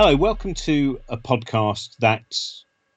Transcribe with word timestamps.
Hello, 0.00 0.14
welcome 0.14 0.54
to 0.54 1.00
a 1.08 1.16
podcast 1.16 1.96
that 1.96 2.32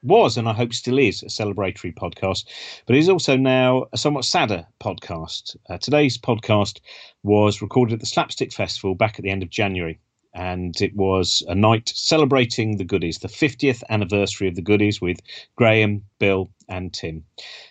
was 0.04 0.36
and 0.36 0.48
I 0.48 0.52
hope 0.52 0.72
still 0.72 1.00
is 1.00 1.24
a 1.24 1.26
celebratory 1.26 1.92
podcast, 1.92 2.44
but 2.86 2.94
is 2.94 3.08
also 3.08 3.36
now 3.36 3.86
a 3.92 3.98
somewhat 3.98 4.24
sadder 4.24 4.68
podcast. 4.80 5.56
Uh, 5.68 5.78
today's 5.78 6.16
podcast 6.16 6.78
was 7.24 7.60
recorded 7.60 7.94
at 7.94 7.98
the 7.98 8.06
Slapstick 8.06 8.52
Festival 8.52 8.94
back 8.94 9.18
at 9.18 9.24
the 9.24 9.30
end 9.30 9.42
of 9.42 9.50
January. 9.50 9.98
And 10.32 10.80
it 10.80 10.94
was 10.94 11.42
a 11.48 11.56
night 11.56 11.90
celebrating 11.92 12.76
the 12.76 12.84
goodies, 12.84 13.18
the 13.18 13.26
50th 13.26 13.82
anniversary 13.90 14.46
of 14.46 14.54
the 14.54 14.62
goodies 14.62 15.00
with 15.00 15.18
Graham, 15.56 16.04
Bill, 16.20 16.50
and 16.68 16.92
Tim. 16.92 17.24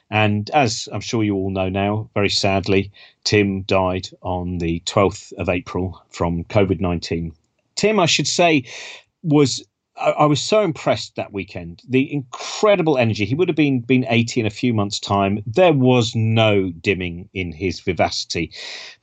And 0.10 0.50
as 0.50 0.90
I'm 0.92 1.00
sure 1.00 1.24
you 1.24 1.36
all 1.36 1.52
know 1.52 1.70
now, 1.70 2.10
very 2.14 2.30
sadly, 2.30 2.92
Tim 3.24 3.62
died 3.62 4.10
on 4.24 4.58
the 4.58 4.82
12th 4.82 5.32
of 5.38 5.48
April 5.48 6.04
from 6.10 6.44
COVID 6.44 6.82
19. 6.82 7.32
Tim, 7.78 7.98
I 7.98 8.06
should 8.06 8.28
say, 8.28 8.66
was 9.24 9.64
I, 10.02 10.12
I 10.12 10.26
was 10.26 10.42
so 10.42 10.62
impressed 10.62 11.16
that 11.16 11.32
weekend. 11.32 11.82
The 11.88 12.12
incredible 12.12 12.98
energy. 12.98 13.26
He 13.26 13.36
would 13.36 13.48
have 13.48 13.56
been 13.56 13.82
been 13.82 14.06
80 14.10 14.42
in 14.42 14.46
a 14.46 14.52
few 14.52 14.74
months' 14.74 15.00
time. 15.00 15.44
There 15.46 15.74
was 15.74 16.16
no 16.16 16.72
dimming 16.72 17.30
in 17.34 17.52
his 17.52 17.80
vivacity. 17.80 18.52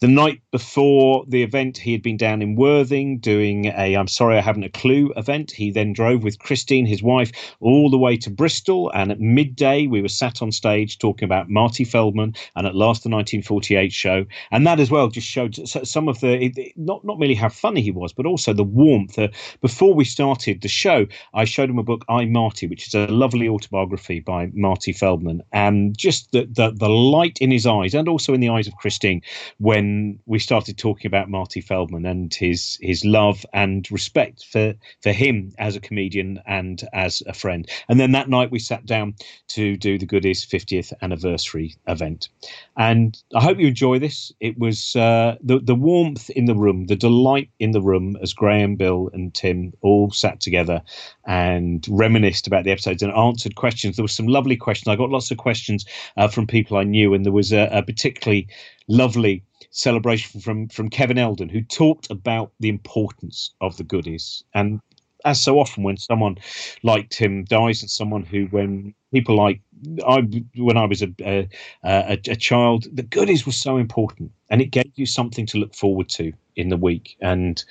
The 0.01 0.09
night 0.09 0.41
before 0.51 1.25
the 1.29 1.43
event, 1.43 1.79
he 1.79 1.93
had 1.93 2.03
been 2.03 2.17
down 2.17 2.43
in 2.43 2.57
Worthing 2.57 3.19
doing 3.19 3.67
a 3.67 3.97
I'm 3.97 4.09
sorry 4.09 4.37
I 4.37 4.41
haven't 4.41 4.65
a 4.65 4.69
clue 4.69 5.13
event. 5.17 5.51
He 5.51 5.71
then 5.71 5.93
drove 5.93 6.23
with 6.23 6.39
Christine, 6.39 6.87
his 6.87 7.03
wife, 7.03 7.31
all 7.61 7.91
the 7.91 7.99
way 7.99 8.17
to 8.19 8.31
Bristol. 8.31 8.91
And 8.95 9.13
at 9.13 9.21
midday, 9.21 9.87
we 9.87 10.03
were 10.03 10.09
sat 10.09 10.43
on 10.43 10.53
stage 10.53 10.99
talking 10.99 11.27
about 11.27 11.49
Marty 11.49 11.85
Feldman 11.85 12.35
and 12.57 12.67
at 12.67 12.75
last 12.75 13.03
the 13.03 13.11
1948 13.11 13.93
show. 13.93 14.25
And 14.51 14.67
that 14.67 14.81
as 14.81 14.91
well 14.91 15.09
just 15.09 15.29
showed 15.29 15.57
some 15.69 16.09
of 16.09 16.21
the 16.21 16.73
not 16.77 17.05
not 17.05 17.19
merely 17.19 17.35
how 17.35 17.49
funny 17.49 17.83
he 17.83 17.91
was, 17.91 18.13
but 18.13 18.27
also 18.27 18.53
the 18.53 18.65
warmth. 18.65 19.19
Uh, 19.19 19.29
before 19.61 19.95
we 19.95 20.05
started 20.05 20.61
the 20.63 20.69
show, 20.69 20.88
I 21.35 21.45
showed 21.45 21.71
him 21.71 21.79
a 21.79 21.83
book, 21.83 22.05
I 22.09 22.25
Marty, 22.25 22.67
which 22.67 22.89
is 22.89 22.95
a 22.95 23.07
lovely 23.07 23.49
autobiography 23.49 24.21
by 24.21 24.51
Marty 24.55 24.93
Feldman, 24.93 25.43
and 25.53 25.97
just 25.97 26.33
the, 26.33 26.47
the 26.51 26.71
the 26.71 26.89
light 26.89 27.39
in 27.41 27.51
his 27.51 27.67
eyes 27.67 27.95
and 27.95 28.09
also 28.09 28.35
in 28.35 28.41
the 28.41 28.49
eyes 28.49 28.67
of 28.67 28.77
Christine 28.77 29.23
when 29.59 30.19
we 30.27 30.39
started 30.39 30.79
talking 30.79 31.07
about 31.07 31.31
Marty 31.31 31.61
Feldman 31.61 32.07
and 32.07 32.33
his 32.35 32.79
his 32.81 33.05
love 33.05 33.45
and 33.53 33.91
respect 33.91 34.45
for 34.45 34.75
for 35.03 35.13
him 35.13 35.53
as 35.59 35.77
a 35.77 35.81
comedian 35.81 36.41
and 36.47 36.83
as 36.93 37.23
a 37.27 37.35
friend. 37.35 37.69
And 37.89 38.01
then 38.01 38.13
that 38.13 38.29
night 38.29 38.51
we 38.51 38.59
sat 38.59 38.87
down 38.87 39.15
to 39.49 39.77
do 39.77 39.99
the 39.99 40.07
Goodies 40.07 40.45
50th 40.45 40.93
anniversary 41.03 41.75
event. 41.87 42.29
And 42.77 43.21
I 43.35 43.43
hope 43.43 43.59
you 43.59 43.67
enjoy 43.67 43.99
this. 43.99 44.33
It 44.41 44.59
was 44.59 44.97
uh, 44.97 45.37
the 45.43 45.59
the 45.59 45.75
warmth 45.75 46.31
in 46.31 46.47
the 46.47 46.55
room, 46.55 46.87
the 46.87 46.97
delight 46.97 47.51
in 47.59 47.73
the 47.73 47.83
room 47.83 48.17
as 48.23 48.33
Graham, 48.33 48.77
Bill, 48.77 49.11
and 49.13 49.35
Tim 49.35 49.73
all 49.83 50.11
sat 50.11 50.41
together 50.41 50.78
and 51.27 51.87
reminisced 51.89 52.47
about 52.47 52.65
the 52.65 52.71
episodes 52.71 53.03
and 53.03 53.13
answered 53.13 53.55
questions. 53.55 53.97
There 53.97 54.05
were 54.05 54.09
some 54.09 54.27
lovely 54.27 54.57
questions. 54.57 54.89
I 54.89 54.97
got 54.97 55.11
lots 55.11 55.31
of 55.31 55.39
questions 55.39 55.85
uh, 56.17 56.29
from 56.29 56.47
people 56.47 56.77
I 56.77 56.85
knew, 56.85 57.15
and 57.15 57.25
there 57.25 57.33
was 57.33 57.53
a, 57.53 57.69
a 57.73 57.83
particularly 57.83 58.49
lovely 58.89 59.43
celebration 59.71 60.41
from 60.41 60.69
from 60.69 60.89
Kevin 60.91 61.19
Eldon, 61.19 61.49
who 61.49 61.63
talked 61.63 62.11
about 62.11 62.53
the 62.61 62.69
importance 62.69 63.53
of 63.61 63.77
the 63.77 63.85
goodies. 63.85 64.45
And 64.55 64.81
as 65.25 65.43
so 65.43 65.59
often, 65.59 65.83
when 65.83 65.97
someone 65.97 66.39
like 66.83 67.11
Tim 67.11 67.45
dies, 67.45 67.83
and 67.83 67.91
someone 67.91 68.25
who, 68.25 68.47
when 68.47 68.95
people 69.13 69.37
like 69.37 69.61
I, 70.07 70.23
when 70.57 70.77
I 70.77 70.87
was 70.87 71.03
a, 71.03 71.09
a, 71.21 71.49
a, 71.85 72.13
a 72.13 72.37
child, 72.37 72.87
the 72.93 73.03
goodies 73.03 73.45
were 73.45 73.53
so 73.53 73.77
important, 73.77 74.33
and 74.51 74.61
it 74.61 74.71
gave 74.71 74.93
you 74.95 75.07
something 75.07 75.47
to 75.47 75.59
look 75.59 75.75
forward 75.75 76.09
to 76.11 76.33
in 76.59 76.69
the 76.69 76.77
week. 76.77 77.17
And 77.21 77.65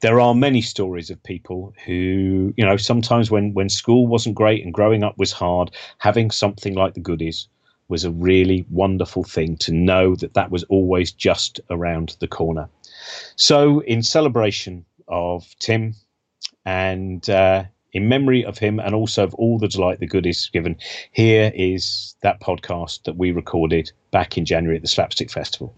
there 0.00 0.20
are 0.20 0.34
many 0.34 0.60
stories 0.60 1.08
of 1.08 1.22
people 1.22 1.72
who, 1.86 2.52
you 2.56 2.64
know, 2.66 2.76
sometimes 2.76 3.30
when 3.30 3.54
when 3.54 3.68
school 3.68 4.06
wasn't 4.06 4.34
great 4.34 4.64
and 4.64 4.74
growing 4.74 5.02
up 5.02 5.16
was 5.16 5.32
hard, 5.32 5.70
having 5.98 6.30
something 6.30 6.74
like 6.74 6.94
the 6.94 7.00
goodies 7.00 7.48
was 7.88 8.04
a 8.04 8.10
really 8.10 8.66
wonderful 8.70 9.22
thing 9.22 9.56
to 9.58 9.72
know 9.72 10.16
that 10.16 10.34
that 10.34 10.50
was 10.50 10.64
always 10.64 11.12
just 11.12 11.60
around 11.70 12.16
the 12.20 12.28
corner. 12.28 12.68
So, 13.36 13.80
in 13.80 14.02
celebration 14.02 14.84
of 15.08 15.54
Tim 15.60 15.94
and 16.64 17.28
uh, 17.30 17.64
in 17.92 18.08
memory 18.08 18.44
of 18.44 18.58
him 18.58 18.80
and 18.80 18.94
also 18.94 19.24
of 19.24 19.34
all 19.34 19.58
the 19.58 19.68
delight 19.68 20.00
the 20.00 20.06
goodies 20.06 20.50
given, 20.52 20.76
here 21.12 21.52
is 21.54 22.16
that 22.22 22.40
podcast 22.40 23.04
that 23.04 23.16
we 23.16 23.30
recorded 23.30 23.92
back 24.10 24.36
in 24.36 24.44
January 24.44 24.76
at 24.76 24.82
the 24.82 24.88
Slapstick 24.88 25.30
Festival. 25.30 25.74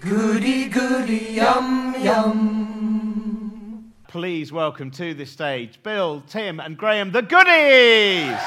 Goody, 0.00 0.68
goody, 0.70 1.34
yum, 1.34 1.94
yum. 2.00 3.92
Please 4.08 4.50
welcome 4.50 4.90
to 4.92 5.12
the 5.12 5.26
stage 5.26 5.82
Bill, 5.82 6.22
Tim, 6.26 6.58
and 6.58 6.78
Graham, 6.78 7.12
the 7.12 7.20
goodies! 7.20 8.38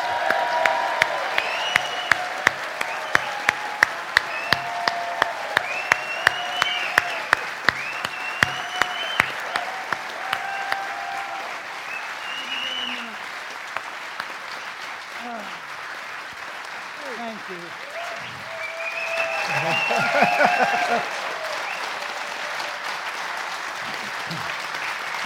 Thank 17.15 17.49
you. 17.49 17.57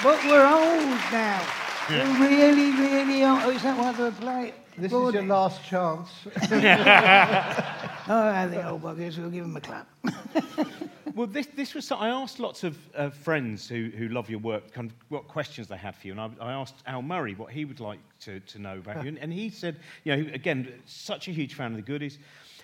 but 0.04 0.24
we're 0.26 0.46
old 0.46 1.00
now. 1.12 1.46
We're 1.90 2.30
really, 2.30 2.72
really 2.72 3.24
old. 3.24 3.42
Oh, 3.44 3.50
is 3.50 3.64
that 3.64 3.78
what 3.78 3.98
they 3.98 4.12
play? 4.12 4.54
This 4.88 4.94
Good. 4.94 5.08
is 5.10 5.14
your 5.16 5.24
last 5.24 5.64
chance. 5.66 6.10
Oh, 8.10 8.30
I 8.30 8.48
think 8.48 8.64
old 8.64 8.84
buggers. 8.84 9.18
We'll 9.18 9.30
give 9.30 9.44
them 9.44 9.58
a 9.58 9.62
clap. 9.62 9.90
Well, 11.14 11.26
this, 11.26 11.48
this 11.48 11.74
was, 11.74 11.88
so- 11.88 11.96
I 11.96 12.10
asked 12.10 12.40
lots 12.40 12.64
of 12.64 12.78
uh, 12.96 13.10
friends 13.10 13.68
who, 13.68 13.90
who 13.98 14.08
love 14.10 14.30
your 14.30 14.38
work 14.38 14.72
kind 14.72 14.92
of 14.92 14.96
what 15.10 15.28
questions 15.28 15.68
they 15.68 15.76
had 15.76 15.96
for 15.96 16.06
you. 16.06 16.14
And 16.14 16.22
I, 16.22 16.30
I 16.40 16.52
asked 16.54 16.76
Al 16.86 17.02
Murray 17.02 17.34
what 17.34 17.52
he 17.52 17.66
would 17.66 17.80
like 17.80 17.98
to, 18.20 18.40
to 18.40 18.60
know 18.60 18.78
about 18.78 19.02
you. 19.02 19.08
And, 19.10 19.18
and 19.18 19.34
he 19.34 19.50
said, 19.50 19.78
you 20.04 20.16
know, 20.16 20.32
again, 20.32 20.72
such 20.86 21.28
a 21.28 21.32
huge 21.32 21.56
fan 21.56 21.72
of 21.72 21.78
the 21.78 21.82
goodies. 21.82 22.18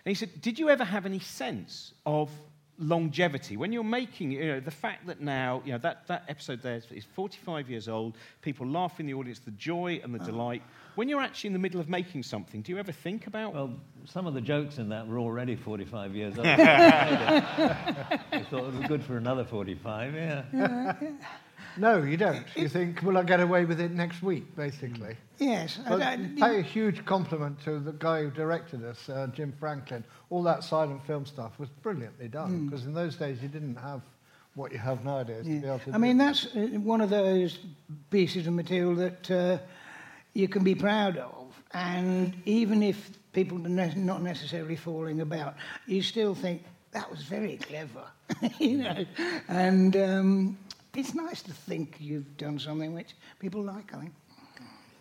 And 0.05 0.11
he 0.11 0.13
said, 0.13 0.39
Did 0.39 0.59
you 0.59 0.69
ever 0.69 0.83
have 0.83 1.07
any 1.07 1.17
sense 1.17 1.93
of 2.05 2.29
longevity 2.77 3.57
when 3.57 3.71
you're 3.71 3.83
making 3.83 4.31
you 4.31 4.45
know 4.47 4.59
the 4.59 4.71
fact 4.71 5.05
that 5.05 5.21
now 5.21 5.61
you 5.63 5.71
know 5.71 5.77
that 5.77 6.07
that 6.07 6.23
episode 6.27 6.59
there 6.63 6.75
is- 6.75 6.91
is 6.91 7.05
45 7.13 7.69
years 7.69 7.87
old 7.87 8.17
people 8.41 8.65
laugh 8.65 8.99
in 8.99 9.05
the 9.05 9.13
audience 9.13 9.37
the 9.37 9.51
joy 9.51 10.01
and 10.03 10.13
the 10.13 10.17
delight 10.17 10.63
when 10.95 11.09
you're 11.09 11.21
actually 11.21 11.47
in 11.47 11.53
the 11.53 11.59
middle 11.59 11.79
of 11.79 11.89
making 11.89 12.23
something 12.23 12.61
do 12.61 12.71
you 12.71 12.77
ever 12.77 12.91
think 12.91 13.27
about 13.27 13.53
Well, 13.53 13.73
some 14.05 14.27
of 14.27 14.33
the 14.33 14.41
jokes 14.41 14.77
in 14.77 14.89
that 14.89 15.07
were 15.07 15.19
already 15.19 15.55
45 15.55 16.15
years 16.15 16.37
old. 16.37 16.47
I 16.47 18.45
thought 18.49 18.65
it 18.67 18.73
was 18.73 18.87
good 18.87 19.03
for 19.03 19.17
another 19.17 19.43
45, 19.45 20.13
yeah. 20.13 20.93
no, 21.77 22.01
you 22.03 22.17
don't. 22.17 22.45
You 22.55 22.67
think, 22.67 23.01
will 23.01 23.17
I 23.17 23.23
get 23.23 23.39
away 23.39 23.65
with 23.65 23.79
it 23.79 23.91
next 23.91 24.21
week, 24.21 24.55
basically? 24.55 25.15
Yes. 25.39 25.79
I 25.85 25.89
But 25.89 25.99
don't- 25.99 26.39
pay 26.39 26.59
a 26.59 26.61
huge 26.61 27.03
compliment 27.05 27.59
to 27.63 27.79
the 27.79 27.93
guy 27.93 28.23
who 28.23 28.31
directed 28.31 28.83
us, 28.85 29.09
uh, 29.09 29.27
Jim 29.33 29.53
Franklin. 29.59 30.03
All 30.29 30.43
that 30.43 30.63
silent 30.63 31.05
film 31.05 31.25
stuff 31.25 31.57
was 31.59 31.69
brilliantly 31.81 32.27
done, 32.27 32.65
because 32.67 32.85
in 32.85 32.93
those 32.93 33.15
days 33.15 33.41
you 33.41 33.47
didn't 33.47 33.75
have 33.75 34.01
what 34.55 34.71
you 34.71 34.77
have 34.77 35.03
nowadays 35.03 35.45
to 35.45 35.49
be 35.61 35.65
able 35.65 35.79
to 35.79 35.89
I 35.89 35.93
do 35.93 35.99
mean, 35.99 36.21
it. 36.21 36.25
that's 36.25 36.45
uh, 36.55 36.59
one 36.79 37.01
of 37.01 37.09
those 37.09 37.57
pieces 38.11 38.45
of 38.45 38.53
material 38.53 38.93
that 38.95 39.31
uh, 39.31 39.57
you 40.33 40.47
can 40.47 40.63
be 40.63 40.75
proud 40.75 41.17
of. 41.17 41.31
And 41.73 42.35
even 42.45 42.83
if 42.83 43.11
people 43.33 43.57
are 43.65 43.69
ne- 43.69 43.95
not 43.95 44.21
necessarily 44.21 44.75
falling 44.75 45.21
about, 45.21 45.55
you 45.87 46.01
still 46.01 46.35
think 46.35 46.63
that 46.91 47.09
was 47.09 47.23
very 47.23 47.57
clever, 47.57 48.03
you 48.59 48.77
know. 48.77 49.05
And 49.47 49.95
um, 49.97 50.57
it's 50.95 51.15
nice 51.15 51.41
to 51.43 51.53
think 51.53 51.95
you've 51.99 52.37
done 52.37 52.59
something 52.59 52.93
which 52.93 53.15
people 53.39 53.63
like, 53.63 53.93
I 53.93 53.99
think. 53.99 54.13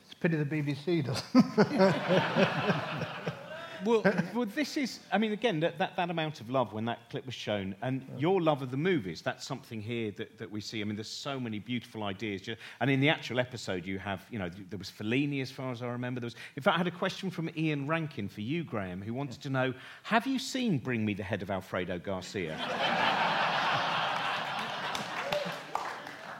It's 0.04 0.14
a 0.14 0.16
pity 0.16 0.36
the 0.36 0.44
BBC 0.44 1.04
doesn't. 1.04 3.32
Well, 3.84 4.02
well, 4.34 4.46
this 4.46 4.76
is, 4.76 5.00
I 5.10 5.18
mean, 5.18 5.32
again, 5.32 5.60
that, 5.60 5.78
that, 5.78 5.96
that 5.96 6.10
amount 6.10 6.40
of 6.40 6.50
love 6.50 6.72
when 6.72 6.84
that 6.86 7.10
clip 7.10 7.26
was 7.26 7.34
shown, 7.34 7.74
and 7.82 8.06
your 8.16 8.40
love 8.40 8.62
of 8.62 8.70
the 8.70 8.76
movies, 8.76 9.22
that's 9.22 9.46
something 9.46 9.80
here 9.80 10.10
that, 10.12 10.38
that 10.38 10.50
we 10.50 10.60
see. 10.60 10.80
I 10.80 10.84
mean, 10.84 10.96
there's 10.96 11.08
so 11.08 11.40
many 11.40 11.58
beautiful 11.58 12.04
ideas. 12.04 12.42
And 12.80 12.90
in 12.90 13.00
the 13.00 13.08
actual 13.08 13.40
episode, 13.40 13.84
you 13.84 13.98
have, 13.98 14.24
you 14.30 14.38
know, 14.38 14.50
there 14.70 14.78
was 14.78 14.90
Fellini, 14.90 15.42
as 15.42 15.50
far 15.50 15.72
as 15.72 15.82
I 15.82 15.86
remember. 15.86 16.20
There 16.20 16.26
was, 16.26 16.36
in 16.56 16.62
fact, 16.62 16.74
I 16.74 16.78
had 16.78 16.86
a 16.86 16.92
question 16.92 17.30
from 17.30 17.50
Ian 17.56 17.86
Rankin 17.86 18.28
for 18.28 18.40
you, 18.40 18.64
Graham, 18.64 19.02
who 19.02 19.14
wanted 19.14 19.40
to 19.42 19.50
know 19.50 19.74
Have 20.04 20.26
you 20.26 20.38
seen 20.38 20.78
Bring 20.78 21.04
Me 21.04 21.14
the 21.14 21.22
Head 21.22 21.42
of 21.42 21.50
Alfredo 21.50 21.98
Garcia? 21.98 22.58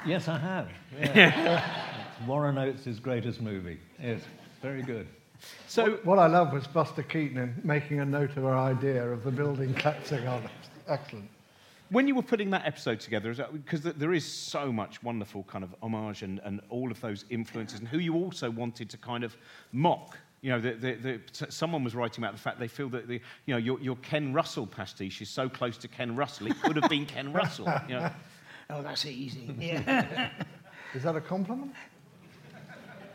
Yes, 0.04 0.26
I 0.26 0.38
have. 0.38 0.68
Yeah. 0.98 1.64
Warren 2.26 2.58
Oates' 2.58 2.98
greatest 2.98 3.40
movie. 3.40 3.78
Yes, 4.00 4.20
very 4.60 4.82
good. 4.82 5.06
So, 5.66 5.98
What 6.04 6.18
I 6.18 6.26
love 6.26 6.52
was 6.52 6.66
Buster 6.66 7.02
Keaton 7.02 7.60
making 7.64 8.00
a 8.00 8.04
note 8.04 8.36
of 8.36 8.44
our 8.44 8.58
idea 8.58 9.08
of 9.08 9.24
the 9.24 9.30
building 9.30 9.72
collapsing 9.74 10.26
on 10.26 10.42
us. 10.44 10.50
Excellent. 10.88 11.28
When 11.90 12.08
you 12.08 12.14
were 12.14 12.22
putting 12.22 12.50
that 12.50 12.66
episode 12.66 13.00
together, 13.00 13.34
because 13.52 13.82
there 13.82 14.12
is 14.12 14.24
so 14.24 14.72
much 14.72 15.02
wonderful 15.02 15.44
kind 15.44 15.62
of 15.62 15.74
homage 15.82 16.22
and, 16.22 16.40
and 16.44 16.60
all 16.70 16.90
of 16.90 17.00
those 17.00 17.24
influences, 17.28 17.80
and 17.80 17.88
who 17.88 17.98
you 17.98 18.14
also 18.14 18.50
wanted 18.50 18.88
to 18.90 18.96
kind 18.96 19.24
of 19.24 19.36
mock. 19.72 20.16
You 20.40 20.50
know, 20.50 20.60
the, 20.60 20.72
the, 20.72 20.92
the, 20.94 21.52
someone 21.52 21.84
was 21.84 21.94
writing 21.94 22.24
about 22.24 22.34
the 22.34 22.40
fact 22.40 22.58
they 22.58 22.66
feel 22.68 22.88
that 22.90 23.08
the, 23.08 23.20
you 23.46 23.54
know, 23.54 23.58
your, 23.58 23.78
your 23.80 23.96
Ken 23.96 24.32
Russell 24.32 24.66
pastiche 24.66 25.20
is 25.22 25.28
so 25.28 25.48
close 25.48 25.76
to 25.78 25.88
Ken 25.88 26.16
Russell, 26.16 26.48
it 26.48 26.60
could 26.62 26.76
have 26.76 26.90
been 26.90 27.06
Ken 27.06 27.32
Russell. 27.32 27.72
You 27.88 27.94
know? 27.96 28.10
Oh, 28.70 28.80
that's 28.80 29.04
easy. 29.04 29.54
Yeah. 29.60 30.30
Is 30.94 31.02
that 31.02 31.14
a 31.14 31.20
compliment? 31.20 31.72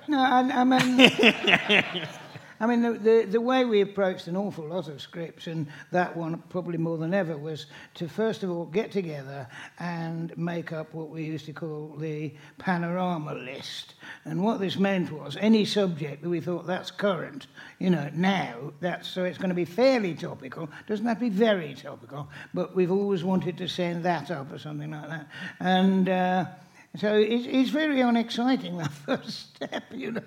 No, 0.08 0.20
I, 0.20 0.40
I 0.40 0.64
mean. 0.64 2.08
I 2.60 2.66
mean, 2.66 2.82
the, 2.82 2.94
the, 2.94 3.26
the, 3.30 3.42
way 3.42 3.66
we 3.66 3.82
approached 3.82 4.28
an 4.28 4.36
awful 4.36 4.66
lot 4.66 4.88
of 4.88 5.00
scripts, 5.00 5.46
and 5.46 5.68
that 5.92 6.18
one 6.18 6.42
probably 6.50 6.78
more 6.80 6.98
than 6.98 7.14
ever, 7.14 7.38
was 7.38 7.68
to 7.96 8.08
first 8.08 8.42
of 8.42 8.50
all 8.50 8.66
get 8.66 8.92
together 8.92 9.48
and 9.78 10.36
make 10.38 10.72
up 10.72 10.94
what 10.94 11.10
we 11.10 11.24
used 11.24 11.46
to 11.46 11.54
call 11.54 11.96
the 12.00 12.34
panorama 12.58 13.36
list. 13.36 13.94
And 14.26 14.44
what 14.44 14.60
this 14.60 14.78
meant 14.78 15.12
was 15.12 15.38
any 15.40 15.66
subject 15.66 16.24
that 16.24 16.30
we 16.30 16.42
thought 16.42 16.66
that's 16.66 16.90
current, 16.90 17.46
you 17.78 17.92
know, 17.92 18.10
now, 18.14 18.74
that's, 18.80 19.08
so 19.08 19.24
it's 19.24 19.38
going 19.38 19.50
to 19.50 19.56
be 19.56 19.66
fairly 19.66 20.16
topical, 20.16 20.68
doesn't 20.88 21.06
have 21.06 21.18
to 21.18 21.26
be 21.26 21.30
very 21.30 21.76
topical, 21.76 22.28
but 22.56 22.76
we've 22.76 22.92
always 22.92 23.24
wanted 23.24 23.58
to 23.60 23.68
send 23.68 24.04
that 24.04 24.32
up 24.32 24.52
or 24.52 24.58
something 24.58 24.90
like 24.90 25.10
that. 25.10 25.28
And. 25.60 26.10
Uh, 26.10 26.46
so 26.96 27.16
it's, 27.16 27.46
it's 27.48 27.70
very 27.70 28.02
unexciting, 28.02 28.78
that 28.80 28.92
first 28.92 29.56
step, 29.56 29.84
you 29.92 30.12
know. 30.12 30.22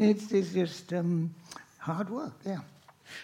It's, 0.00 0.32
it's 0.32 0.52
just 0.52 0.92
um, 0.92 1.34
hard 1.78 2.10
work, 2.10 2.34
yeah. 2.44 2.58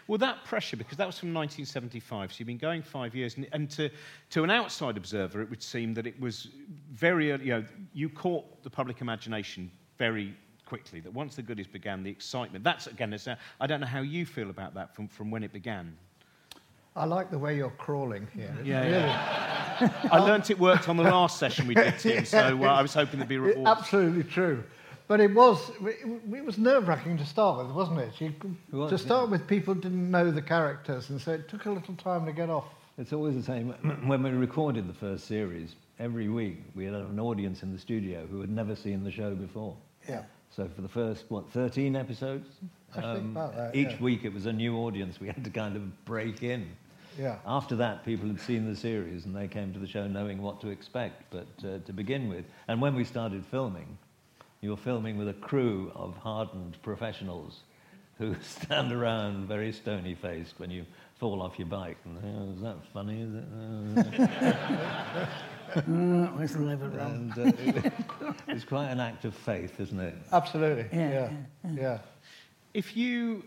Well, 0.06 0.18
that 0.18 0.44
pressure, 0.44 0.76
because 0.76 0.96
that 0.98 1.06
was 1.06 1.18
from 1.18 1.34
1975, 1.34 2.32
so 2.32 2.36
you've 2.38 2.46
been 2.46 2.56
going 2.56 2.82
five 2.82 3.14
years, 3.14 3.36
and, 3.36 3.46
and, 3.52 3.70
to, 3.70 3.90
to 4.30 4.44
an 4.44 4.50
outside 4.50 4.96
observer, 4.96 5.42
it 5.42 5.50
would 5.50 5.62
seem 5.62 5.94
that 5.94 6.06
it 6.06 6.18
was 6.20 6.48
very 6.90 7.28
you 7.28 7.38
know, 7.38 7.64
you 7.92 8.08
caught 8.08 8.62
the 8.62 8.70
public 8.70 9.00
imagination 9.00 9.70
very 9.98 10.34
quickly, 10.66 11.00
that 11.00 11.12
once 11.12 11.36
the 11.36 11.42
goodies 11.42 11.66
began, 11.66 12.02
the 12.02 12.10
excitement, 12.10 12.64
that's, 12.64 12.86
again, 12.86 13.12
a, 13.12 13.38
I 13.60 13.66
don't 13.66 13.80
know 13.80 13.86
how 13.86 14.00
you 14.00 14.24
feel 14.24 14.50
about 14.50 14.74
that 14.74 14.94
from, 14.94 15.08
from 15.08 15.30
when 15.30 15.42
it 15.42 15.52
began. 15.52 15.96
I 16.96 17.06
like 17.06 17.30
the 17.30 17.38
way 17.38 17.56
you're 17.56 17.70
crawling 17.70 18.28
here. 18.34 18.54
Yeah, 18.62 18.80
really. 18.82 18.92
yeah. 18.92 19.90
I 20.12 20.18
learnt 20.18 20.50
it 20.50 20.58
worked 20.58 20.88
on 20.88 20.96
the 20.96 21.02
last 21.02 21.38
session 21.38 21.66
we 21.66 21.74
did, 21.74 21.98
Tim, 21.98 22.24
so 22.24 22.62
uh, 22.62 22.66
I 22.68 22.82
was 22.82 22.94
hoping 22.94 23.18
there'd 23.18 23.28
be 23.28 23.38
rewards. 23.38 23.68
Absolutely 23.80 24.22
true. 24.22 24.62
But 25.08 25.20
it 25.20 25.34
was, 25.34 25.70
it, 25.82 26.44
was 26.44 26.56
nerve 26.56 26.88
wracking 26.88 27.18
to 27.18 27.26
start 27.26 27.66
with, 27.66 27.74
wasn't 27.74 27.98
it? 27.98 28.20
You, 28.20 28.32
was, 28.72 28.90
to 28.90 28.96
start 28.96 29.26
yeah. 29.26 29.32
with, 29.32 29.46
people 29.46 29.74
didn't 29.74 30.10
know 30.10 30.30
the 30.30 30.40
characters, 30.40 31.10
and 31.10 31.20
so 31.20 31.32
it 31.32 31.48
took 31.48 31.66
a 31.66 31.70
little 31.70 31.94
time 31.96 32.24
to 32.26 32.32
get 32.32 32.48
off. 32.48 32.66
It's 32.96 33.12
always 33.12 33.34
the 33.34 33.42
same. 33.42 33.70
When 34.06 34.22
we 34.22 34.30
recorded 34.30 34.88
the 34.88 34.94
first 34.94 35.26
series, 35.26 35.74
every 35.98 36.28
week 36.28 36.62
we 36.74 36.84
had 36.84 36.94
an 36.94 37.18
audience 37.18 37.62
in 37.64 37.72
the 37.72 37.78
studio 37.78 38.26
who 38.30 38.40
had 38.40 38.50
never 38.50 38.76
seen 38.76 39.02
the 39.02 39.10
show 39.10 39.34
before. 39.34 39.76
Yeah. 40.08 40.22
So 40.50 40.70
for 40.74 40.82
the 40.82 40.88
first, 40.88 41.24
what, 41.28 41.50
13 41.50 41.96
episodes? 41.96 42.48
Um, 42.94 43.34
that, 43.34 43.74
each 43.74 43.88
yeah. 43.88 44.00
week 44.00 44.24
it 44.24 44.32
was 44.32 44.46
a 44.46 44.52
new 44.52 44.76
audience 44.76 45.20
we 45.20 45.26
had 45.26 45.42
to 45.42 45.50
kind 45.50 45.74
of 45.74 46.04
break 46.04 46.44
in. 46.44 46.68
Yeah. 47.18 47.38
After 47.46 47.76
that, 47.76 48.04
people 48.04 48.28
had 48.28 48.40
seen 48.40 48.66
the 48.66 48.76
series 48.76 49.24
and 49.24 49.34
they 49.34 49.48
came 49.48 49.72
to 49.72 49.78
the 49.78 49.86
show 49.86 50.06
knowing 50.06 50.42
what 50.42 50.60
to 50.62 50.68
expect. 50.68 51.22
But 51.30 51.46
uh, 51.64 51.78
to 51.84 51.92
begin 51.92 52.28
with, 52.28 52.44
and 52.68 52.80
when 52.80 52.94
we 52.94 53.04
started 53.04 53.44
filming, 53.46 53.98
you're 54.60 54.76
filming 54.76 55.18
with 55.18 55.28
a 55.28 55.34
crew 55.34 55.92
of 55.94 56.16
hardened 56.16 56.76
professionals 56.82 57.60
who 58.18 58.34
stand 58.42 58.92
around 58.92 59.46
very 59.46 59.72
stony 59.72 60.14
faced 60.14 60.54
when 60.58 60.70
you 60.70 60.84
fall 61.18 61.42
off 61.42 61.58
your 61.58 61.68
bike. 61.68 61.98
And, 62.04 62.18
oh, 62.24 62.52
is 62.54 62.60
that 62.62 62.76
funny? 62.92 63.22
Is 63.22 63.34
it? 63.34 63.44
Uh, 64.26 65.26
and, 65.86 67.38
uh, 67.38 67.42
it, 67.58 67.92
it's 68.48 68.64
quite 68.64 68.88
an 68.90 69.00
act 69.00 69.24
of 69.24 69.34
faith, 69.34 69.80
isn't 69.80 70.00
it? 70.00 70.14
Absolutely. 70.32 70.86
Yeah. 70.92 71.10
Yeah. 71.10 71.30
yeah. 71.64 71.70
yeah. 71.80 71.98
If 72.72 72.96
you 72.96 73.44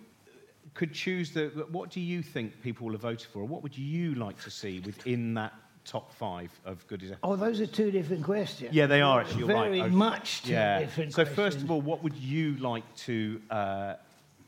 could 0.78 0.94
choose 0.94 1.32
the, 1.32 1.48
what 1.72 1.90
do 1.90 2.00
you 2.00 2.22
think 2.22 2.62
people 2.62 2.86
will 2.86 2.94
have 2.94 3.02
voted 3.02 3.28
for? 3.28 3.40
Or 3.40 3.46
what 3.46 3.64
would 3.64 3.76
you 3.76 4.14
like 4.14 4.40
to 4.44 4.52
see 4.52 4.80
within 4.80 5.34
that 5.34 5.54
top 5.88 6.14
five 6.14 6.52
of 6.66 6.86
goodies. 6.88 7.14
Oh, 7.24 7.38
those 7.38 7.62
are 7.62 7.66
two 7.66 7.92
different 7.92 8.24
questions. 8.24 8.76
Yeah, 8.76 8.88
they 8.88 9.02
are 9.02 9.22
actually. 9.22 9.44
Very 9.44 9.80
right. 9.80 9.90
much 9.90 10.44
two 10.44 10.52
yeah. 10.52 10.80
different 10.80 11.14
so 11.14 11.24
questions. 11.24 11.36
first 11.36 11.64
of 11.64 11.72
all, 11.72 11.80
what 11.80 12.04
would 12.04 12.16
you 12.16 12.58
like 12.58 12.84
to 12.98 13.42
uh, 13.50 13.94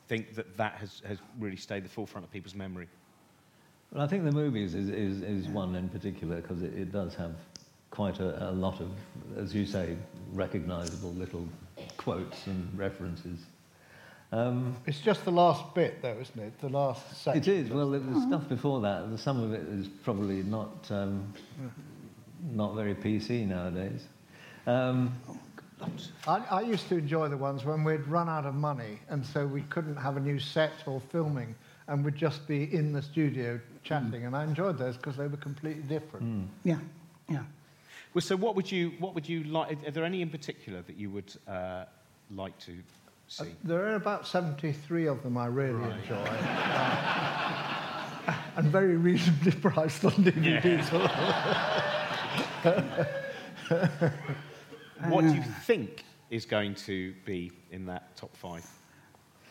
think 0.10 0.36
that 0.36 0.58
that 0.58 0.74
has, 0.74 1.02
has 1.08 1.18
really 1.40 1.56
stayed 1.56 1.86
the 1.86 1.90
forefront 1.90 2.26
of 2.26 2.32
people's 2.32 2.56
memory? 2.56 2.90
Well, 3.92 4.04
I 4.04 4.08
think 4.08 4.26
the 4.26 4.34
movies 4.34 4.76
is, 4.76 4.90
is, 4.90 5.22
is 5.22 5.48
one 5.48 5.76
in 5.76 5.88
particular 5.88 6.42
because 6.42 6.62
it, 6.62 6.74
it 6.74 6.92
does 6.92 7.16
have 7.16 7.36
quite 7.90 8.20
a, 8.20 8.50
a 8.50 8.52
lot 8.52 8.82
of, 8.82 8.92
as 9.38 9.56
you 9.56 9.66
say, 9.66 9.96
recognisable 10.34 11.14
little 11.14 11.48
quotes 11.96 12.48
and 12.48 12.68
references. 12.78 13.46
Um, 14.32 14.76
it's 14.86 15.00
just 15.00 15.26
the 15.26 15.32
last 15.32 15.74
bit, 15.74 16.02
though, 16.02 16.18
isn't 16.20 16.40
it? 16.40 16.60
The 16.60 16.70
last 16.70 17.24
section. 17.24 17.42
It 17.42 17.48
is. 17.48 17.70
Well, 17.70 17.90
the 17.90 18.22
stuff 18.28 18.48
before 18.48 18.80
that, 18.82 19.18
some 19.18 19.42
of 19.42 19.54
it 19.54 19.62
is 19.62 19.88
probably 19.88 20.44
not 20.44 20.70
um, 20.92 21.34
not 22.52 22.76
very 22.76 22.94
PC 22.94 23.48
nowadays. 23.48 24.02
Um, 24.68 25.16
I, 26.28 26.44
I, 26.52 26.62
used 26.62 26.90
to 26.90 26.98
enjoy 26.98 27.30
the 27.30 27.38
ones 27.38 27.64
when 27.64 27.84
we'd 27.84 28.06
run 28.08 28.30
out 28.30 28.46
of 28.46 28.54
money, 28.54 29.00
and 29.10 29.26
so 29.26 29.48
we 29.48 29.62
couldn't 29.64 29.96
have 29.96 30.18
a 30.18 30.20
new 30.20 30.38
set 30.38 30.74
or 30.86 31.02
filming, 31.12 31.56
and 31.88 32.04
we'd 32.04 32.16
just 32.16 32.48
be 32.48 32.72
in 32.74 32.92
the 32.92 33.02
studio 33.02 33.60
chatting. 33.84 34.22
Mm. 34.22 34.28
And 34.28 34.36
I 34.36 34.44
enjoyed 34.44 34.78
those 34.78 34.98
because 34.98 35.18
they 35.18 35.28
were 35.28 35.38
completely 35.38 35.84
different. 35.84 36.26
Mm. 36.26 36.48
Yeah, 36.64 36.78
yeah. 37.30 37.44
Well, 38.14 38.22
so 38.22 38.36
what 38.36 38.56
would 38.56 38.72
you 38.72 38.94
what 39.00 39.16
would 39.16 39.28
you 39.28 39.44
like? 39.46 39.88
Are 39.88 39.92
there 39.92 40.06
any 40.06 40.22
in 40.22 40.30
particular 40.30 40.82
that 40.84 40.98
you 40.98 41.10
would 41.10 41.34
uh, 41.48 41.86
like 42.32 42.58
to 42.60 42.78
see? 43.30 43.44
Uh, 43.44 43.48
there 43.64 43.86
are 43.86 43.96
about 43.96 44.28
73 44.28 45.08
of 45.08 45.24
them 45.24 45.38
I 45.38 45.46
really 45.46 45.74
right. 45.74 46.00
enjoy. 46.02 46.16
uh, 46.16 47.70
and 48.58 48.68
very 48.68 48.98
reasonably 48.98 49.52
priced 49.54 50.04
on 50.06 50.12
DVDs. 50.12 50.92
Yeah. 52.64 53.06
what 55.10 55.22
do 55.22 55.34
you 55.34 55.44
think 55.64 56.04
is 56.30 56.46
going 56.46 56.76
to 56.76 57.14
be 57.26 57.52
in 57.72 57.86
that 57.86 58.16
top 58.16 58.36
five? 58.36 58.66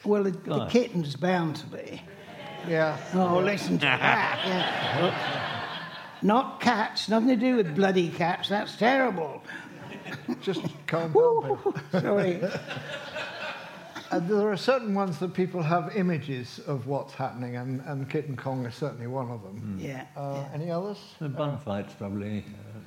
Well, 0.04 0.24
the, 0.24 0.30
the 0.30 0.66
kitten's 0.66 1.16
bound 1.16 1.56
to 1.56 1.66
be. 1.66 2.02
Yeah. 2.68 2.96
Oh, 3.14 3.38
listen 3.38 3.78
to 3.78 3.86
that. 3.86 4.40
Yeah. 4.44 5.64
Not 6.22 6.60
cats, 6.60 7.08
nothing 7.08 7.28
to 7.28 7.36
do 7.36 7.56
with 7.56 7.74
bloody 7.74 8.08
cats. 8.10 8.48
That's 8.48 8.76
terrible. 8.76 9.42
Just 10.40 10.62
calm 10.86 11.12
down. 11.12 11.74
Sorry. 11.92 12.40
Uh, 14.10 14.18
there 14.20 14.50
are 14.50 14.56
certain 14.56 14.94
ones 14.94 15.18
that 15.18 15.34
people 15.34 15.62
have 15.62 15.94
images 15.94 16.60
of 16.66 16.86
what's 16.86 17.12
happening, 17.12 17.56
and, 17.56 17.80
and 17.82 18.08
Kitten 18.08 18.36
Kong 18.36 18.64
is 18.64 18.74
certainly 18.74 19.06
one 19.06 19.30
of 19.30 19.42
them. 19.42 19.78
Mm. 19.78 19.84
Yeah, 19.84 20.06
uh, 20.16 20.34
yeah. 20.36 20.48
Any 20.54 20.70
others? 20.70 20.98
The 21.18 21.28
bun 21.28 21.58
fight's 21.58 21.92
probably 21.94 22.44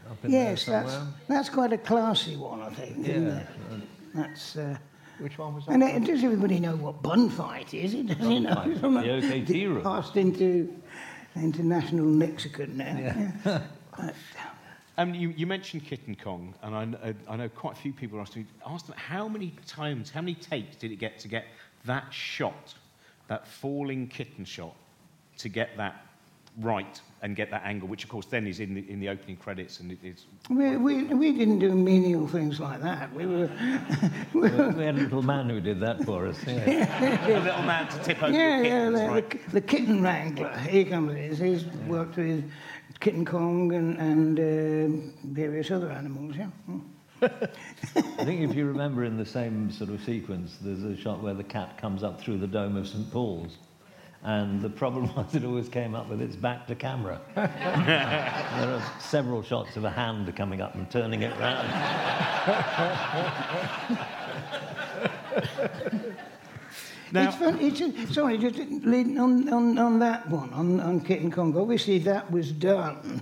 uh, 0.08 0.12
up 0.12 0.26
in 0.26 0.32
yes, 0.32 0.66
there 0.66 0.84
that's, 0.84 0.98
that's 1.28 1.50
quite 1.50 1.74
a 1.74 1.78
classy 1.78 2.36
one, 2.36 2.62
I 2.62 2.70
think, 2.70 2.98
yeah. 2.98 3.14
isn't 3.14 3.28
it? 3.28 3.48
That's... 4.16 4.56
Uh, 4.58 4.78
which 5.20 5.38
one 5.38 5.54
was 5.54 5.66
that? 5.68 5.74
And 5.74 5.84
uh, 5.84 6.00
does 6.00 6.24
everybody 6.24 6.60
know 6.60 6.76
what 6.76 7.04
bun 7.04 7.30
fight 7.30 7.74
is? 7.76 7.94
It 7.94 8.08
does, 8.08 8.18
bun 8.18 8.32
you 8.32 8.40
know. 8.40 8.56
Fight. 8.56 8.82
The 8.82 9.18
OK 9.18 9.42
Tea 9.46 9.68
room. 9.68 9.84
Passed 9.84 10.18
into 10.18 10.74
international 11.36 12.06
lexicon 12.08 12.78
now. 12.78 12.98
Yeah. 12.98 13.32
yeah. 13.46 13.62
but, 15.02 15.10
um, 15.10 15.16
you, 15.16 15.30
you, 15.30 15.48
mentioned 15.48 15.84
Kitten 15.86 16.16
Kong, 16.16 16.54
and 16.62 16.96
I, 16.96 17.14
I, 17.28 17.36
know 17.36 17.50
quite 17.50 17.74
a 17.74 17.80
few 17.80 17.92
people 17.92 18.20
asked 18.20 18.36
me, 18.36 18.46
asked 18.66 18.88
them 18.88 18.96
how 18.98 19.28
many 19.28 19.54
times, 19.66 20.12
how 20.12 20.22
many 20.22 20.36
takes 20.36 20.76
did 20.76 20.92
it 20.92 20.98
get 20.98 21.18
to 21.20 21.28
get 21.28 21.46
that 21.86 22.06
shot, 22.14 22.76
that 23.28 23.48
falling 23.48 24.08
kitten 24.08 24.46
shot, 24.46 24.76
to 25.40 25.50
get 25.50 25.76
that 25.78 26.06
right 26.60 27.02
and 27.24 27.36
get 27.36 27.50
that 27.52 27.64
angle, 27.64 27.88
which 27.88 28.04
of 28.04 28.10
course 28.10 28.26
then 28.26 28.46
is 28.46 28.60
in 28.60 28.74
the, 28.74 28.90
in 28.90 29.00
the 29.00 29.08
opening 29.08 29.38
credits 29.38 29.80
and 29.80 29.92
it 29.92 30.00
is. 30.04 30.26
We, 30.50 30.76
we, 30.76 31.04
we 31.06 31.32
didn't 31.32 31.60
do 31.60 31.74
menial 31.74 32.28
things 32.28 32.60
like 32.60 32.82
that. 32.82 33.14
We 33.14 33.26
were. 33.26 33.50
we, 34.34 34.50
had 34.50 34.96
a 34.96 35.02
little 35.02 35.22
man 35.22 35.50
who 35.50 35.62
did 35.62 35.80
that 35.80 36.04
for 36.04 36.28
us. 36.28 36.38
Yeah. 36.46 37.28
a 37.40 37.40
little 37.40 37.64
man 37.64 37.88
to 37.88 38.04
tip 38.04 38.22
over 38.22 38.34
yeah, 38.34 38.62
yeah, 38.62 38.90
the, 38.90 39.08
right. 39.08 39.30
the, 39.30 39.52
the, 39.52 39.62
kitten 39.62 40.02
wrangler. 40.04 40.56
He 40.70 40.84
comes. 40.86 41.40
He's 41.40 41.64
yeah. 41.64 41.72
worked 41.88 42.18
with 42.18 42.44
Kitten 43.00 43.26
Kong 43.26 43.74
and, 43.74 43.98
and 43.98 44.40
uh, 44.40 45.02
various 45.24 45.72
other 45.72 45.92
animals. 45.92 46.36
Yeah. 46.38 46.50
Mm. 46.70 46.82
I 47.24 48.26
think 48.26 48.42
if 48.42 48.56
you 48.56 48.66
remember 48.66 49.04
in 49.04 49.18
the 49.18 49.26
same 49.26 49.72
sort 49.72 49.92
of 49.92 50.04
sequence, 50.04 50.58
there's 50.62 50.84
a 50.84 50.98
shot 50.98 51.22
where 51.22 51.36
the 51.36 51.44
cat 51.44 51.78
comes 51.80 52.04
up 52.04 52.20
through 52.20 52.40
the 52.40 52.48
dome 52.48 52.76
of 52.78 52.88
St. 52.88 53.12
Paul's. 53.12 53.58
And 54.24 54.62
the 54.62 54.70
problem 54.70 55.14
was 55.16 55.34
it 55.36 55.44
always 55.44 55.70
came 55.70 55.96
up 55.96 56.10
with 56.10 56.22
its 56.22 56.36
back 56.36 56.68
to 56.68 56.76
camera. 56.76 57.22
there 57.36 57.48
are 57.48 58.84
several 59.00 59.44
shots 59.44 59.78
of 59.78 59.84
a 59.84 59.90
hand 59.90 60.36
coming 60.36 60.62
up 60.62 60.76
and 60.76 60.90
turning 60.90 61.22
it 61.22 61.38
round. 61.40 61.68
now, 67.12 67.36
it's 67.60 67.82
it's, 67.82 68.14
sorry, 68.14 68.38
just 68.38 68.58
leading 68.58 69.20
on, 69.20 69.52
on, 69.52 69.78
on 69.78 70.00
that 70.00 70.30
one, 70.30 70.52
on, 70.54 70.80
on 70.80 71.02
Kitten 71.02 71.32
Kong. 71.32 71.56
Obviously, 71.58 72.00
that 72.00 72.32
was 72.32 72.52
done 72.52 73.22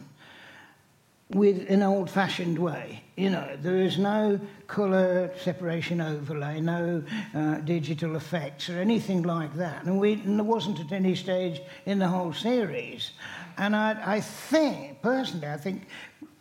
with 1.32 1.70
an 1.70 1.84
old-fashioned 1.84 2.58
way. 2.58 3.04
You 3.16 3.30
know, 3.30 3.56
there 3.62 3.78
is 3.78 4.00
no 4.00 4.40
colour 4.68 5.32
separation 5.38 6.02
overlay, 6.02 6.60
no 6.60 7.04
uh, 7.36 7.56
digital 7.58 8.16
effects 8.16 8.68
or 8.70 8.80
anything 8.80 9.22
like 9.24 9.56
that. 9.56 9.84
And, 9.84 10.00
we, 10.00 10.14
and 10.14 10.40
there 10.40 10.44
wasn't 10.44 10.80
at 10.80 10.92
any 10.92 11.16
stage 11.16 11.62
in 11.86 12.00
the 12.00 12.08
whole 12.08 12.34
series. 12.34 13.12
And 13.58 13.76
I, 13.76 14.16
I 14.16 14.22
think, 14.22 15.02
personally, 15.04 15.48
I 15.48 15.58
think, 15.58 15.88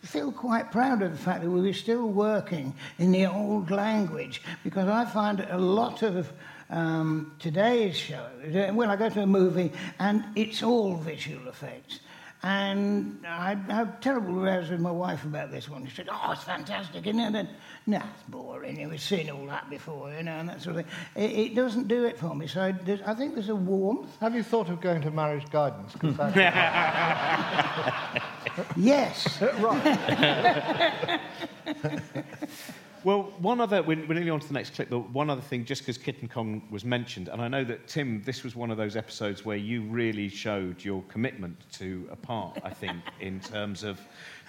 feel 0.01 0.31
quite 0.31 0.71
proud 0.71 1.01
of 1.01 1.11
the 1.11 1.17
fact 1.17 1.43
that 1.43 1.49
we 1.49 1.61
were 1.61 1.73
still 1.73 2.07
working 2.07 2.73
in 2.97 3.11
the 3.11 3.25
old 3.25 3.69
language 3.69 4.41
because 4.63 4.87
I 4.87 5.05
find 5.05 5.45
a 5.49 5.57
lot 5.57 6.01
of 6.01 6.31
um, 6.69 7.33
today's 7.39 7.95
show, 7.95 8.25
well, 8.73 8.89
I 8.89 8.95
go 8.95 9.09
to 9.09 9.21
a 9.21 9.27
movie 9.27 9.71
and 9.99 10.25
it's 10.35 10.63
all 10.63 10.95
visual 10.95 11.47
effects. 11.47 11.99
And 12.41 13.19
I 13.27 13.53
have 13.67 13.99
terrible 13.99 14.35
rows 14.35 14.69
with 14.69 14.79
my 14.79 14.91
wife 14.91 15.25
about 15.25 15.51
this 15.51 15.67
one. 15.67 15.85
She 15.85 15.93
said, 15.93 16.07
"Oh, 16.09 16.31
it's 16.31 16.45
fantastic," 16.45 17.05
and 17.05 17.35
then, 17.35 17.49
no, 17.85 17.97
it's 17.97 18.23
boring. 18.29 18.87
We've 18.87 19.01
seen 19.01 19.29
all 19.29 19.45
that 19.47 19.69
before, 19.69 20.13
you 20.13 20.23
know, 20.23 20.31
and 20.31 20.47
that 20.47 20.61
sort 20.61 20.77
of 20.77 20.85
thing. 20.85 20.93
It, 21.21 21.37
it 21.37 21.55
doesn't 21.55 21.89
do 21.89 22.05
it 22.05 22.17
for 22.17 22.33
me. 22.33 22.47
So 22.47 22.61
I, 22.61 22.73
I, 23.05 23.13
think 23.13 23.33
there's 23.33 23.49
a 23.49 23.55
warmth. 23.55 24.17
Have 24.21 24.35
you 24.35 24.43
thought 24.43 24.69
of 24.69 24.79
going 24.79 25.01
to 25.01 25.11
marriage 25.11 25.51
guidance? 25.51 25.93
yes. 28.77 29.41
right. 29.59 31.19
Well, 33.05 33.31
one 33.39 33.61
other, 33.61 33.81
we're, 33.81 34.05
we're 34.05 34.15
nearly 34.15 34.29
on 34.29 34.41
to 34.41 34.47
the 34.47 34.53
next 34.53 34.73
clip, 34.73 34.89
but 34.89 35.09
one 35.11 35.29
other 35.29 35.41
thing, 35.41 35.63
just 35.63 35.83
because 35.83 35.97
Kitten 35.97 36.27
Kong 36.27 36.61
was 36.69 36.83
mentioned, 36.83 37.29
and 37.29 37.41
I 37.41 37.47
know 37.47 37.63
that, 37.63 37.87
Tim, 37.87 38.21
this 38.23 38.43
was 38.43 38.57
one 38.57 38.71
of 38.71 38.77
those 38.77 38.97
episodes 38.97 39.45
where 39.45 39.55
you 39.55 39.83
really 39.83 40.27
showed 40.27 40.83
your 40.83 41.01
commitment 41.03 41.57
to 41.73 42.09
a 42.11 42.17
part, 42.17 42.59
I 42.63 42.71
think, 42.71 43.01
in 43.21 43.39
terms 43.39 43.83
of 43.83 44.01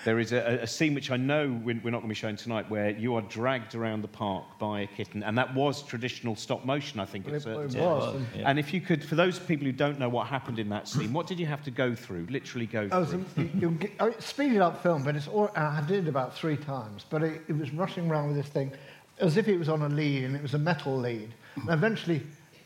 there 0.04 0.18
is 0.18 0.32
a, 0.32 0.60
a 0.62 0.66
scene 0.66 0.94
which 0.94 1.10
I 1.10 1.16
know 1.16 1.48
we're, 1.64 1.78
we're 1.82 1.90
not 1.90 1.98
going 1.98 2.02
to 2.02 2.08
be 2.08 2.14
showing 2.14 2.36
tonight 2.36 2.70
where 2.70 2.90
you 2.90 3.14
are 3.16 3.22
dragged 3.22 3.74
around 3.74 4.02
the 4.02 4.08
park 4.08 4.44
by 4.58 4.80
a 4.80 4.86
kitten, 4.86 5.22
and 5.22 5.36
that 5.36 5.54
was 5.54 5.82
traditional 5.82 6.34
stop 6.36 6.64
motion, 6.64 7.00
I 7.00 7.04
think. 7.04 7.26
Well, 7.26 7.34
at 7.36 7.42
certain 7.42 7.76
it 7.76 7.80
was. 7.80 8.22
Yeah. 8.36 8.42
And 8.48 8.58
if 8.58 8.72
you 8.72 8.80
could, 8.80 9.04
for 9.04 9.14
those 9.14 9.38
people 9.38 9.66
who 9.66 9.72
don't 9.72 9.98
know 9.98 10.08
what 10.08 10.26
happened 10.26 10.58
in 10.58 10.68
that 10.70 10.88
scene, 10.88 11.12
what 11.12 11.26
did 11.26 11.38
you 11.38 11.46
have 11.46 11.62
to 11.64 11.70
go 11.70 11.94
through, 11.94 12.26
literally 12.30 12.66
go 12.66 12.88
Oh, 12.92 13.04
through? 13.04 13.24
so 13.34 13.42
you, 13.42 13.50
you 13.58 13.70
get, 13.72 13.92
oh, 14.00 14.12
speeded 14.18 14.58
up 14.60 14.82
film, 14.82 15.02
but 15.02 15.16
it's 15.16 15.28
all, 15.28 15.50
I 15.54 15.82
did 15.86 16.06
it 16.06 16.08
about 16.08 16.34
three 16.36 16.56
times, 16.56 17.04
but 17.08 17.22
it, 17.22 17.42
it 17.48 17.56
was 17.58 17.72
rushing 17.72 18.10
around 18.10 18.28
with 18.28 18.36
this 18.36 18.48
thing 18.48 18.72
as 19.18 19.36
if 19.36 19.48
it 19.48 19.58
was 19.58 19.68
on 19.68 19.82
a 19.82 19.88
lead, 19.88 20.24
and 20.24 20.34
it 20.34 20.40
was 20.42 20.54
a 20.54 20.58
metal 20.58 20.96
lead. 20.96 21.34
And 21.56 21.68
eventually 21.68 22.22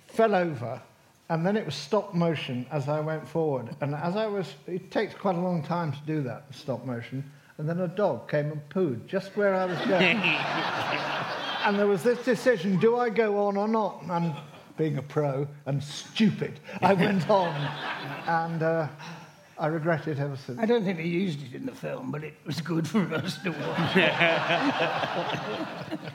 fell 0.07 0.35
over, 0.37 0.81
and 1.31 1.45
then 1.45 1.57
it 1.57 1.64
was 1.64 1.75
stop 1.75 2.14
motion 2.14 2.66
as 2.71 2.88
I 2.88 3.00
went 3.00 3.26
forward. 3.26 3.75
And 3.81 3.95
as 3.95 4.16
I 4.16 4.26
was, 4.26 4.54
it 4.66 4.90
takes 4.90 5.14
quite 5.14 5.37
a 5.37 5.40
long 5.40 5.62
time 5.62 5.93
to 5.93 5.99
do 6.07 6.23
that, 6.23 6.45
stop 6.50 6.85
motion. 6.85 7.25
And 7.57 7.69
then 7.69 7.81
a 7.81 7.88
dog 7.88 8.28
came 8.28 8.50
and 8.50 8.69
pooed 8.69 9.07
just 9.07 9.37
where 9.37 9.54
I 9.54 9.64
was 9.64 9.78
going. 9.78 10.19
and 11.64 11.78
there 11.78 11.87
was 11.87 12.02
this 12.02 12.23
decision 12.25 12.78
do 12.78 12.97
I 12.97 13.09
go 13.09 13.47
on 13.47 13.57
or 13.57 13.69
not? 13.69 14.02
And 14.09 14.35
being 14.76 14.99
a 14.99 15.02
pro 15.02 15.47
and 15.66 15.83
stupid, 15.83 16.61
I 16.81 16.95
went 16.95 17.28
on. 17.31 17.54
And 18.26 18.62
uh, 18.62 18.88
I 19.59 19.67
regret 19.69 20.09
it 20.09 20.19
ever 20.19 20.37
since. 20.37 20.59
I 20.59 20.67
don't 20.67 20.85
think 20.85 20.99
they 20.99 21.05
used 21.05 21.43
it 21.43 21.55
in 21.55 21.67
the 21.67 21.75
film, 21.75 22.11
but 22.11 22.25
it 22.25 22.35
was 22.45 22.61
good 22.61 22.89
for 22.89 23.03
us 23.15 23.39
to 23.43 23.51
watch. 23.51 23.97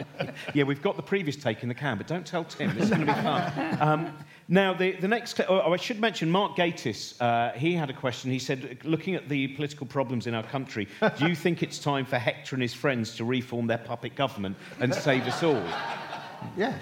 Yeah, 0.54 0.64
we've 0.64 0.82
got 0.82 0.96
the 0.96 1.04
previous 1.04 1.36
take 1.36 1.64
in 1.64 1.70
the 1.70 1.76
can, 1.76 1.98
but 1.98 2.08
don't 2.08 2.26
tell 2.26 2.44
Tim. 2.44 2.74
This 2.76 2.86
is 2.86 2.90
going 2.90 3.06
to 3.06 3.14
be 3.14 3.22
fun. 3.22 3.78
Um, 3.90 4.14
now, 4.48 4.74
the, 4.74 4.94
the 4.94 5.08
next 5.08 5.36
clip, 5.36 5.50
oh, 5.50 5.72
I 5.72 5.78
should 5.78 6.00
mention 6.00 6.30
Mark 6.30 6.56
Gatiss. 6.56 7.20
Uh, 7.22 7.52
he 7.58 7.74
had 7.74 7.90
a 7.90 7.94
question. 7.94 8.32
He 8.32 8.40
said, 8.40 8.80
looking 8.84 9.16
at 9.16 9.30
the 9.30 9.50
political 9.50 9.86
problems 9.86 10.28
in 10.28 10.34
our 10.34 10.44
country, 10.44 10.88
do 11.18 11.28
you 11.28 11.36
think 11.36 11.62
it's 11.62 11.78
time 11.78 12.06
for 12.06 12.18
Hector 12.18 12.56
and 12.56 12.62
his 12.62 12.74
friends 12.74 13.16
to 13.18 13.26
reform 13.26 13.68
their 13.68 13.78
puppet 13.78 14.16
government 14.16 14.58
and 14.80 14.94
save 14.94 15.28
us 15.28 15.44
all? 15.44 15.64
Yes. 16.56 16.82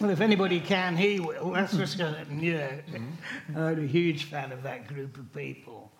Well, 0.00 0.10
if 0.10 0.20
anybody 0.20 0.60
can, 0.60 0.96
he 0.96 1.20
will. 1.20 1.50
That's 1.52 1.76
for 1.76 1.86
certain. 1.86 2.40
Yeah, 2.40 2.76
I'm 3.54 3.84
a 3.84 3.86
huge 3.86 4.24
fan 4.24 4.52
of 4.52 4.62
that 4.62 4.86
group 4.88 5.16
of 5.16 5.32
people. 5.32 5.90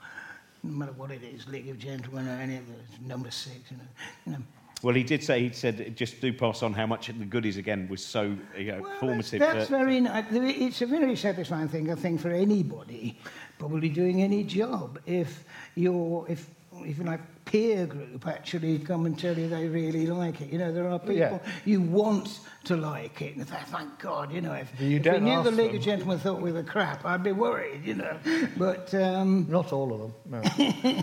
No 0.63 0.73
matter 0.73 0.93
what 0.93 1.11
it 1.11 1.23
is, 1.23 1.47
League 1.49 1.69
of 1.69 1.79
Gentlemen 1.79 2.29
or 2.29 2.33
any 2.33 2.57
of 2.57 2.65
the 2.67 3.09
number 3.09 3.31
six. 3.31 3.71
You 3.71 3.77
know, 3.77 3.83
you 4.27 4.33
know. 4.33 4.39
Well, 4.83 4.95
he 4.95 5.03
did 5.03 5.25
say, 5.25 5.41
he 5.41 5.53
said, 5.53 5.97
just 5.97 6.21
do 6.21 6.33
pass 6.33 6.63
on 6.63 6.75
how 6.75 6.87
much 6.87 7.07
the 7.07 7.25
goodies 7.25 7.57
again 7.57 7.89
was 7.89 8.05
so 8.05 8.37
you 8.57 8.73
know, 8.73 8.83
Well, 8.83 8.99
formative. 9.01 9.41
That's, 9.41 9.55
that's 9.55 9.71
for- 9.71 9.79
very 9.79 10.01
nice. 10.01 10.27
It's 10.31 10.83
a 10.83 10.87
very 10.87 11.17
satisfying 11.17 11.69
thing, 11.69 11.91
I 11.91 11.95
think, 11.95 12.21
for 12.21 12.31
anybody 12.31 13.19
probably 13.59 13.89
doing 13.89 14.23
any 14.23 14.45
job. 14.45 14.99
If 15.07 15.45
your 15.75 16.27
if 16.29 16.51
if 16.85 16.99
like 17.03 17.21
peer 17.47 17.87
group 17.87 18.27
actually 18.27 18.79
come 18.79 19.07
and 19.07 19.19
tell 19.19 19.37
you 19.39 19.49
they 19.49 19.69
really 19.69 20.07
like 20.07 20.41
it, 20.43 20.53
you 20.53 20.59
know, 20.59 20.71
there 20.73 20.89
are 20.89 20.99
people 20.99 21.15
Yeah. 21.15 21.39
you 21.65 21.81
want 21.81 22.41
to 22.65 22.77
like 22.77 23.23
it, 23.23 23.37
and 23.37 23.49
thank 23.49 23.99
God, 23.99 24.33
you 24.33 24.41
know, 24.41 24.53
if, 24.53 24.69
You 24.81 24.97
if 24.99 25.05
we 25.07 25.21
knew 25.21 25.43
the 25.43 25.51
League 25.53 25.69
them. 25.71 25.77
of 25.77 25.83
Gentlemen 25.83 26.19
thought 26.19 26.43
we 26.43 26.53
were 26.53 26.65
crap, 26.65 27.05
I'd 27.07 27.23
be 27.23 27.33
worried, 27.33 27.85
you 27.85 27.95
know. 27.95 28.19
But 28.59 28.93
um, 28.95 29.47
Not 29.49 29.73
all 29.73 29.93
of 29.95 30.01
them, 30.01 30.13
no. 30.29 31.03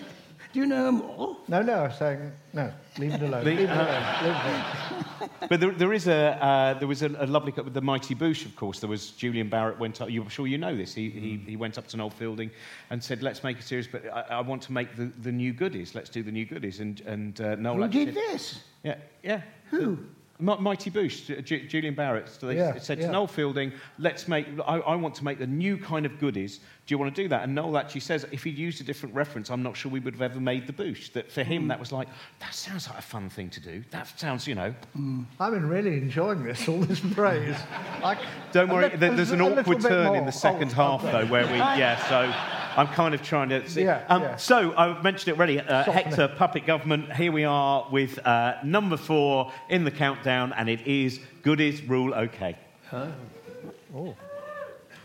do 0.52 0.58
you 0.60 0.66
know 0.66 0.84
them 0.84 1.02
all? 1.02 1.38
no, 1.48 1.62
no, 1.62 1.84
I'm 1.84 1.92
saying, 1.92 2.32
no, 2.52 2.72
leave 2.98 3.14
it 3.14 3.22
alone. 3.22 3.44
Leave 3.44 3.60
it 3.60 3.70
alone. 3.70 4.22
Leave 4.22 4.34
it 4.34 4.46
alone. 4.46 5.30
But 5.48 5.60
there, 5.60 5.70
there 5.72 5.92
is 5.92 6.06
a 6.06 6.42
uh, 6.44 6.74
there 6.78 6.88
was 6.88 7.02
a, 7.02 7.08
a 7.18 7.26
lovely 7.26 7.52
couple 7.52 7.64
with 7.64 7.74
the 7.74 7.80
Mighty 7.80 8.14
Boosh, 8.14 8.44
of 8.46 8.54
course. 8.56 8.80
There 8.80 8.88
was 8.88 9.10
Julian 9.10 9.48
Barratt 9.50 9.78
went 9.78 10.00
up. 10.00 10.10
You're 10.10 10.28
sure 10.30 10.46
you 10.46 10.58
know 10.58 10.76
this. 10.76 10.94
He, 10.94 11.10
he, 11.10 11.36
he 11.46 11.56
went 11.56 11.78
up 11.78 11.86
to 11.88 11.96
Noel 11.96 12.10
Fielding 12.10 12.50
and 12.90 13.02
said, 13.02 13.22
"Let's 13.22 13.42
make 13.44 13.58
a 13.58 13.62
series, 13.62 13.86
but 13.88 14.04
I, 14.12 14.20
I 14.38 14.40
want 14.40 14.62
to 14.62 14.72
make 14.72 14.96
the, 14.96 15.12
the 15.22 15.32
new 15.32 15.52
goodies. 15.52 15.94
Let's 15.94 16.10
do 16.10 16.22
the 16.22 16.32
new 16.32 16.46
goodies." 16.46 16.80
And 16.80 17.00
and 17.02 17.40
uh, 17.40 17.54
Noel 17.56 17.76
Who 17.76 17.84
actually 17.84 18.04
did 18.06 18.14
said- 18.14 18.24
this? 18.32 18.64
Yeah, 18.82 18.96
yeah. 19.22 19.42
Who? 19.70 19.90
Mi- 19.96 19.98
Mighty 20.40 20.90
Boosh, 20.90 21.26
Ju- 21.26 21.42
Ju- 21.42 21.66
Julian 21.68 21.94
Barratt. 21.94 22.28
So 22.28 22.46
they 22.46 22.56
Yeah, 22.56 22.78
said 22.78 22.98
yeah. 22.98 23.06
to 23.06 23.12
Noel 23.12 23.26
Fielding, 23.26 23.72
"Let's 23.98 24.26
make. 24.28 24.46
I, 24.66 24.76
I 24.78 24.94
want 24.96 25.14
to 25.16 25.24
make 25.24 25.38
the 25.38 25.46
new 25.46 25.76
kind 25.76 26.06
of 26.06 26.18
goodies. 26.18 26.58
Do 26.58 26.94
you 26.94 26.98
want 26.98 27.14
to 27.14 27.22
do 27.22 27.28
that?" 27.28 27.42
And 27.44 27.54
Noel 27.54 27.76
actually 27.78 28.00
says, 28.00 28.26
"If 28.32 28.42
he'd 28.44 28.58
used 28.58 28.80
a 28.80 28.84
different 28.84 29.14
reference, 29.14 29.50
I'm 29.50 29.62
not 29.62 29.76
sure 29.76 29.90
we 29.92 30.00
would 30.00 30.14
have 30.14 30.22
ever 30.22 30.40
made 30.40 30.66
the 30.66 30.72
Boosh." 30.72 31.12
That 31.12 31.30
for 31.30 31.42
him, 31.42 31.68
that 31.68 31.78
was 31.78 31.92
like, 31.92 32.08
that 32.40 32.54
sounds 32.54 32.88
like 32.88 32.98
a 32.98 33.02
fun 33.02 33.28
thing 33.28 33.50
to 33.50 33.60
do. 33.60 33.82
That 33.90 34.08
sounds, 34.18 34.46
you 34.46 34.54
know. 34.54 34.74
Mm. 34.96 35.26
I've 35.38 35.52
been 35.52 35.68
really 35.68 35.94
enjoying 35.98 36.42
this, 36.44 36.68
all 36.68 36.78
this 36.80 37.00
praise. 37.00 37.56
I, 38.02 38.16
Don't 38.52 38.68
worry, 38.72 38.88
there- 38.96 39.14
there's 39.14 39.30
an 39.32 39.40
awkward 39.40 39.80
turn 39.80 40.14
in 40.16 40.26
the 40.26 40.32
second 40.32 40.70
Oh, 40.72 40.74
half, 40.98 41.04
okay. 41.04 41.12
though, 41.12 41.26
where 41.30 41.46
we, 41.46 41.58
yeah, 41.58 41.96
so 42.08 42.32
I'm 42.76 42.88
kind 42.88 43.14
of 43.14 43.22
trying 43.22 43.48
to 43.50 43.68
see. 43.68 43.84
Yeah, 43.84 44.04
um, 44.08 44.22
yeah. 44.22 44.36
So 44.36 44.74
I've 44.76 45.02
mentioned 45.02 45.34
it 45.34 45.38
already, 45.38 45.60
uh, 45.60 45.84
Soften 45.84 45.92
Hector, 46.02 46.28
Puppet 46.28 46.66
Government. 46.66 47.12
Here 47.14 47.32
we 47.32 47.44
are 47.44 47.86
with 47.90 48.18
uh, 48.26 48.56
number 48.64 48.96
four 48.96 49.52
in 49.68 49.84
the 49.84 49.90
countdown, 49.90 50.52
and 50.52 50.68
it 50.68 50.86
is 50.86 51.20
Goodies 51.42 51.82
Rule 51.82 52.14
OK. 52.14 52.56
Oh, 52.92 54.14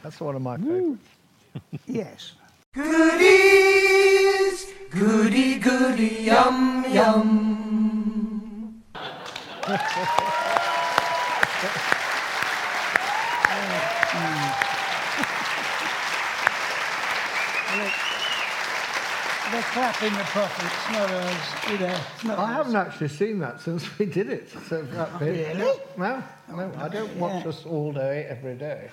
that's 0.04 0.20
one 0.20 0.36
of 0.36 0.42
my 0.42 0.58
favourites. 0.58 1.00
Yes. 1.88 2.34
Goodies, 2.74 4.66
goody, 4.90 5.58
goody, 5.60 6.24
yum, 6.26 6.86
yum. 6.90 8.84
They're 19.56 19.64
clapping 19.72 20.12
the 20.12 20.24
prophets, 20.26 20.92
not 20.92 21.10
us, 21.12 21.72
you 21.72 21.80
know. 21.80 21.98
not 22.26 22.40
I 22.40 22.44
us. 22.44 22.58
haven't 22.58 22.76
actually 22.76 23.08
seen 23.08 23.40
that 23.40 23.62
since 23.62 23.98
we 23.98 24.06
did 24.06 24.30
it. 24.30 24.50
So 24.68 24.82
that 24.82 25.18
bit. 25.18 25.56
Really? 25.56 25.80
No, 25.98 26.22
no, 26.50 26.74
I 26.78 26.90
don't 26.90 27.16
watch 27.16 27.42
Yeah. 27.44 27.50
us 27.52 27.66
all 27.66 27.94
day, 27.94 28.26
every 28.30 28.56
day. 28.56 28.90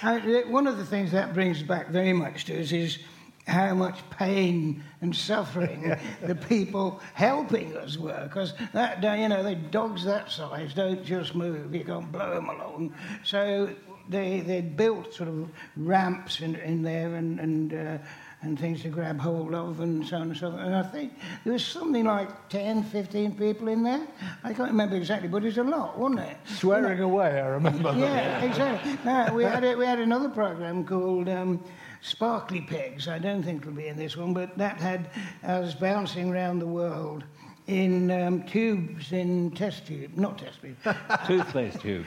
I, 0.00 0.44
one 0.46 0.68
of 0.68 0.78
the 0.78 0.84
things 0.84 1.10
that 1.10 1.34
brings 1.34 1.60
back 1.60 1.88
very 1.88 2.12
much 2.12 2.44
to 2.44 2.60
us 2.60 2.70
is 2.70 3.00
how 3.48 3.74
much 3.74 3.98
pain 4.10 4.84
and 5.00 5.16
suffering 5.16 5.96
the 6.22 6.36
people 6.36 7.00
helping 7.14 7.76
us 7.76 7.96
were. 7.98 8.28
Because 8.28 8.54
that, 8.74 9.00
day, 9.00 9.22
you 9.22 9.28
know, 9.28 9.42
the 9.42 9.56
dogs 9.56 10.04
that 10.04 10.30
size 10.30 10.72
don't 10.72 11.04
just 11.04 11.34
move; 11.34 11.74
you 11.74 11.82
can't 11.84 12.12
blow 12.12 12.32
them 12.32 12.48
along. 12.48 12.94
So 13.24 13.70
they 14.08 14.38
they 14.38 14.60
built 14.60 15.12
sort 15.14 15.30
of 15.30 15.48
ramps 15.76 16.42
in, 16.42 16.54
in 16.54 16.84
there 16.84 17.16
and 17.16 17.40
and. 17.40 17.74
Uh, 17.74 17.98
and 18.42 18.58
things 18.58 18.82
to 18.82 18.88
grab 18.88 19.18
hold 19.18 19.52
of 19.54 19.80
and 19.80 20.06
so 20.06 20.16
on 20.16 20.22
and 20.22 20.36
so 20.36 20.48
on. 20.48 20.58
And 20.60 20.74
I 20.74 20.82
think 20.82 21.12
there 21.44 21.52
was 21.52 21.64
something 21.64 22.04
like 22.04 22.48
10, 22.48 22.84
15 22.84 23.36
people 23.36 23.68
in 23.68 23.82
there. 23.82 24.06
I 24.44 24.52
can't 24.52 24.70
remember 24.70 24.96
exactly, 24.96 25.28
but 25.28 25.42
it 25.42 25.46
was 25.46 25.58
a 25.58 25.64
lot, 25.64 25.98
wasn't 25.98 26.20
it? 26.20 26.36
Swearing 26.46 27.00
away, 27.00 27.40
I 27.40 27.46
remember. 27.48 27.92
Yeah, 27.96 28.42
exactly. 28.44 28.96
No, 29.04 29.34
we 29.34 29.42
had 29.42 29.64
a, 29.64 29.76
we 29.76 29.84
had 29.84 29.98
another 29.98 30.28
program 30.28 30.84
called 30.84 31.28
um, 31.28 31.64
Sparkly 32.00 32.60
Pigs. 32.60 33.08
I 33.08 33.18
don't 33.18 33.42
think 33.42 33.62
it'll 33.62 33.74
be 33.74 33.88
in 33.88 33.96
this 33.96 34.16
one, 34.16 34.32
but 34.32 34.56
that 34.56 34.78
had 34.78 35.10
us 35.42 35.74
bouncing 35.74 36.30
around 36.30 36.60
the 36.60 36.66
world 36.66 37.24
in 37.66 38.10
um, 38.10 38.42
tubes 38.44 39.12
in 39.12 39.50
test 39.50 39.86
tube, 39.86 40.16
not 40.16 40.38
test 40.38 40.60
tube, 40.62 40.76
Toothpaste 41.26 41.80
tubes. 41.80 42.06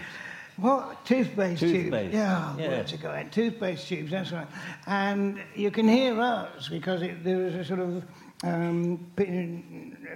What? 0.58 1.06
Toothpaste, 1.06 1.62
tubes. 1.62 2.14
Yeah, 2.14 2.56
yeah. 2.58 2.70
words 2.70 2.94
are 2.94 2.98
going. 2.98 3.30
Toothpaste 3.30 3.88
tubes, 3.88 4.12
that's 4.12 4.32
right. 4.32 4.48
And 4.86 5.42
you 5.56 5.72
can 5.72 5.88
hear 5.88 6.20
us 6.20 6.70
because 6.70 7.02
it, 7.02 7.24
there 7.24 7.46
is 7.48 7.56
a 7.56 7.66
sort 7.66 7.80
of 7.80 8.04
um, 8.44 9.12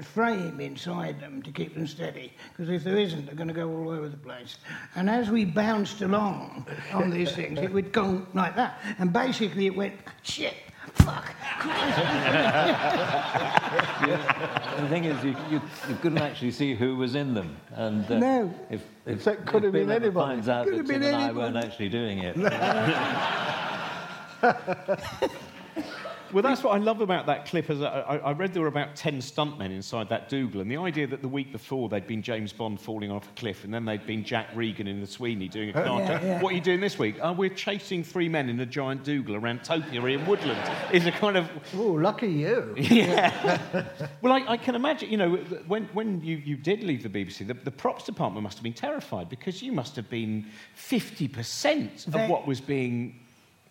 frame 0.01 0.59
inside 0.59 1.19
them 1.19 1.41
to 1.41 1.51
keep 1.51 1.73
them 1.73 1.87
steady. 1.87 2.33
Because 2.51 2.69
if 2.69 2.83
there 2.83 2.97
isn't, 2.97 3.25
they're 3.25 3.35
going 3.35 3.47
to 3.47 3.53
go 3.53 3.69
all 3.69 3.89
over 3.89 4.09
the 4.09 4.17
place. 4.17 4.57
And 4.95 5.09
as 5.09 5.29
we 5.29 5.45
bounced 5.45 6.01
along 6.01 6.65
on 6.93 7.09
these 7.09 7.31
things, 7.31 7.59
it 7.59 7.71
would 7.71 7.91
go 7.91 8.25
like 8.33 8.55
that. 8.55 8.79
And 8.99 9.13
basically 9.13 9.67
it 9.67 9.75
went, 9.75 9.93
shit, 10.23 10.55
fuck. 10.93 11.31
The 14.75 14.89
thing 14.89 15.05
is, 15.05 15.23
you, 15.23 15.35
you, 15.49 15.61
you 15.89 15.95
couldn't 16.01 16.17
actually 16.19 16.51
see 16.51 16.75
who 16.75 16.95
was 16.97 17.15
in 17.15 17.33
them. 17.33 17.55
And 17.75 18.05
uh, 18.11 18.19
No. 18.19 18.53
if, 18.69 18.83
if, 19.05 19.23
So 19.23 19.31
it 19.31 19.45
could 19.45 19.63
if 19.63 19.63
have 19.63 19.71
been 19.73 19.87
Bill 19.87 19.95
ever 19.95 20.05
anybody. 20.05 20.25
finds 20.27 20.49
out 20.49 20.65
Could 20.65 20.73
that 20.73 20.77
have 20.79 20.87
Tim 20.87 20.99
been 21.01 21.13
and 21.13 21.15
I 21.15 21.23
anybody. 21.29 21.53
weren't 21.53 21.65
actually 21.65 21.89
doing 21.89 22.19
it, 22.19 22.35
Well, 26.33 26.43
that's 26.43 26.63
what 26.63 26.73
I 26.73 26.77
love 26.77 27.01
about 27.01 27.25
that 27.27 27.45
clip. 27.45 27.69
As 27.69 27.81
I, 27.81 28.19
I 28.23 28.31
read 28.31 28.53
there 28.53 28.61
were 28.61 28.67
about 28.67 28.95
10 28.95 29.19
stuntmen 29.19 29.71
inside 29.71 30.09
that 30.09 30.29
Dougal, 30.29 30.61
and 30.61 30.69
the 30.69 30.77
idea 30.77 31.07
that 31.07 31.21
the 31.21 31.27
week 31.27 31.51
before 31.51 31.89
they'd 31.89 32.07
been 32.07 32.21
James 32.21 32.51
Bond 32.51 32.79
falling 32.79 33.11
off 33.11 33.29
a 33.29 33.33
cliff, 33.33 33.63
and 33.63 33.73
then 33.73 33.85
they'd 33.85 34.05
been 34.05 34.23
Jack 34.23 34.49
Regan 34.55 34.87
in 34.87 35.01
the 35.01 35.07
Sweeney 35.07 35.47
doing 35.47 35.69
a 35.69 35.81
oh, 35.81 35.83
car 35.83 35.99
Yeah, 36.01 36.23
yeah. 36.23 36.41
What 36.41 36.53
are 36.53 36.55
you 36.55 36.61
doing 36.61 36.79
this 36.81 36.97
week? 36.99 37.17
Oh, 37.21 37.33
we're 37.33 37.49
chasing 37.49 38.03
three 38.03 38.27
men 38.29 38.49
in 38.49 38.59
a 38.59 38.65
giant 38.65 39.03
Dougal 39.03 39.35
around 39.35 39.63
Topiary 39.63 40.15
in 40.15 40.25
Woodland. 40.25 40.59
Is 40.91 41.05
a 41.05 41.11
kind 41.11 41.37
of 41.37 41.49
Oh, 41.75 41.93
lucky 41.93 42.27
you. 42.27 42.73
yeah. 42.77 43.85
well, 44.21 44.33
I, 44.33 44.53
I 44.53 44.57
can 44.57 44.75
imagine, 44.75 45.09
you 45.09 45.17
know, 45.17 45.35
when, 45.67 45.85
when 45.93 46.21
you, 46.21 46.37
you 46.37 46.57
did 46.57 46.83
leave 46.83 47.03
the 47.03 47.09
BBC, 47.09 47.47
the, 47.47 47.53
the 47.53 47.71
props 47.71 48.05
department 48.05 48.43
must 48.43 48.57
have 48.57 48.63
been 48.63 48.73
terrified 48.73 49.29
because 49.29 49.61
you 49.61 49.71
must 49.71 49.95
have 49.95 50.09
been 50.09 50.45
50% 50.77 52.07
of 52.07 52.13
They- 52.13 52.27
what 52.27 52.47
was 52.47 52.61
being. 52.61 53.19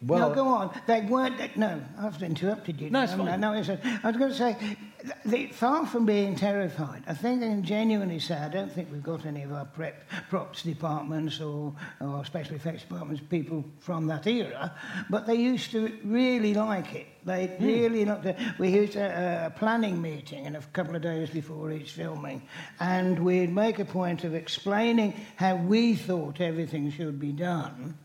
Well- 0.07 0.29
no, 0.31 0.35
go 0.35 0.47
on. 0.49 0.81
They 0.87 1.01
weren't. 1.03 1.57
No, 1.57 1.81
I've 1.99 2.23
interrupted 2.23 2.81
you. 2.81 2.91
No, 2.91 3.03
it's 3.03 3.15
fine. 3.15 3.41
No, 3.41 3.53
it's, 3.53 3.69
I 3.69 3.79
was 4.05 4.17
going 4.17 4.31
to 4.31 4.37
say, 4.37 4.57
th- 4.61 5.15
they, 5.25 5.47
far 5.47 5.87
from 5.87 6.05
being 6.07 6.35
terrified, 6.37 7.03
I 7.07 7.15
think 7.15 7.43
I'm 7.43 7.63
genuinely 7.63 8.19
sad. 8.19 8.51
I 8.55 8.59
don't 8.59 8.73
think 8.73 8.91
we've 8.93 9.03
got 9.03 9.25
any 9.27 9.43
of 9.43 9.53
our 9.53 9.65
prep, 9.65 10.09
props 10.31 10.63
departments 10.63 11.41
or, 11.41 11.75
or 12.01 12.25
special 12.25 12.57
effects 12.57 12.83
departments 12.83 13.23
people 13.31 13.65
from 13.81 14.07
that 14.09 14.27
era, 14.27 14.73
but 15.11 15.27
they 15.27 15.35
used 15.37 15.71
to 15.73 15.97
really 16.05 16.55
like 16.55 16.95
it. 16.95 17.07
They 17.25 17.47
Hmm. 17.47 17.65
really 17.65 18.05
liked 18.05 18.27
it. 18.27 18.37
We 18.59 18.69
used 18.69 18.97
a, 18.97 19.47
a 19.47 19.59
planning 19.59 20.03
meeting 20.03 20.45
in 20.45 20.57
a 20.57 20.61
couple 20.61 20.95
of 20.95 21.01
days 21.03 21.31
before 21.31 21.71
each 21.73 21.93
filming, 21.93 22.43
and 22.81 23.19
we'd 23.19 23.55
make 23.55 23.79
a 23.79 23.85
point 23.87 24.25
of 24.25 24.35
explaining 24.35 25.15
how 25.37 25.57
we 25.57 25.95
thought 25.95 26.41
everything 26.43 26.91
should 26.91 27.19
be 27.19 27.33
done. 27.33 27.97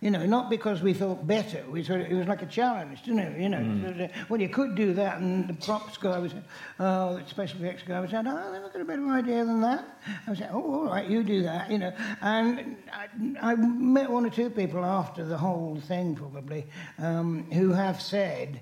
You 0.00 0.12
know, 0.12 0.24
not 0.26 0.48
because 0.48 0.80
we 0.80 0.94
thought 0.94 1.26
better. 1.26 1.64
We 1.68 1.82
thought 1.82 1.98
it 1.98 2.12
was 2.14 2.28
like 2.28 2.42
a 2.42 2.46
challenge, 2.46 3.02
didn't 3.02 3.18
it? 3.18 3.40
You 3.40 3.48
know, 3.48 3.58
Hmm. 3.58 4.04
well, 4.28 4.40
you 4.40 4.48
could 4.48 4.76
do 4.76 4.94
that, 4.94 5.18
and 5.20 5.48
the 5.48 5.54
props 5.54 5.96
guy 5.98 6.18
was, 6.20 6.32
oh, 6.78 7.16
the 7.18 7.26
special 7.28 7.60
effects 7.64 7.82
guy 7.82 7.98
was 7.98 8.10
saying, 8.12 8.28
oh, 8.28 8.52
they've 8.52 8.62
got 8.72 8.80
a 8.80 8.84
better 8.84 9.08
idea 9.08 9.44
than 9.44 9.60
that. 9.62 9.84
I 10.24 10.30
was 10.30 10.38
saying, 10.38 10.52
oh, 10.54 10.72
all 10.82 10.84
right, 10.86 11.08
you 11.10 11.24
do 11.24 11.42
that, 11.42 11.68
you 11.68 11.78
know. 11.78 11.92
And 12.22 12.76
I, 12.92 13.08
I 13.52 13.54
met 13.56 14.08
one 14.08 14.24
or 14.24 14.30
two 14.30 14.50
people 14.50 14.84
after 14.84 15.24
the 15.24 15.36
whole 15.36 15.80
thing, 15.88 16.14
probably, 16.14 16.66
um, 17.00 17.50
who 17.50 17.72
have 17.72 18.00
said, 18.00 18.60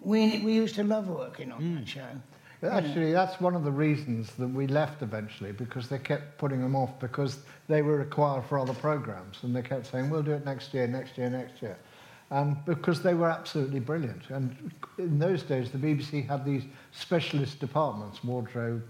we, 0.00 0.40
we 0.44 0.52
used 0.52 0.74
to 0.74 0.84
love 0.84 1.08
working 1.08 1.52
on 1.52 1.58
Hmm. 1.60 1.74
that 1.76 1.88
show. 1.88 2.06
Actually, 2.62 3.12
that's 3.12 3.40
one 3.40 3.54
of 3.54 3.64
the 3.64 3.70
reasons 3.70 4.32
that 4.32 4.48
we 4.48 4.66
left 4.66 5.02
eventually 5.02 5.52
because 5.52 5.88
they 5.88 5.98
kept 5.98 6.38
putting 6.38 6.60
them 6.62 6.74
off 6.74 6.98
because 6.98 7.40
they 7.68 7.82
were 7.82 7.96
required 7.98 8.44
for 8.46 8.58
other 8.58 8.72
programs 8.72 9.38
and 9.42 9.54
they 9.54 9.62
kept 9.62 9.86
saying, 9.86 10.08
we'll 10.08 10.22
do 10.22 10.32
it 10.32 10.44
next 10.44 10.72
year, 10.72 10.86
next 10.86 11.18
year, 11.18 11.28
next 11.28 11.60
year. 11.60 11.76
And 12.30 12.56
because 12.64 13.02
they 13.02 13.14
were 13.14 13.30
absolutely 13.30 13.80
brilliant. 13.80 14.30
And 14.30 14.72
in 14.98 15.18
those 15.18 15.42
days, 15.42 15.70
the 15.70 15.78
BBC 15.78 16.26
had 16.26 16.44
these 16.44 16.64
specialist 16.92 17.60
departments, 17.60 18.24
wardrobe, 18.24 18.82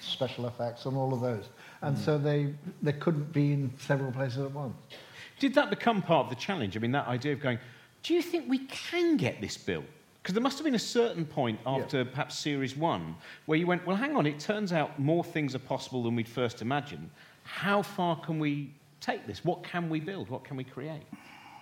special 0.00 0.46
effects, 0.46 0.86
and 0.86 0.96
all 0.96 1.12
of 1.12 1.20
those. 1.20 1.48
And 1.82 1.96
mm. 1.96 2.04
so 2.04 2.16
they, 2.16 2.54
they 2.82 2.92
couldn't 2.92 3.32
be 3.32 3.52
in 3.52 3.72
several 3.78 4.12
places 4.12 4.38
at 4.38 4.52
once. 4.52 4.76
Did 5.40 5.54
that 5.54 5.68
become 5.68 6.00
part 6.00 6.26
of 6.26 6.30
the 6.30 6.36
challenge? 6.36 6.76
I 6.76 6.80
mean, 6.80 6.92
that 6.92 7.06
idea 7.06 7.32
of 7.32 7.40
going, 7.40 7.58
do 8.02 8.14
you 8.14 8.22
think 8.22 8.48
we 8.48 8.60
can 8.66 9.16
get 9.16 9.40
this 9.40 9.56
built? 9.56 9.84
Because 10.22 10.34
there 10.34 10.42
must 10.42 10.58
have 10.58 10.64
been 10.64 10.74
a 10.74 10.78
certain 10.78 11.24
point 11.24 11.58
after 11.64 12.04
perhaps 12.04 12.38
series 12.38 12.76
one 12.76 13.14
where 13.46 13.58
you 13.58 13.66
went, 13.66 13.86
well, 13.86 13.96
hang 13.96 14.16
on, 14.16 14.26
it 14.26 14.38
turns 14.38 14.72
out 14.72 14.98
more 14.98 15.24
things 15.24 15.54
are 15.54 15.60
possible 15.60 16.02
than 16.02 16.14
we'd 16.14 16.28
first 16.28 16.60
imagined. 16.60 17.08
How 17.44 17.80
far 17.80 18.16
can 18.20 18.38
we 18.38 18.74
take 19.00 19.26
this? 19.26 19.44
What 19.44 19.62
can 19.62 19.88
we 19.88 19.98
build? 19.98 20.28
What 20.28 20.44
can 20.44 20.56
we 20.56 20.64
create? 20.64 21.02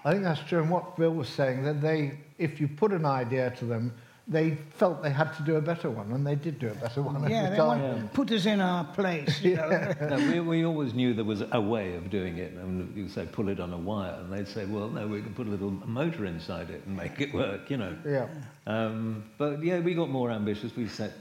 I 0.05 0.11
think 0.11 0.25
that's 0.25 0.41
true. 0.49 0.61
And 0.61 0.71
what 0.71 0.97
Bill 0.97 1.13
was 1.13 1.29
saying, 1.29 1.63
that 1.65 1.81
they, 1.81 2.19
if 2.39 2.61
you 2.61 2.67
put 2.67 2.93
an 2.93 3.05
idea 3.05 3.51
to 3.59 3.65
them, 3.65 3.95
they 4.29 4.59
felt 4.77 5.03
they 5.03 5.11
had 5.11 5.35
to 5.37 5.43
do 5.43 5.57
a 5.57 5.61
better 5.61 5.89
one, 5.89 6.13
and 6.13 6.27
they 6.27 6.35
did 6.35 6.59
do 6.59 6.69
a 6.69 6.75
better 6.75 7.01
one 7.01 7.29
Yeah, 7.31 7.49
they 7.49 7.59
want 7.59 7.81
to 7.81 8.09
put 8.13 8.31
us 8.31 8.45
in 8.45 8.61
our 8.61 8.85
place, 8.85 9.41
you 9.41 9.57
know. 9.57 9.69
no, 10.03 10.17
we, 10.17 10.41
we 10.41 10.65
always 10.67 10.93
knew 10.93 11.15
there 11.15 11.25
was 11.25 11.43
a 11.51 11.61
way 11.61 11.95
of 11.95 12.11
doing 12.11 12.37
it. 12.37 12.53
And 12.53 12.95
you 12.95 13.09
say, 13.09 13.27
pull 13.31 13.49
it 13.49 13.59
on 13.59 13.73
a 13.73 13.79
wire. 13.79 14.19
And 14.21 14.31
they'd 14.31 14.47
say, 14.47 14.67
well, 14.67 14.89
no, 14.89 15.07
we 15.07 15.23
can 15.23 15.33
put 15.33 15.47
a 15.47 15.51
little 15.51 15.71
motor 15.71 16.27
inside 16.27 16.69
it 16.69 16.85
and 16.85 16.95
make 16.95 17.21
it 17.21 17.33
work, 17.33 17.71
you 17.71 17.79
know. 17.79 17.97
Yeah. 18.07 18.29
Um, 18.69 19.25
but 19.39 19.65
yeah, 19.65 19.81
we 19.81 19.95
got 19.95 20.11
more 20.11 20.31
ambitious. 20.31 20.77
We 20.77 20.89
set 20.89 21.13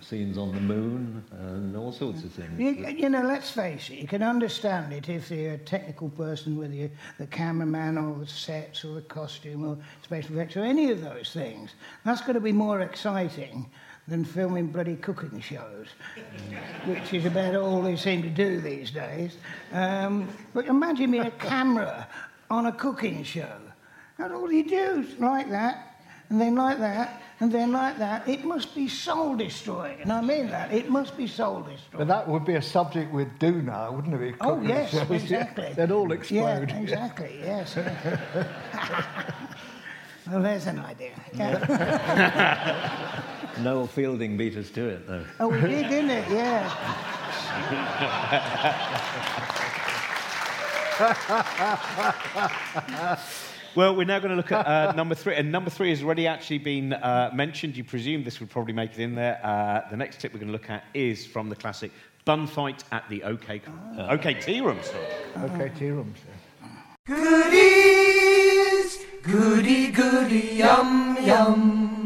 scenes 0.00 0.38
on 0.38 0.54
the 0.54 0.60
moon 0.60 1.22
and 1.32 1.76
all 1.76 1.92
sorts 1.92 2.24
of 2.24 2.32
things. 2.32 2.58
You, 2.58 2.86
you 2.88 3.10
know, 3.10 3.20
let's 3.20 3.50
face 3.50 3.90
it, 3.90 3.98
you 3.98 4.08
can 4.08 4.22
understand 4.22 4.90
it 4.90 5.10
if 5.10 5.30
you're 5.30 5.52
a 5.52 5.58
technical 5.58 6.08
person, 6.08 6.56
whether 6.56 6.72
you're 6.72 6.90
the 7.18 7.26
cameraman 7.26 7.98
or 7.98 8.18
the 8.18 8.26
sets 8.26 8.86
or 8.86 8.94
the 8.94 9.02
costume 9.02 9.68
or 9.68 9.76
special 10.02 10.34
effects 10.36 10.56
or 10.56 10.64
any 10.64 10.90
of 10.90 11.02
those 11.02 11.30
things. 11.30 11.72
That's 12.06 12.22
going 12.22 12.34
to 12.34 12.40
be 12.40 12.52
more 12.52 12.80
exciting 12.80 13.68
than 14.08 14.24
filming 14.24 14.68
bloody 14.68 14.96
cooking 14.96 15.40
shows, 15.40 15.88
which 16.86 17.12
is 17.12 17.26
about 17.26 17.54
all 17.54 17.82
they 17.82 17.96
seem 17.96 18.22
to 18.22 18.30
do 18.30 18.62
these 18.62 18.90
days. 18.90 19.36
Um, 19.72 20.26
but 20.54 20.64
imagine 20.64 21.10
being 21.10 21.26
a 21.26 21.30
camera 21.32 22.08
on 22.50 22.64
a 22.64 22.72
cooking 22.72 23.24
show. 23.24 23.58
That's 24.16 24.32
all 24.32 24.50
you 24.50 24.66
do, 24.66 25.06
like 25.18 25.50
that, 25.50 25.93
and 26.30 26.40
then 26.40 26.54
like 26.54 26.78
that, 26.78 27.22
and 27.40 27.52
then 27.52 27.72
like 27.72 27.98
that. 27.98 28.28
It 28.28 28.44
must 28.44 28.74
be 28.74 28.88
soul 28.88 29.36
destroying, 29.36 30.00
and 30.00 30.12
I 30.12 30.20
mean 30.20 30.48
that. 30.48 30.72
It 30.72 30.88
must 30.88 31.16
be 31.16 31.26
soul 31.26 31.60
destroying. 31.60 32.06
But 32.06 32.08
that 32.08 32.28
would 32.28 32.44
be 32.44 32.54
a 32.54 32.62
subject 32.62 33.12
we'd 33.12 33.38
do 33.38 33.62
now, 33.62 33.92
wouldn't 33.92 34.14
it? 34.20 34.34
Oh, 34.40 34.60
yes, 34.60 34.90
shows, 34.90 35.08
yeah. 35.10 35.16
exactly. 35.16 35.72
They'd 35.76 35.90
all 35.90 36.12
explode. 36.12 36.70
Yeah, 36.70 36.76
exactly, 36.80 37.40
yes. 37.40 37.74
yeah. 37.76 39.34
well, 40.30 40.42
there's 40.42 40.66
an 40.66 40.78
idea. 40.78 41.12
Yeah. 41.34 43.22
Noel 43.60 43.86
Fielding 43.86 44.36
beat 44.36 44.56
us 44.56 44.70
to 44.70 44.88
it, 44.88 45.06
though. 45.06 45.24
Oh, 45.40 45.48
we 45.48 45.60
did, 45.60 45.88
didn't 45.88 46.10
it? 46.10 46.28
Yeah. 46.30 46.70
Well, 53.76 53.96
we're 53.96 54.04
now 54.04 54.20
going 54.20 54.30
to 54.30 54.36
look 54.36 54.52
at 54.52 54.66
uh, 54.66 54.92
number 54.92 55.16
three. 55.16 55.34
And 55.34 55.50
number 55.50 55.68
three 55.68 55.90
has 55.90 56.02
already 56.02 56.28
actually 56.28 56.58
been 56.58 56.92
uh, 56.92 57.30
mentioned. 57.34 57.76
You 57.76 57.82
presume 57.82 58.22
this 58.22 58.38
would 58.38 58.50
probably 58.50 58.72
make 58.72 58.92
it 58.92 59.00
in 59.00 59.16
there. 59.16 59.40
Uh, 59.42 59.82
the 59.90 59.96
next 59.96 60.20
tip 60.20 60.32
we're 60.32 60.38
going 60.38 60.46
to 60.48 60.52
look 60.52 60.70
at 60.70 60.84
is 60.94 61.26
from 61.26 61.48
the 61.48 61.56
classic 61.56 61.90
Bun 62.24 62.46
Fight 62.46 62.84
at 62.92 63.08
the 63.08 63.24
OK, 63.24 63.60
OK 63.98 64.34
Tea 64.34 64.60
Room. 64.60 64.78
Sorry. 64.82 65.04
Okay, 65.50 65.72
tea 65.76 65.90
rooms. 65.90 66.18
Goodies, 67.06 69.04
goody 69.22 69.88
goody 69.88 70.54
yum 70.54 71.18
yum. 71.20 72.03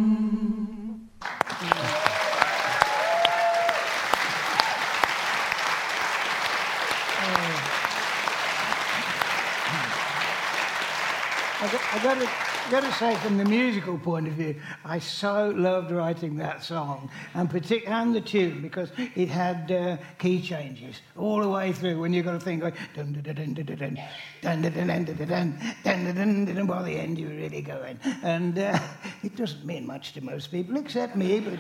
I 11.91 12.03
got, 12.03 12.19
I 12.19 12.21
got 12.21 12.21
to, 12.21 12.71
got 12.71 12.83
to 12.83 12.93
say, 12.99 13.15
from 13.17 13.39
the 13.39 13.45
musical 13.47 13.99
point 13.99 14.29
of 14.29 14.35
view, 14.35 14.57
I 14.85 14.99
so 14.99 15.49
loved 15.57 15.91
writing 15.91 16.37
that 16.37 16.63
song, 16.63 17.11
and 17.33 17.49
partic- 17.49 17.89
and 17.89 18.15
the 18.15 18.21
tune 18.21 18.61
because 18.61 18.91
it 19.15 19.29
had 19.29 19.73
uh, 19.73 19.97
key 20.19 20.43
changes 20.43 21.01
all 21.17 21.41
the 21.41 21.49
way 21.49 21.73
through. 21.73 21.99
When 21.99 22.13
you 22.13 22.23
got 22.23 22.33
to 22.33 22.41
think 22.41 22.63
like 22.63 22.75
dun 22.95 23.15
dun 23.15 23.23
dun 23.23 23.55
dun 23.55 23.65
dun 23.65 23.77
dun 23.77 23.99
dun 24.43 24.63
dun 24.63 24.87
dun 24.87 25.05
dun 25.05 26.45
dun 26.45 26.55
dun. 26.55 26.67
By 26.67 26.83
the 26.83 26.93
end, 26.93 27.19
you're 27.19 27.31
really 27.31 27.63
going, 27.63 27.99
and 28.23 28.59
uh, 28.59 28.79
it 29.23 29.35
doesn't 29.35 29.65
mean 29.65 29.87
much 29.87 30.13
to 30.13 30.21
most 30.23 30.51
people 30.51 30.77
except 30.77 31.17
me. 31.17 31.41
But 31.41 31.59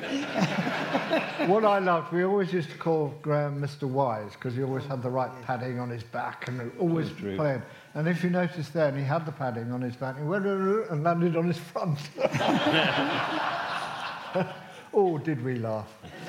What 1.49 1.65
I 1.65 1.79
loved, 1.79 2.13
we 2.13 2.25
always 2.25 2.53
used 2.53 2.71
to 2.71 2.77
call 2.77 3.15
Graham 3.23 3.61
Mr. 3.61 3.85
Wise 3.85 4.33
because 4.33 4.55
he 4.55 4.63
always 4.63 4.85
had 4.85 5.03
the 5.03 5.11
right 5.11 5.31
padding 5.43 5.79
on 5.79 5.89
his 5.89 6.03
back 6.03 6.49
and 6.49 6.71
always 6.79 7.09
That's 7.09 7.37
played. 7.37 7.63
And 7.99 8.07
if 8.07 8.23
you 8.23 8.31
notice 8.31 8.69
then, 8.69 8.97
he 8.97 9.03
had 9.03 9.27
the 9.27 9.33
padding 9.33 9.73
on 9.73 9.81
his 9.83 9.97
back, 9.97 10.17
he 10.17 10.23
went 10.23 10.47
and 10.47 11.03
landed 11.03 11.35
on 11.35 11.49
his 11.49 11.59
front. 11.59 11.99
oh, 14.95 15.19
did 15.19 15.43
we 15.45 15.57
laugh? 15.57 15.93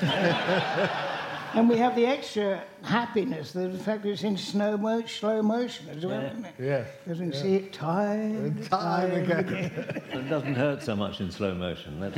and 1.54 1.68
we 1.68 1.76
have 1.76 1.94
the 1.94 2.06
extra 2.06 2.64
happiness, 2.82 3.52
that 3.52 3.70
the 3.70 3.78
fact 3.78 4.02
that 4.02 4.08
it's 4.08 4.24
in 4.24 4.36
slow, 4.36 4.76
mo- 4.76 5.06
slow 5.06 5.42
motion 5.42 5.88
as 5.90 6.04
well, 6.04 6.20
Yeah. 6.20 6.30
isn't 6.32 6.44
it? 6.44 6.54
Yeah. 6.58 6.84
Because 7.04 7.20
we 7.20 7.30
see 7.30 7.54
it 7.54 7.72
time, 7.72 8.46
and 8.46 8.68
Time 8.68 9.10
time 9.10 9.22
again. 9.22 9.38
again. 9.38 10.02
It 10.12 10.28
doesn't 10.28 10.56
hurt 10.56 10.82
so 10.82 10.96
much 10.96 11.20
in 11.20 11.30
slow 11.30 11.54
motion. 11.54 12.00
That's, 12.00 12.16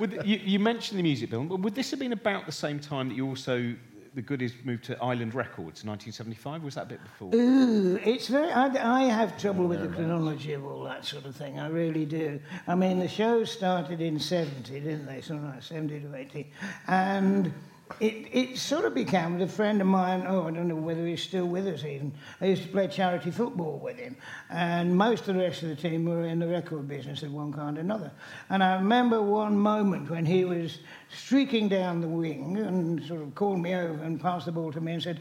Would, 0.00 0.20
you, 0.24 0.38
you 0.42 0.58
mentioned 0.58 0.98
the 0.98 1.04
music 1.04 1.30
bill, 1.30 1.44
but 1.44 1.60
would 1.60 1.76
this 1.76 1.92
have 1.92 2.00
been 2.00 2.12
about 2.12 2.44
the 2.46 2.50
same 2.50 2.80
time 2.80 3.08
that 3.08 3.14
you 3.14 3.24
also, 3.28 3.76
the 4.14 4.22
Goodies 4.22 4.54
moved 4.64 4.84
to 4.84 5.02
Island 5.02 5.34
Records, 5.34 5.84
1975? 5.84 6.62
Was 6.62 6.74
that 6.76 6.82
a 6.82 6.86
bit 6.86 7.02
before? 7.02 7.34
Ooh, 7.34 7.98
it's 8.04 8.28
very. 8.28 8.50
I, 8.50 9.00
I 9.00 9.04
have 9.04 9.38
trouble 9.38 9.66
with 9.66 9.80
the 9.80 9.88
chronology 9.88 10.52
of 10.52 10.64
all 10.64 10.84
that 10.84 11.04
sort 11.04 11.24
of 11.24 11.34
thing. 11.34 11.58
I 11.58 11.68
really 11.68 12.06
do. 12.06 12.40
I 12.66 12.74
mean, 12.74 12.98
the 12.98 13.08
show 13.08 13.44
started 13.44 14.00
in 14.00 14.20
'70, 14.20 14.72
didn't 14.72 15.06
they? 15.06 15.20
Something 15.20 15.46
like 15.48 15.62
'70 15.62 16.00
to 16.00 16.14
'80, 16.14 16.52
and 16.86 17.52
it 18.00 18.28
it 18.32 18.58
sort 18.58 18.84
of 18.84 18.94
became 18.94 19.38
with 19.38 19.48
a 19.48 19.52
friend 19.52 19.80
of 19.80 19.86
mine. 19.86 20.24
Oh, 20.26 20.46
I 20.46 20.50
don't 20.50 20.68
know 20.68 20.74
whether 20.74 21.06
he's 21.06 21.22
still 21.22 21.46
with 21.46 21.66
us 21.66 21.84
even. 21.84 22.12
I 22.40 22.46
used 22.46 22.62
to 22.62 22.68
play 22.68 22.88
charity 22.88 23.30
football 23.30 23.78
with 23.78 23.96
him, 23.96 24.16
and 24.50 24.96
most 24.96 25.28
of 25.28 25.34
the 25.34 25.40
rest 25.42 25.62
of 25.62 25.68
the 25.68 25.76
team 25.76 26.04
were 26.04 26.24
in 26.24 26.38
the 26.38 26.48
record 26.48 26.88
business 26.88 27.22
of 27.22 27.32
one 27.32 27.52
kind 27.52 27.78
or 27.78 27.80
another. 27.80 28.10
And 28.50 28.62
I 28.62 28.74
remember 28.74 29.22
one 29.22 29.56
moment 29.56 30.10
when 30.10 30.26
he 30.26 30.44
was 30.44 30.78
streaking 31.14 31.68
down 31.68 32.00
the 32.00 32.08
wing 32.08 32.58
and 32.58 33.02
sort 33.04 33.22
of 33.22 33.34
called 33.34 33.60
me 33.60 33.74
over 33.74 34.02
and 34.02 34.20
passed 34.20 34.46
the 34.46 34.52
ball 34.52 34.72
to 34.72 34.80
me 34.80 34.94
and 34.94 35.02
said. 35.02 35.20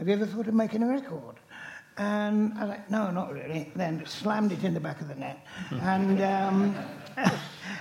Have 0.00 0.08
you 0.08 0.14
ever 0.14 0.24
thought 0.24 0.48
of 0.48 0.54
making 0.54 0.82
a 0.82 0.86
record? 0.86 1.36
And 1.98 2.54
I 2.54 2.60
was 2.60 2.68
like, 2.70 2.90
no, 2.90 3.10
not 3.10 3.34
really. 3.34 3.70
Then 3.76 4.02
slammed 4.06 4.50
it 4.50 4.64
in 4.64 4.72
the 4.72 4.80
back 4.80 5.02
of 5.02 5.08
the 5.08 5.14
net. 5.14 5.44
and, 5.70 6.22
um, 6.22 6.74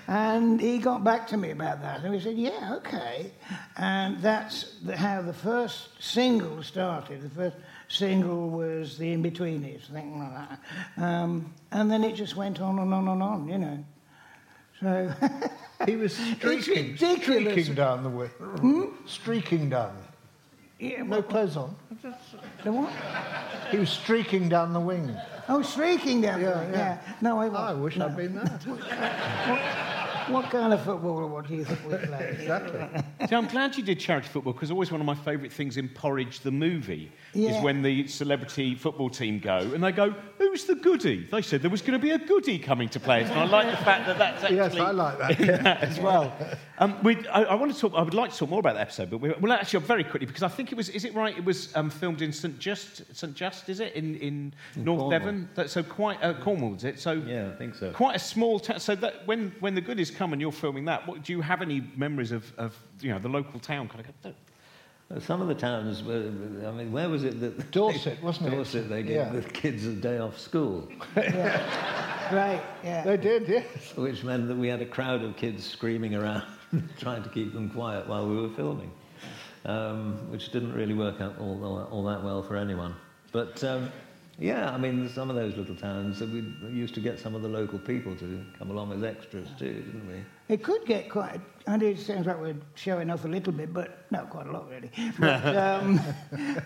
and 0.10 0.60
he 0.60 0.80
got 0.80 1.04
back 1.04 1.28
to 1.28 1.38
me 1.38 1.52
about 1.52 1.82
that. 1.84 2.02
And 2.04 2.12
we 2.12 2.20
said, 2.20 2.36
yeah, 2.36 2.74
okay. 2.78 3.32
And 3.78 4.20
that's 4.24 4.74
the, 4.84 4.98
how 4.98 5.22
the 5.22 5.34
first 5.34 5.90
single 6.04 6.64
started. 6.64 7.22
The 7.22 7.30
first 7.30 7.58
single 7.90 8.50
was 8.50 8.98
The 8.98 9.12
In-Betweenies, 9.14 9.86
something 9.86 10.18
like 10.20 10.50
that. 10.50 10.60
Um, 11.04 11.54
and 11.72 11.92
then 11.92 12.04
it 12.04 12.16
just 12.16 12.36
went 12.36 12.60
on 12.60 12.80
and 12.80 12.92
on 12.92 13.08
and 13.08 13.22
on, 13.22 13.48
you 13.48 13.58
know. 13.60 13.86
So, 14.80 15.14
He 15.86 15.96
was 15.96 16.16
streaking, 16.16 16.98
streaking 16.98 17.76
down 17.76 18.02
the 18.04 18.10
way. 18.10 18.30
Streaking 19.06 19.70
down. 19.70 19.96
yeah, 20.80 21.04
No 21.04 21.22
clothes 21.22 21.56
on. 21.56 21.76
the 22.64 22.72
what? 22.72 22.92
He 23.72 23.78
was 23.78 23.90
streaking 23.92 24.50
down 24.50 24.74
the 24.74 24.80
wing. 24.80 25.16
Oh, 25.48 25.62
streaking 25.62 26.22
down 26.22 26.42
Yeah, 26.42 26.50
the 26.52 26.58
way, 26.60 26.70
yeah. 26.72 26.78
yeah. 27.06 27.14
No, 27.22 27.40
I 27.40 27.48
I 27.48 27.74
wish 27.74 27.96
no. 27.98 28.08
I'd 28.08 28.18
been 28.18 28.34
there. 28.36 28.60
What 30.30 30.52
kind 30.52 30.74
of 30.74 30.84
football 30.84 31.28
what 31.28 31.48
do 31.48 31.56
you 31.56 31.66
think 31.66 31.80
we 31.90 31.98
play? 32.08 32.38
Exactly. 32.40 33.28
See, 33.28 33.36
I'm 33.36 33.48
glad 33.48 33.76
you 33.76 33.84
did 33.84 34.00
charity 34.00 34.28
football 34.28 34.54
because 34.54 34.70
always 34.70 34.92
one 34.92 35.02
of 35.02 35.08
my 35.08 35.16
favourite 35.16 35.52
things 35.52 35.76
in 35.76 35.90
Porridge 35.90 36.42
the 36.42 36.52
movie 36.52 37.12
Yeah. 37.34 37.58
is 37.58 37.64
when 37.64 37.82
the 37.82 38.08
celebrity 38.08 38.76
football 38.76 39.10
team 39.10 39.40
go 39.40 39.58
and 39.58 39.84
they 39.84 39.92
go, 39.92 40.12
"Who's 40.38 40.66
the 40.66 40.76
goodie?" 40.76 41.28
They 41.32 41.42
said 41.42 41.62
there 41.62 41.70
was 41.70 41.82
going 41.82 42.00
to 42.00 42.00
be 42.00 42.12
a 42.12 42.18
goodie 42.18 42.60
coming 42.60 42.90
to 42.90 43.00
play 43.00 43.22
it, 43.22 43.28
and 43.28 43.40
I 43.40 43.46
like 43.46 43.70
the 43.70 43.84
fact 43.84 44.08
that 44.08 44.18
that's 44.18 44.44
actually 44.44 44.58
Yes, 44.58 44.76
I 44.76 44.92
like 44.92 45.18
that. 45.20 45.40
in 45.40 45.64
that 45.64 45.84
as 45.84 46.00
well. 46.00 46.34
Um, 46.80 47.00
I, 47.06 47.44
I 47.44 47.56
want 47.56 47.74
to 47.74 47.80
talk. 47.80 47.94
I 47.96 48.02
would 48.02 48.14
like 48.14 48.32
to 48.32 48.38
talk 48.38 48.50
more 48.50 48.60
about 48.60 48.76
that 48.76 48.82
episode, 48.82 49.10
but 49.10 49.20
we, 49.20 49.32
well, 49.40 49.52
actually, 49.52 49.82
very 49.86 50.04
quickly 50.04 50.26
because 50.26 50.44
I 50.44 50.48
think 50.48 50.72
it 50.72 50.76
was. 50.76 50.90
Is 50.90 51.06
it 51.06 51.14
right? 51.14 51.38
It 51.38 51.46
was 51.46 51.76
um, 51.76 51.90
filmed 51.90 52.22
in 52.22 52.32
St 52.32 52.58
Just. 52.58 53.04
St 53.16 53.34
Just, 53.36 53.70
is 53.70 53.80
it 53.80 53.94
in 53.94 54.16
in, 54.16 54.54
North 54.76 55.00
Cornwall. 55.00 55.10
Devon? 55.10 55.50
That, 55.56 55.70
so 55.70 55.84
quite 55.84 56.24
uh, 56.24 56.34
Cornwall, 56.34 56.76
is 56.76 56.84
it? 56.84 57.00
So 57.00 57.14
yeah, 57.14 57.50
I 57.54 57.56
think 57.56 57.76
so. 57.76 57.92
Quite 57.92 58.16
a 58.16 58.20
small 58.20 58.60
town. 58.60 58.80
So 58.80 58.96
that 58.96 59.28
when, 59.28 59.54
when 59.60 59.76
the 59.76 59.82
goodies 59.82 60.12
come 60.12 60.34
and 60.34 60.42
you're 60.42 60.52
filming 60.52 60.86
that, 60.86 61.08
what, 61.08 61.24
do 61.24 61.34
you 61.34 61.42
have 61.42 61.62
any 61.62 61.84
memories 61.96 62.32
of, 62.32 62.52
of 62.58 62.78
you 63.02 63.12
know 63.12 63.20
the 63.20 63.30
local 63.30 63.60
town 63.60 63.88
kind 63.88 64.02
of? 64.02 64.24
Go, 64.24 64.34
Some 65.18 65.42
of 65.42 65.48
the 65.48 65.56
towns, 65.56 66.04
were, 66.04 66.32
I 66.68 66.72
mean, 66.72 66.92
where 66.92 67.10
was 67.10 67.24
it 67.24 67.40
that... 67.40 67.72
Dorset, 67.72 68.22
wasn't 68.22 68.48
it? 68.48 68.56
Dorset, 68.56 68.90
they 68.90 69.02
gave 69.02 69.16
Yeah. 69.16 69.30
the 69.32 69.42
kids 69.42 69.86
a 69.88 69.94
day 69.94 70.20
off 70.20 70.38
school, 70.38 70.88
Right, 71.16 72.62
yeah. 72.84 73.04
They 73.04 73.18
did, 73.18 73.48
yes. 73.48 73.66
which 73.96 74.24
meant 74.24 74.48
that 74.50 74.56
we 74.56 74.68
had 74.68 74.82
a 74.84 74.86
crowd 74.86 75.24
of 75.24 75.36
kids 75.36 75.66
screaming 75.66 76.14
around, 76.14 76.44
trying 77.00 77.24
to 77.24 77.30
keep 77.30 77.54
them 77.54 77.72
quiet 77.72 78.08
while 78.08 78.28
we 78.30 78.36
were 78.40 78.50
filming, 78.50 78.92
um, 79.66 80.30
which 80.30 80.52
didn't 80.52 80.74
really 80.74 80.94
work 80.94 81.20
out 81.22 81.40
all, 81.40 81.64
all, 81.64 81.84
all 81.90 82.04
that 82.04 82.24
well 82.24 82.44
for 82.44 82.56
anyone. 82.56 82.94
But 83.32 83.64
um, 83.64 83.92
yeah, 84.40 84.72
I 84.72 84.78
mean, 84.78 85.10
some 85.10 85.30
of 85.30 85.36
those 85.36 85.58
little 85.58 85.76
towns, 85.76 86.20
that 86.20 86.30
we 86.30 86.42
used 86.70 86.94
to 86.94 87.02
get 87.02 87.20
some 87.20 87.36
of 87.36 87.42
the 87.42 87.50
local 87.50 87.78
people 87.78 88.16
to 88.16 88.46
come 88.58 88.72
along 88.72 88.94
as 88.94 89.04
extras 89.04 89.50
too, 89.60 89.74
didn't 89.74 90.08
we? 90.08 90.24
It 90.48 90.64
could 90.64 90.86
get 90.86 91.10
quite. 91.10 91.42
I 91.68 91.76
know 91.76 91.88
it 91.88 92.00
sounds 92.00 92.26
like 92.26 92.40
we're 92.40 92.56
showing 92.76 93.10
off 93.10 93.26
a 93.26 93.28
little 93.28 93.52
bit, 93.52 93.74
but 93.74 94.06
no, 94.12 94.26
quite 94.26 94.48
a 94.48 94.52
lot 94.52 94.70
really. 94.70 94.92
But, 95.20 95.56
um, 95.58 96.00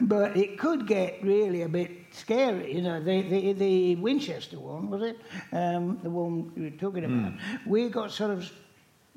but 0.02 0.38
it 0.38 0.60
could 0.60 0.86
get 0.86 1.22
really 1.24 1.64
a 1.64 1.70
bit 1.70 1.92
scary. 2.12 2.76
You 2.76 2.84
know, 2.84 3.04
the 3.04 3.22
the, 3.24 3.54
the 3.54 3.96
Winchester 3.96 4.60
one 4.60 4.90
was 4.92 5.02
it? 5.02 5.20
Um, 5.52 6.00
the 6.04 6.12
one 6.12 6.52
you 6.56 6.64
were 6.64 6.70
talking 6.70 7.06
about. 7.06 7.34
We 7.66 7.90
got 7.90 8.12
sort 8.12 8.32
of 8.32 8.52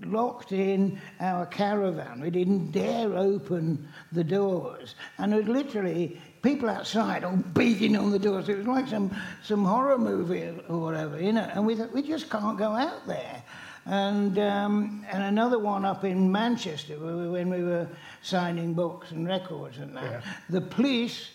locked 0.05 0.53
in 0.53 0.99
our 1.21 1.47
caravan. 1.47 2.21
We 2.21 2.31
didn't 2.31 2.71
dare 2.71 3.15
open 3.17 3.89
the 4.13 4.25
doors, 4.25 4.95
and 5.19 5.33
it 5.33 5.37
was 5.37 5.49
literally 5.49 6.21
people 6.47 6.71
outside 6.71 7.25
all 7.25 7.37
beating 7.37 7.97
on 7.97 8.11
the 8.11 8.19
doors. 8.19 8.49
It 8.49 8.59
was 8.59 8.67
like 8.69 8.87
some 8.87 9.11
some 9.43 9.65
horror 9.65 9.99
movie 9.99 10.49
or 10.69 10.79
whatever, 10.79 11.21
you 11.21 11.33
know. 11.33 11.49
And 11.53 11.67
we 11.67 11.75
thought 11.75 11.93
we 11.93 12.03
just 12.03 12.31
can't 12.31 12.57
go 12.57 12.71
out 12.73 13.05
there. 13.07 13.43
And 13.87 14.39
um, 14.39 15.05
and 15.11 15.23
another 15.25 15.59
one 15.59 15.85
up 15.85 16.05
in 16.05 16.31
Manchester 16.31 16.95
where 16.99 17.17
we- 17.17 17.29
when 17.29 17.51
we 17.51 17.63
were 17.65 17.89
signing 18.23 18.75
books 18.75 19.11
and 19.11 19.27
records 19.27 19.79
and 19.79 19.97
that. 19.97 20.23
The 20.51 20.61
police 20.61 21.31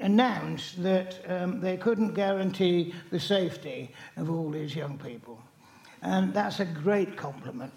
announced 0.00 0.82
that 0.82 1.18
um, 1.28 1.60
they 1.60 1.76
couldn't 1.76 2.14
guarantee 2.14 2.94
the 3.10 3.20
safety 3.20 3.90
of 4.16 4.30
all 4.30 4.50
these 4.50 4.74
young 4.74 4.98
people. 4.98 5.38
And 6.02 6.32
that's 6.34 6.60
a 6.60 6.64
great 6.66 7.16
compliment. 7.16 7.72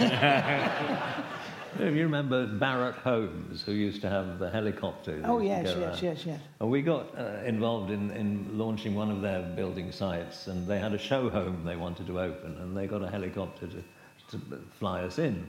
If 1.78 1.94
you 1.94 2.02
remember 2.02 2.44
Barratt 2.44 2.96
Homes, 2.96 3.62
who 3.62 3.70
used 3.70 4.02
to 4.02 4.08
have 4.10 4.40
the 4.40 4.50
helicopter. 4.50 5.22
Oh, 5.24 5.38
yes, 5.38 5.64
yes, 5.64 5.76
around. 5.76 6.02
yes, 6.02 6.26
yes. 6.26 6.40
And 6.58 6.70
we 6.70 6.82
got 6.82 7.16
uh, 7.16 7.44
involved 7.46 7.92
in, 7.92 8.10
in 8.10 8.58
launching 8.58 8.96
one 8.96 9.12
of 9.12 9.22
their 9.22 9.42
building 9.42 9.92
sites, 9.92 10.48
and 10.48 10.66
they 10.66 10.80
had 10.80 10.92
a 10.92 10.98
show 10.98 11.30
home 11.30 11.64
they 11.64 11.76
wanted 11.76 12.08
to 12.08 12.18
open, 12.20 12.56
and 12.58 12.76
they 12.76 12.88
got 12.88 13.02
a 13.02 13.08
helicopter 13.08 13.68
to, 13.68 13.84
to 14.30 14.60
fly 14.80 15.02
us 15.02 15.20
in, 15.20 15.46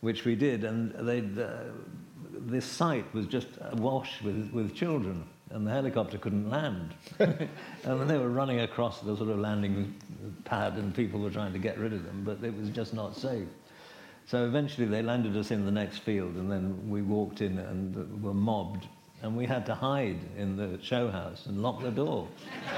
which 0.00 0.26
we 0.26 0.36
did. 0.36 0.64
And 0.64 0.92
they, 1.08 1.20
uh, 1.42 1.64
this 2.30 2.66
site 2.66 3.12
was 3.14 3.26
just 3.26 3.48
awash 3.72 4.20
with, 4.20 4.50
with 4.52 4.74
children, 4.74 5.24
and 5.48 5.66
the 5.66 5.70
helicopter 5.70 6.18
couldn't 6.18 6.50
land. 6.50 6.94
and 7.18 8.10
they 8.10 8.18
were 8.18 8.28
running 8.28 8.60
across 8.60 9.00
the 9.00 9.16
sort 9.16 9.30
of 9.30 9.38
landing 9.38 9.94
pad, 10.44 10.74
and 10.74 10.94
people 10.94 11.20
were 11.20 11.30
trying 11.30 11.54
to 11.54 11.58
get 11.58 11.78
rid 11.78 11.94
of 11.94 12.04
them, 12.04 12.22
but 12.22 12.44
it 12.44 12.54
was 12.54 12.68
just 12.68 12.92
not 12.92 13.16
safe. 13.16 13.48
So 14.28 14.44
eventually 14.44 14.86
they 14.86 15.02
landed 15.02 15.34
us 15.38 15.50
in 15.50 15.64
the 15.64 15.70
next 15.70 16.00
field, 16.00 16.34
and 16.34 16.52
then 16.52 16.90
we 16.90 17.00
walked 17.00 17.40
in 17.40 17.58
and 17.58 18.22
were 18.22 18.34
mobbed, 18.34 18.86
and 19.22 19.34
we 19.34 19.46
had 19.46 19.64
to 19.66 19.74
hide 19.74 20.18
in 20.36 20.54
the 20.54 20.78
show 20.82 21.10
house 21.10 21.46
and 21.46 21.62
lock 21.62 21.80
the 21.80 21.90
door. 21.90 22.28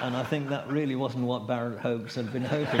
and 0.00 0.16
I 0.16 0.22
think 0.22 0.48
that 0.48 0.66
really 0.72 0.94
wasn't 0.94 1.24
what 1.24 1.46
Barratt 1.46 1.80
Homes 1.80 2.14
had 2.14 2.32
been 2.32 2.46
hoping. 2.46 2.80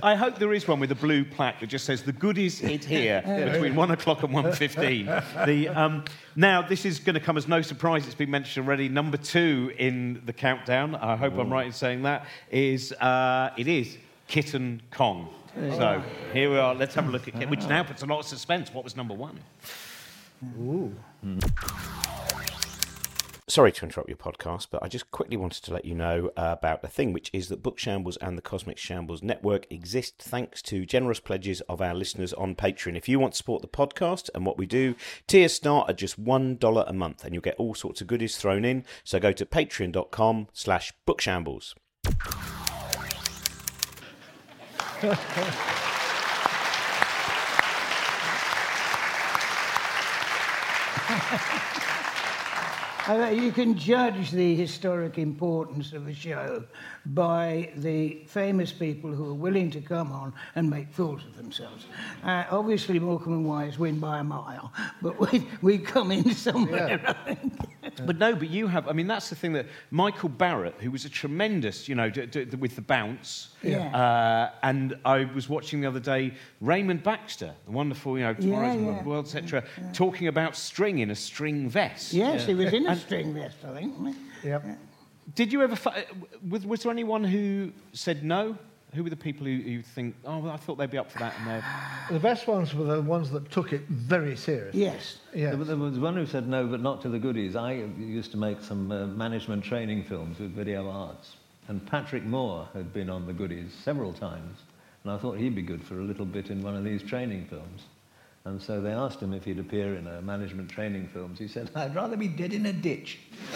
I 0.00 0.14
hope 0.14 0.38
there 0.38 0.52
is 0.52 0.68
one 0.68 0.78
with 0.78 0.92
a 0.92 0.96
blue 0.96 1.24
plaque 1.24 1.58
that 1.58 1.66
just 1.66 1.86
says 1.86 2.04
the 2.04 2.12
goodies 2.12 2.60
hit 2.60 2.84
here 2.84 3.20
between 3.52 3.74
one 3.74 3.90
o'clock 3.90 4.22
and 4.22 4.32
one 4.32 4.52
fifteen. 4.52 5.06
The 5.44 5.70
um, 5.70 6.04
now 6.36 6.62
this 6.62 6.84
is 6.84 7.00
going 7.00 7.14
to 7.14 7.20
come 7.20 7.36
as 7.36 7.48
no 7.48 7.62
surprise. 7.62 8.06
It's 8.06 8.14
been 8.14 8.30
mentioned 8.30 8.64
already. 8.64 8.88
Number 8.88 9.16
two 9.16 9.72
in 9.76 10.22
the 10.24 10.32
countdown. 10.32 10.94
I 10.94 11.16
hope 11.16 11.36
I'm 11.36 11.52
right 11.52 11.66
in 11.66 11.72
saying 11.72 12.02
that 12.02 12.26
is 12.52 12.92
uh, 12.92 13.50
it 13.56 13.66
is 13.66 13.98
Kitten 14.30 14.80
Kong. 14.92 15.28
So 15.56 16.00
here 16.32 16.50
we 16.50 16.56
are. 16.56 16.72
Let's 16.72 16.94
have 16.94 17.08
a 17.08 17.10
look 17.10 17.26
at 17.26 17.34
Kit, 17.34 17.50
which 17.50 17.66
now 17.66 17.82
puts 17.82 18.02
a 18.02 18.06
lot 18.06 18.20
of 18.20 18.26
suspense. 18.26 18.72
What 18.72 18.84
was 18.84 18.96
number 18.96 19.12
one? 19.12 19.40
Ooh. 20.60 20.94
Sorry 23.48 23.72
to 23.72 23.84
interrupt 23.84 24.08
your 24.08 24.16
podcast, 24.16 24.68
but 24.70 24.84
I 24.84 24.86
just 24.86 25.10
quickly 25.10 25.36
wanted 25.36 25.64
to 25.64 25.74
let 25.74 25.84
you 25.84 25.96
know 25.96 26.30
uh, 26.36 26.54
about 26.56 26.84
a 26.84 26.86
thing, 26.86 27.12
which 27.12 27.30
is 27.32 27.48
that 27.48 27.64
Book 27.64 27.80
Shambles 27.80 28.16
and 28.18 28.38
the 28.38 28.42
Cosmic 28.42 28.78
Shambles 28.78 29.20
Network 29.20 29.66
exist 29.68 30.22
thanks 30.22 30.62
to 30.62 30.86
generous 30.86 31.18
pledges 31.18 31.60
of 31.62 31.82
our 31.82 31.92
listeners 31.92 32.32
on 32.34 32.54
Patreon. 32.54 32.96
If 32.96 33.08
you 33.08 33.18
want 33.18 33.32
to 33.32 33.38
support 33.38 33.62
the 33.62 33.68
podcast 33.68 34.30
and 34.32 34.46
what 34.46 34.56
we 34.56 34.66
do, 34.66 34.94
tiers 35.26 35.54
start 35.54 35.90
at 35.90 35.98
just 35.98 36.24
$1 36.24 36.88
a 36.88 36.92
month 36.92 37.24
and 37.24 37.34
you'll 37.34 37.42
get 37.42 37.56
all 37.56 37.74
sorts 37.74 38.00
of 38.00 38.06
goodies 38.06 38.36
thrown 38.36 38.64
in. 38.64 38.84
So 39.02 39.18
go 39.18 39.32
to 39.32 39.44
patreon.com 39.44 40.46
slash 40.52 40.92
bookshambles. 41.04 41.74
Mean, 53.08 53.42
you 53.42 53.50
can 53.50 53.76
judge 53.78 54.30
the 54.30 54.54
historic 54.54 55.16
importance 55.16 55.94
of 55.94 56.06
a 56.06 56.12
show 56.12 56.64
by 57.06 57.72
the 57.76 58.22
famous 58.26 58.72
people 58.72 59.10
who 59.10 59.30
are 59.30 59.34
willing 59.34 59.70
to 59.70 59.80
come 59.80 60.12
on 60.12 60.34
and 60.54 60.68
make 60.68 60.92
fools 60.92 61.24
of 61.24 61.34
themselves. 61.34 61.86
Uh, 62.22 62.44
obviously, 62.50 62.98
Morecambe 62.98 63.32
and 63.32 63.46
Wise 63.46 63.78
win 63.78 63.98
by 64.00 64.18
a 64.18 64.24
mile, 64.24 64.70
but 65.00 65.18
we, 65.18 65.48
we 65.62 65.78
come 65.78 66.12
in 66.12 66.34
somewhere. 66.34 67.00
I 67.06 67.34
think. 67.34 67.52
But 68.06 68.18
no, 68.18 68.34
but 68.34 68.48
you 68.50 68.66
have. 68.66 68.88
I 68.88 68.92
mean, 68.92 69.06
that's 69.06 69.28
the 69.30 69.36
thing 69.36 69.52
that 69.54 69.66
Michael 69.90 70.28
Barratt, 70.28 70.74
who 70.80 70.90
was 70.90 71.04
a 71.04 71.08
tremendous, 71.08 71.88
you 71.88 71.94
know, 71.94 72.10
d- 72.10 72.26
d- 72.26 72.44
with 72.56 72.76
the 72.76 72.82
bounce. 72.82 73.50
Yeah. 73.62 73.86
Uh, 73.96 74.50
and 74.62 74.96
I 75.04 75.24
was 75.24 75.48
watching 75.48 75.80
the 75.80 75.88
other 75.88 76.00
day 76.00 76.32
Raymond 76.60 77.02
Baxter, 77.02 77.54
the 77.66 77.70
wonderful, 77.72 78.18
you 78.18 78.24
know, 78.24 78.34
Tomorrow's 78.34 78.80
Yeah, 78.80 78.90
yeah, 78.96 79.02
World, 79.04 79.26
etc., 79.26 79.64
talking 79.92 80.28
about 80.28 80.56
string 80.56 80.98
in 81.00 81.10
a 81.10 81.14
string 81.14 81.68
vest. 81.68 82.12
Yes, 82.12 82.46
he 82.46 82.54
was 82.54 82.72
in 82.72 82.86
a 82.86 82.96
string 82.96 83.34
vest, 83.34 83.56
I 83.64 83.74
think. 83.74 83.98
wasn't? 83.98 84.16
Yep. 84.44 84.64
Did 85.34 85.52
you 85.52 85.62
ever? 85.62 85.76
fi- 85.76 86.04
Was, 86.48 86.66
was 86.66 86.82
there 86.82 86.90
anyone 86.92 87.22
who 87.24 87.72
said 87.92 88.24
no? 88.24 88.56
Who 88.94 89.04
were 89.04 89.10
the 89.10 89.16
people 89.16 89.46
who, 89.46 89.56
who 89.56 89.82
think, 89.82 90.16
oh, 90.24 90.38
well, 90.38 90.52
I 90.52 90.56
thought 90.56 90.76
they'd 90.76 90.90
be 90.90 90.98
up 90.98 91.10
for 91.10 91.18
that, 91.20 91.34
and 91.38 91.46
they're 91.46 91.64
The 92.10 92.18
best 92.18 92.48
ones 92.48 92.74
were 92.74 92.84
the 92.84 93.02
ones 93.02 93.30
that 93.30 93.50
took 93.50 93.72
it 93.72 93.82
very 93.88 94.36
seriously. 94.36 94.80
Yes. 94.82 95.18
Yeah. 95.32 95.54
There, 95.54 95.64
there 95.64 95.76
was 95.76 95.98
one 95.98 96.16
who 96.16 96.26
said 96.26 96.48
no, 96.48 96.66
but 96.66 96.80
not 96.80 97.00
to 97.02 97.08
the 97.08 97.18
goodies. 97.18 97.54
I 97.54 97.72
used 97.72 98.32
to 98.32 98.36
make 98.36 98.60
some 98.60 98.90
uh, 98.90 99.06
management 99.06 99.62
training 99.62 100.04
films 100.04 100.40
with 100.40 100.54
video 100.54 100.88
arts, 100.90 101.36
and 101.68 101.84
Patrick 101.86 102.24
Moore 102.24 102.68
had 102.72 102.92
been 102.92 103.08
on 103.08 103.26
the 103.26 103.32
goodies 103.32 103.72
several 103.84 104.12
times, 104.12 104.58
and 105.04 105.12
I 105.12 105.18
thought 105.18 105.38
he'd 105.38 105.54
be 105.54 105.62
good 105.62 105.84
for 105.84 106.00
a 106.00 106.02
little 106.02 106.26
bit 106.26 106.50
in 106.50 106.62
one 106.62 106.74
of 106.74 106.82
these 106.82 107.02
training 107.02 107.46
films. 107.46 107.82
And 108.44 108.60
so 108.60 108.80
they 108.80 108.92
asked 108.92 109.20
him 109.20 109.34
if 109.34 109.44
he'd 109.44 109.58
appear 109.58 109.96
in 109.96 110.06
a 110.06 110.22
management 110.22 110.70
training 110.70 111.08
films. 111.08 111.38
He 111.38 111.46
said, 111.46 111.70
"I'd 111.74 111.94
rather 111.94 112.16
be 112.16 112.28
dead 112.28 112.54
in 112.54 112.64
a 112.66 112.72
ditch." 112.72 113.18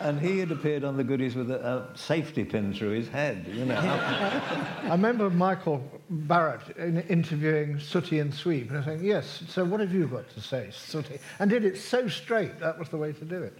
and 0.00 0.20
he 0.20 0.38
had 0.38 0.52
appeared 0.52 0.84
on 0.84 0.96
the 0.96 1.02
goodies 1.02 1.34
with 1.34 1.50
a, 1.50 1.66
a 1.66 1.88
safety 1.96 2.44
pin 2.44 2.72
through 2.72 2.90
his 2.90 3.08
head. 3.08 3.44
You 3.48 3.64
know. 3.64 3.74
I 3.74 4.90
remember 4.90 5.30
Michael 5.30 5.82
Barratt 6.12 6.76
in, 6.76 7.00
interviewing 7.02 7.80
Sooty 7.80 8.20
and 8.20 8.32
Sweep 8.32 8.70
and 8.70 8.84
saying, 8.84 9.04
yes, 9.04 9.42
so 9.48 9.64
what 9.64 9.80
have 9.80 9.92
you 9.92 10.06
got 10.06 10.28
to 10.30 10.40
say, 10.40 10.68
Sooty? 10.70 11.18
And 11.38 11.50
did 11.50 11.64
it 11.64 11.78
so 11.78 12.08
straight, 12.08 12.60
that 12.60 12.78
was 12.78 12.88
the 12.88 12.98
way 12.98 13.12
to 13.12 13.24
do 13.24 13.42
it. 13.42 13.58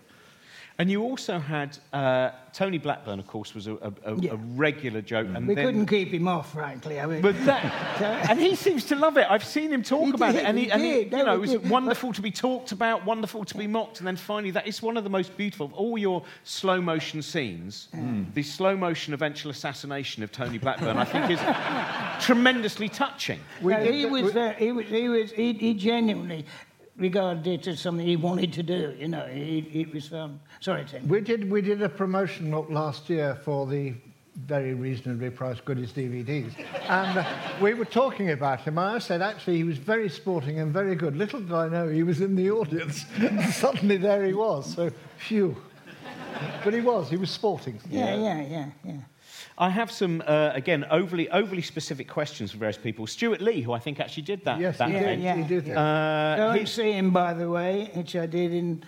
And 0.76 0.90
you 0.90 1.02
also 1.02 1.38
had 1.38 1.78
uh, 1.92 2.30
Tony 2.52 2.78
Blackburn, 2.78 3.20
of 3.20 3.28
course, 3.28 3.54
was 3.54 3.68
a, 3.68 3.74
a, 3.74 3.92
a, 4.06 4.16
Yeah. 4.20 4.32
a 4.32 4.36
regular 4.36 5.02
joke. 5.02 5.28
And 5.32 5.46
We 5.46 5.54
then, 5.54 5.66
couldn't 5.66 5.86
keep 5.86 6.08
him 6.08 6.26
off, 6.26 6.52
frankly. 6.52 6.98
I 6.98 7.06
mean, 7.06 7.22
But 7.22 7.36
that, 7.44 7.64
and 8.28 8.40
he 8.40 8.56
seems 8.56 8.84
to 8.86 8.96
love 8.96 9.16
it. 9.16 9.24
I've 9.30 9.44
seen 9.44 9.70
him 9.72 9.84
talk 9.84 10.06
He 10.06 10.10
about 10.10 10.32
did, 10.32 10.40
it, 10.42 10.46
and 10.46 10.58
he, 10.58 10.64
he 10.64 10.70
and 10.72 10.82
he 10.82 10.98
you 11.02 11.10
no, 11.10 11.24
know, 11.26 11.30
he 11.30 11.36
it 11.36 11.40
was 11.40 11.50
did. 11.52 11.70
wonderful 11.70 12.12
to 12.14 12.20
be 12.20 12.32
talked 12.32 12.72
about, 12.72 13.04
wonderful 13.06 13.44
to 13.44 13.56
be 13.56 13.68
mocked, 13.68 13.98
and 14.00 14.06
then 14.08 14.16
finally, 14.16 14.50
that 14.50 14.66
is 14.66 14.82
one 14.82 14.96
of 14.96 15.04
the 15.04 15.10
most 15.10 15.36
beautiful 15.36 15.66
of 15.66 15.72
all 15.74 15.96
your 15.96 16.24
slow 16.42 16.80
motion 16.80 17.22
scenes. 17.22 17.86
The 18.34 18.42
slow 18.42 18.76
motion 18.76 19.14
eventual 19.14 19.52
assassination 19.52 20.24
of 20.24 20.32
Tony 20.32 20.58
Blackburn, 20.58 20.96
I 20.98 21.04
think, 21.04 21.30
is 21.30 22.24
tremendously 22.24 22.88
touching. 22.88 23.38
No, 23.62 23.76
he, 23.76 24.06
was 24.06 24.24
we- 24.24 24.30
very, 24.32 24.54
he 24.56 24.72
was 24.72 24.86
he 24.86 25.08
was 25.08 25.30
he, 25.32 25.52
he 25.52 25.74
genuinely 25.74 26.44
regarded 26.96 27.46
it 27.46 27.66
as 27.66 27.80
something 27.80 28.06
he 28.06 28.16
wanted 28.16 28.52
to 28.54 28.62
do. 28.62 28.94
You 28.98 29.08
know, 29.08 29.26
he, 29.26 29.58
it 29.72 29.92
was 29.92 30.12
um, 30.12 30.40
sorry, 30.60 30.84
Tim. 30.84 31.06
We 31.08 31.20
did, 31.20 31.50
we 31.50 31.60
did 31.60 31.82
a 31.82 31.88
promotion 31.88 32.50
look 32.50 32.68
last 32.70 33.10
year 33.10 33.38
for 33.44 33.66
the 33.66 33.94
very 34.46 34.74
reasonably 34.74 35.30
priced 35.30 35.64
Goodies 35.64 35.92
DVDs. 35.92 36.52
And 36.88 37.18
uh, 37.18 37.24
we 37.60 37.74
were 37.74 37.84
talking 37.84 38.30
about 38.30 38.60
him. 38.60 38.78
I 38.78 38.98
said, 38.98 39.22
actually, 39.22 39.56
he 39.56 39.64
was 39.64 39.78
very 39.78 40.08
sporting 40.08 40.58
and 40.58 40.72
very 40.72 40.96
good. 40.96 41.16
Little 41.16 41.40
did 41.40 41.52
I 41.52 41.68
know 41.68 41.88
he 41.88 42.02
was 42.02 42.20
in 42.20 42.34
the 42.34 42.50
audience. 42.50 43.04
Suddenly 43.52 43.96
there 43.96 44.24
he 44.24 44.34
was. 44.34 44.74
So, 44.74 44.90
phew. 45.18 45.56
But 46.64 46.74
he 46.74 46.80
was, 46.80 47.08
he 47.08 47.16
was 47.16 47.30
sporting. 47.30 47.80
Yeah, 47.88 48.16
yeah, 48.16 48.42
yeah, 48.42 48.66
yeah. 48.84 48.96
I 49.56 49.70
have 49.70 49.90
some, 49.90 50.22
uh, 50.26 50.50
again, 50.54 50.84
overly 50.90 51.30
overly 51.30 51.62
specific 51.62 52.08
questions 52.08 52.50
for 52.50 52.58
various 52.58 52.76
people. 52.78 53.06
Stewart 53.06 53.40
Lee, 53.40 53.60
who 53.60 53.72
I 53.72 53.78
think 53.78 54.00
actually 54.00 54.24
did 54.24 54.44
that. 54.44 54.58
Yes, 54.60 54.78
that 54.78 54.88
he 54.90 54.98
did. 54.98 55.20
yeah, 55.20 55.36
he 55.36 55.42
did. 55.44 55.66
yeah. 55.68 55.80
Uh, 55.80 56.36
Go 56.36 56.58
and 56.58 56.68
see 56.68 56.90
him, 56.92 57.12
by 57.12 57.34
the 57.34 57.48
way, 57.48 57.88
which 57.94 58.16
I 58.16 58.26
did 58.26 58.52
in 58.52 58.82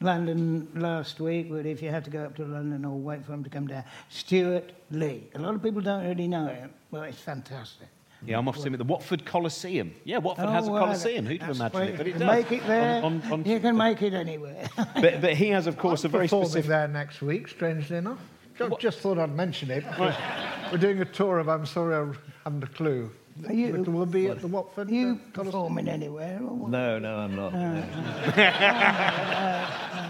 London 0.00 0.66
last 0.74 1.20
week. 1.20 1.50
But 1.50 1.66
if 1.66 1.80
you 1.82 1.90
have 1.90 2.02
to 2.04 2.10
go 2.10 2.24
up 2.24 2.34
to 2.36 2.44
London 2.44 2.84
or 2.84 2.98
wait 2.98 3.24
for 3.24 3.32
him 3.32 3.44
to 3.44 3.50
come 3.50 3.68
down, 3.68 3.84
Stewart 4.08 4.72
Lee. 4.90 5.28
A 5.36 5.38
lot 5.38 5.54
of 5.54 5.62
people 5.62 5.80
don't 5.82 6.04
really 6.04 6.26
know 6.26 6.48
him. 6.48 6.70
Well, 6.90 7.02
it's 7.04 7.20
fantastic. 7.20 7.86
Yeah, 8.26 8.38
I'm 8.38 8.48
off 8.48 8.56
to 8.56 8.62
him 8.66 8.74
at 8.74 8.78
the 8.78 8.84
Watford 8.84 9.24
Coliseum. 9.24 9.94
Yeah, 10.02 10.18
Watford 10.18 10.46
Oh, 10.46 10.50
has 10.50 10.66
a 10.66 10.70
Coliseum. 10.70 11.24
Who'd 11.26 11.40
have 11.42 11.54
imagined 11.54 11.90
it? 11.90 11.96
But 11.96 12.06
You 12.06 12.10
it 12.10 12.18
can 12.18 12.26
does. 12.26 12.36
Make 12.36 12.50
it 12.60 12.66
there. 12.66 13.02
On- 13.04 13.22
on- 13.22 13.32
on- 13.32 13.44
you 13.44 13.60
can 13.60 13.76
make 13.76 14.02
it 14.02 14.12
anywhere. 14.14 14.66
but, 14.76 15.20
but 15.20 15.34
he 15.34 15.50
has, 15.50 15.68
of 15.68 15.78
course, 15.84 16.02
a 16.02 16.08
very 16.08 16.26
specific. 16.26 16.66
there 16.66 16.88
next 16.88 17.22
week, 17.22 17.46
strangely 17.46 17.98
enough. 17.98 18.18
Ju- 18.58 18.76
Just 18.78 18.98
thought 19.00 19.18
I'd 19.18 19.34
mention 19.34 19.70
it. 19.70 19.84
We're 19.98 20.78
doing 20.78 21.00
a 21.00 21.04
tour 21.04 21.38
of 21.38 21.48
I'm 21.48 21.64
Sorry 21.66 21.94
I 21.94 22.12
Haven't 22.44 22.64
a 22.64 22.66
Clue. 22.66 23.10
Are 23.46 23.52
you- 23.52 23.76
It 23.76 23.88
will 23.88 24.04
be 24.06 24.26
at 24.28 24.40
the 24.40 24.48
Watford. 24.48 24.90
Are 24.90 24.94
you 24.94 25.20
uh, 25.34 25.44
performing 25.44 25.88
anywhere? 25.88 26.40
Or 26.42 26.54
what? 26.54 26.70
no, 26.70 26.98
no, 26.98 27.16
I'm 27.16 27.36
not. 27.36 27.52
no. 27.54 27.84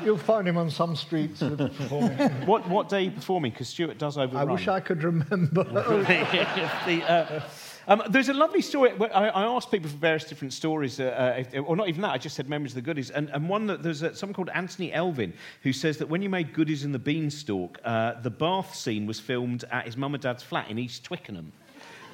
You'll 0.04 0.16
find 0.16 0.46
him 0.48 0.56
on 0.56 0.70
some 0.70 0.96
streets 0.96 1.42
uh, 1.42 1.50
performing. 1.76 2.16
What, 2.46 2.66
what 2.68 2.88
day 2.88 2.96
are 2.98 3.00
you 3.00 3.10
performing? 3.10 3.50
Because 3.52 3.68
Stewart 3.68 3.98
does 3.98 4.16
over 4.16 4.38
I 4.38 4.44
wish 4.44 4.66
I 4.68 4.80
could 4.80 5.02
remember. 5.02 5.64
The, 6.86 7.02
uh, 7.06 7.42
um, 7.88 8.02
there's 8.10 8.28
a 8.28 8.34
lovely 8.34 8.60
story. 8.60 8.92
I, 9.12 9.28
I 9.28 9.42
asked 9.44 9.70
people 9.70 9.90
for 9.90 9.96
various 9.96 10.24
different 10.24 10.52
stories, 10.52 11.00
uh, 11.00 11.04
uh, 11.04 11.40
if, 11.40 11.64
or 11.66 11.74
not 11.74 11.88
even 11.88 12.02
that. 12.02 12.10
I 12.10 12.18
just 12.18 12.36
said 12.36 12.48
memories 12.48 12.72
of 12.72 12.76
the 12.76 12.82
goodies, 12.82 13.10
and, 13.10 13.30
and 13.30 13.48
one 13.48 13.66
that 13.66 13.82
there's 13.82 14.02
uh, 14.02 14.12
someone 14.14 14.34
called 14.34 14.50
Anthony 14.50 14.92
Elvin 14.92 15.32
who 15.62 15.72
says 15.72 15.96
that 15.98 16.08
when 16.08 16.20
you 16.20 16.28
made 16.28 16.52
Goodies 16.52 16.84
in 16.84 16.92
the 16.92 16.98
Beanstalk, 16.98 17.78
uh, 17.84 18.20
the 18.20 18.30
bath 18.30 18.74
scene 18.74 19.06
was 19.06 19.18
filmed 19.18 19.64
at 19.70 19.86
his 19.86 19.96
mum 19.96 20.14
and 20.14 20.22
dad's 20.22 20.42
flat 20.42 20.68
in 20.70 20.78
East 20.78 21.02
Twickenham. 21.02 21.50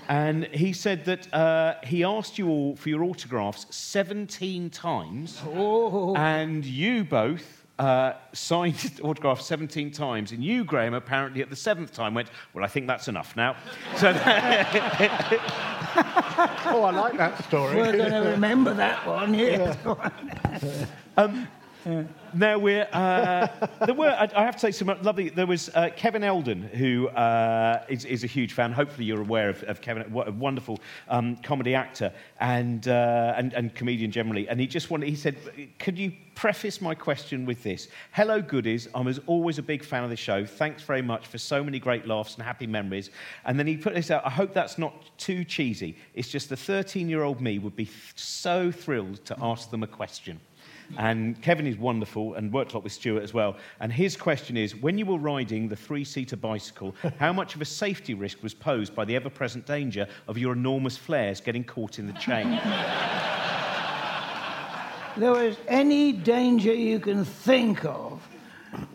And 0.08 0.44
he 0.46 0.72
said 0.72 1.04
that 1.06 1.32
uh, 1.34 1.74
he 1.82 2.04
asked 2.04 2.38
you 2.38 2.48
all 2.48 2.76
for 2.76 2.88
your 2.88 3.02
autographs 3.04 3.66
17 3.70 4.70
times, 4.70 5.40
Oh, 5.46 6.14
and 6.14 6.64
you 6.64 7.04
both 7.04 7.63
uh, 7.78 8.12
signed 8.32 9.00
autographs 9.02 9.46
17 9.46 9.90
times, 9.90 10.32
and 10.32 10.42
you, 10.44 10.64
Graham, 10.64 10.94
apparently 10.94 11.42
at 11.42 11.50
the 11.50 11.56
seventh 11.56 11.92
time 11.92 12.14
went, 12.14 12.28
Well, 12.52 12.64
I 12.64 12.68
think 12.68 12.87
that's 12.87 13.08
enough 13.08 13.37
now. 13.37 13.56
So 13.96 14.10
oh, 16.66 16.82
I 16.82 16.90
like 16.90 17.16
that 17.18 17.44
story. 17.44 17.76
we're 17.76 17.96
going 17.96 18.10
to 18.10 18.30
remember 18.30 18.74
that 18.74 19.06
one. 19.06 19.34
Yeah. 19.34 19.76
now 22.34 22.58
we're. 22.58 22.88
Uh, 22.92 23.46
there 23.86 23.94
were, 23.94 24.08
I, 24.08 24.28
I 24.34 24.44
have 24.44 24.54
to 24.54 24.60
say, 24.60 24.70
some 24.70 24.88
lovely. 25.02 25.28
There 25.28 25.46
was 25.46 25.68
uh, 25.70 25.90
Kevin 25.96 26.24
Eldon, 26.24 26.62
who 26.62 27.08
uh, 27.08 27.84
is, 27.88 28.04
is 28.04 28.24
a 28.24 28.26
huge 28.26 28.52
fan. 28.52 28.72
Hopefully, 28.72 29.04
you're 29.04 29.20
aware 29.20 29.48
of, 29.48 29.62
of 29.64 29.80
Kevin, 29.80 30.02
a 30.02 30.30
wonderful 30.32 30.80
um, 31.08 31.36
comedy 31.36 31.74
actor 31.74 32.12
and, 32.40 32.88
uh, 32.88 33.34
and, 33.36 33.52
and 33.52 33.74
comedian 33.74 34.10
generally. 34.10 34.48
And 34.48 34.58
he 34.58 34.66
just 34.66 34.90
wanted, 34.90 35.08
he 35.08 35.16
said, 35.16 35.36
Could 35.78 35.98
you 35.98 36.12
preface 36.34 36.80
my 36.80 36.94
question 36.94 37.44
with 37.46 37.62
this? 37.62 37.88
Hello, 38.12 38.40
goodies. 38.40 38.88
I 38.94 39.00
was 39.00 39.20
always 39.26 39.58
a 39.58 39.62
big 39.62 39.84
fan 39.84 40.04
of 40.04 40.10
the 40.10 40.16
show. 40.16 40.44
Thanks 40.44 40.82
very 40.82 41.02
much 41.02 41.26
for 41.26 41.38
so 41.38 41.62
many 41.62 41.78
great 41.78 42.06
laughs 42.06 42.34
and 42.34 42.42
happy 42.42 42.66
memories. 42.66 43.10
And 43.44 43.58
then 43.58 43.66
he 43.66 43.76
put 43.76 43.94
this 43.94 44.10
out 44.10 44.24
I 44.26 44.30
hope 44.30 44.54
that's 44.54 44.78
not 44.78 45.18
too 45.18 45.44
cheesy. 45.44 45.96
It's 46.14 46.28
just 46.28 46.48
the 46.48 46.56
13 46.56 47.08
year 47.08 47.22
old 47.22 47.40
me 47.40 47.58
would 47.58 47.76
be 47.76 47.90
so 48.14 48.70
thrilled 48.70 49.24
to 49.26 49.36
ask 49.40 49.70
them 49.70 49.82
a 49.82 49.86
question. 49.86 50.40
And 50.98 51.40
Kevin 51.42 51.66
is 51.66 51.76
wonderful 51.76 52.34
and 52.34 52.52
worked 52.52 52.72
a 52.72 52.76
lot 52.76 52.84
with 52.84 52.92
Stewart 52.92 53.22
as 53.22 53.34
well. 53.34 53.56
And 53.80 53.92
his 53.92 54.16
question 54.16 54.56
is 54.56 54.76
when 54.76 54.98
you 54.98 55.06
were 55.06 55.18
riding 55.18 55.68
the 55.68 55.76
three 55.76 56.04
seater 56.04 56.36
bicycle, 56.36 56.94
how 57.18 57.32
much 57.32 57.54
of 57.54 57.62
a 57.62 57.64
safety 57.64 58.14
risk 58.14 58.42
was 58.42 58.54
posed 58.54 58.94
by 58.94 59.04
the 59.04 59.16
ever 59.16 59.30
present 59.30 59.66
danger 59.66 60.06
of 60.28 60.38
your 60.38 60.52
enormous 60.52 60.96
flares 60.96 61.40
getting 61.40 61.64
caught 61.64 61.98
in 61.98 62.06
the 62.06 62.12
chain? 62.14 62.60
There 65.16 65.30
was 65.30 65.56
any 65.68 66.12
danger 66.12 66.74
you 66.74 66.98
can 66.98 67.24
think 67.24 67.84
of 67.84 68.20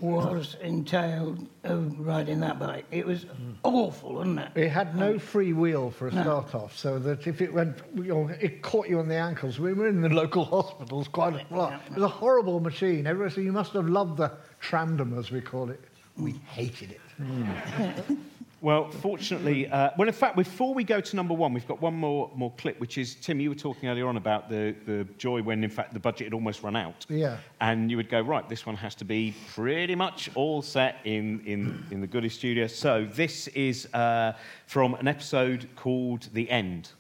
was 0.02 0.56
entailed 0.62 1.48
of 1.64 2.00
riding 2.00 2.40
that 2.42 2.60
bike. 2.60 2.86
It 2.92 3.06
was 3.06 3.26
awful, 3.64 4.16
wasn't 4.16 4.40
it? 4.40 4.50
It 4.56 4.70
had 4.70 4.96
no 4.96 5.12
um, 5.14 5.20
free 5.20 5.54
wheel 5.54 5.92
for 5.92 6.08
a 6.08 6.12
start 6.12 6.56
off, 6.56 6.78
so 6.78 7.00
that 7.00 7.28
if 7.28 7.42
it 7.42 7.54
went, 7.54 7.78
you 7.96 8.04
know, 8.04 8.30
it 8.40 8.62
caught 8.62 8.88
you 8.88 9.00
on 9.00 9.08
the 9.08 9.16
ankles. 9.16 9.60
We 9.60 9.74
were 9.74 9.88
in 9.88 10.02
the 10.02 10.10
local 10.10 10.46
hospitals 10.58 11.08
quite 11.08 11.46
a 11.50 11.56
lot. 11.56 11.82
It 11.88 11.96
was 11.96 12.04
a 12.04 12.08
horrible 12.08 12.60
machine. 12.60 13.08
Everybody 13.08 13.36
said 13.36 13.44
you 13.44 13.52
must 13.52 13.74
have 13.74 13.88
loved 13.88 14.18
the 14.18 14.32
trandem, 14.62 15.18
as 15.18 15.32
we 15.32 15.42
call 15.42 15.70
it. 15.70 15.82
We 16.18 16.34
hated 16.50 16.92
it. 16.92 18.18
Well, 18.62 18.92
fortunately, 18.92 19.70
uh, 19.70 19.92
well, 19.98 20.08
in 20.10 20.14
fact, 20.14 20.36
before 20.36 20.74
we 20.74 20.84
go 20.84 21.00
to 21.00 21.16
number 21.16 21.34
one, 21.34 21.54
we've 21.54 21.68
got 21.68 21.82
one 21.82 21.94
more, 21.94 22.30
more 22.36 22.52
clip, 22.58 22.78
which 22.80 22.98
is 22.98 23.16
Tim, 23.16 23.40
you 23.40 23.50
were 23.50 23.56
talking 23.56 23.88
earlier 23.88 24.08
on 24.08 24.18
about 24.18 24.50
the, 24.50 24.76
the 24.86 25.08
joy 25.18 25.42
when, 25.42 25.64
in 25.64 25.70
fact, 25.70 25.94
the 25.94 26.00
budget 26.00 26.26
had 26.26 26.34
almost 26.34 26.62
run 26.62 26.76
out. 26.76 27.06
Yeah. 27.08 27.38
And 27.62 27.90
you 27.90 27.96
would 27.96 28.10
go, 28.10 28.20
right, 28.20 28.48
this 28.50 28.66
one 28.66 28.76
has 28.76 28.96
to 28.96 29.06
be 29.06 29.34
pretty 29.54 29.96
much 29.96 30.30
all 30.36 30.62
set 30.62 30.98
in, 31.06 31.42
in, 31.46 31.86
in 31.90 32.02
the 32.02 32.08
Goody 32.08 32.28
Studio. 32.28 32.68
So 32.68 33.08
this 33.14 33.48
is 33.50 33.88
uh, 33.94 34.34
from 34.68 34.94
an 34.96 35.08
episode 35.08 35.70
called 35.78 36.28
The 36.34 36.50
End. 36.50 36.92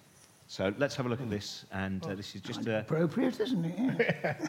So 0.47 0.73
let's 0.77 0.95
have 0.95 1.07
a 1.07 1.09
look 1.09 1.21
at 1.21 1.29
this. 1.29 1.65
And 1.73 2.05
uh, 2.05 2.15
this 2.15 2.35
is 2.35 2.41
just 2.41 2.67
a. 2.67 2.79
Appropriate, 2.79 3.39
isn't 3.39 3.65
it? 3.65 4.17
Yeah. 4.23 4.35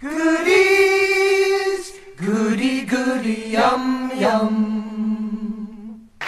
Goodies, 0.00 1.98
goody, 2.16 2.82
goody, 2.82 3.48
yum, 3.48 4.12
yum. 4.14 4.97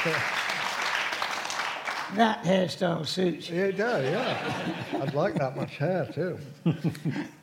That 2.14 2.42
hairstyle 2.42 3.06
suits 3.06 3.48
you. 3.48 3.56
Yeah, 3.56 3.64
it 3.66 3.76
does, 3.76 4.04
yeah. 4.04 5.00
I'd 5.00 5.14
like 5.14 5.34
that 5.36 5.56
much 5.56 5.76
hair, 5.76 6.08
too. 6.12 6.38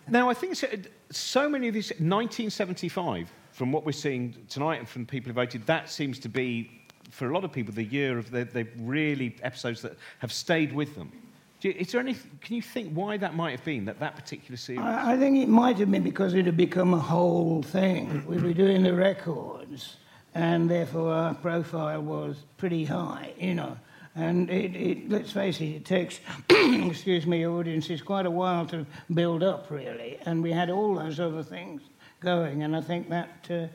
Now, 0.10 0.30
I 0.30 0.34
think 0.34 0.56
so, 0.56 0.68
so 1.10 1.50
many 1.50 1.68
of 1.68 1.74
these, 1.74 1.90
1975, 1.90 3.30
from 3.52 3.74
what 3.74 3.86
we're 3.86 3.92
seeing 3.92 4.36
tonight 4.48 4.80
and 4.80 4.88
from 4.88 5.04
the 5.04 5.08
people 5.10 5.30
who 5.30 5.34
voted, 5.34 5.66
that 5.66 5.90
seems 5.90 6.18
to 6.20 6.30
be, 6.30 6.82
for 7.12 7.30
a 7.30 7.34
lot 7.34 7.44
of 7.44 7.52
people, 7.52 7.74
the 7.74 7.84
year 7.84 8.18
of 8.18 8.32
the, 8.32 8.46
the 8.46 8.66
really 8.78 9.36
episodes 9.42 9.82
that 9.82 9.98
have 10.20 10.32
stayed 10.32 10.72
with 10.72 10.96
them. 10.96 11.12
You, 11.60 11.72
is 11.72 11.92
there 11.92 12.00
any, 12.00 12.16
can 12.40 12.56
you 12.56 12.62
think 12.62 12.94
why 12.94 13.18
that 13.18 13.36
might 13.36 13.52
have 13.52 13.66
been, 13.66 13.84
that 13.86 14.00
that 14.00 14.16
particular 14.16 14.56
series? 14.56 14.82
I, 14.82 15.14
I 15.14 15.18
think 15.18 15.38
it 15.38 15.50
might 15.50 15.78
have 15.80 15.92
been 15.92 16.04
because 16.04 16.34
it 16.34 16.46
had 16.46 16.56
become 16.56 16.94
a 16.94 17.00
whole 17.00 17.64
thing. 17.64 18.26
We 18.26 18.38
were 18.38 18.54
doing 18.54 18.84
the 18.84 18.94
records, 18.94 19.98
and 20.38 20.70
therefore 20.70 21.12
our 21.12 21.34
profile 21.34 22.00
was 22.02 22.38
pretty 22.58 22.86
high, 22.86 23.34
you 23.40 23.56
know. 23.56 23.76
And 24.16 24.50
it, 24.50 24.76
it, 24.76 25.10
let's 25.10 25.32
face 25.32 25.60
it, 25.62 25.66
it 25.66 25.86
takes, 25.86 26.20
excuse 26.50 27.26
me, 27.26 27.46
audiences 27.46 28.02
quite 28.02 28.26
a 28.28 28.32
while 28.32 28.66
to 28.68 28.86
build 29.14 29.42
up, 29.44 29.70
really. 29.72 30.20
And 30.26 30.44
we 30.44 30.52
had 30.52 30.70
all 30.70 30.96
those 30.96 31.20
other 31.20 31.44
things 31.44 31.82
going, 32.20 32.64
and 32.64 32.76
I 32.76 32.82
think 32.82 33.10
that 33.10 33.48
uh, 33.50 33.68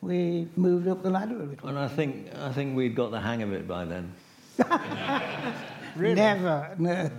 we 0.00 0.48
moved 0.54 0.86
up 0.86 1.02
the 1.02 1.10
ladder 1.10 1.40
a 1.40 1.44
little. 1.44 1.68
And 1.68 1.78
I 1.78 1.88
think, 1.88 2.32
I 2.36 2.52
think 2.52 2.76
we'd 2.76 2.94
got 2.94 3.10
the 3.10 3.20
hang 3.20 3.42
of 3.42 3.52
it 3.52 3.66
by 3.66 3.84
then. 3.84 4.12
really? 5.96 6.14
Never, 6.14 6.74
no. 6.78 7.10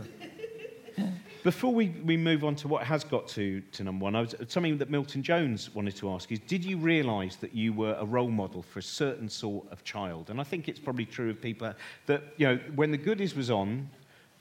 Before 1.47 1.73
we, 1.73 1.88
we 2.03 2.17
move 2.17 2.43
on 2.43 2.57
to 2.57 2.67
what 2.67 2.83
has 2.83 3.05
got 3.05 3.25
to, 3.29 3.62
to 3.62 3.83
number 3.86 4.03
one, 4.03 4.15
was, 4.15 4.36
something 4.49 4.77
that 4.79 4.89
Milton 4.89 5.23
Jones 5.23 5.73
wanted 5.73 5.95
to 5.95 6.12
ask 6.12 6.29
is 6.29 6.39
Did 6.39 6.65
you 6.65 6.75
realise 6.75 7.38
that 7.38 7.55
you 7.55 7.71
were 7.71 7.95
a 7.97 8.03
role 8.03 8.29
model 8.29 8.62
for 8.62 8.79
a 8.79 8.83
certain 8.83 9.29
sort 9.29 9.65
of 9.71 9.81
child? 9.86 10.29
And 10.29 10.41
I 10.41 10.43
think 10.43 10.67
it's 10.67 10.77
probably 10.77 11.05
true 11.05 11.29
of 11.29 11.41
people 11.41 11.73
that, 12.07 12.23
you 12.36 12.47
know, 12.47 12.60
when 12.75 12.91
the 12.91 12.97
goodies 12.97 13.33
was 13.33 13.49
on, 13.49 13.89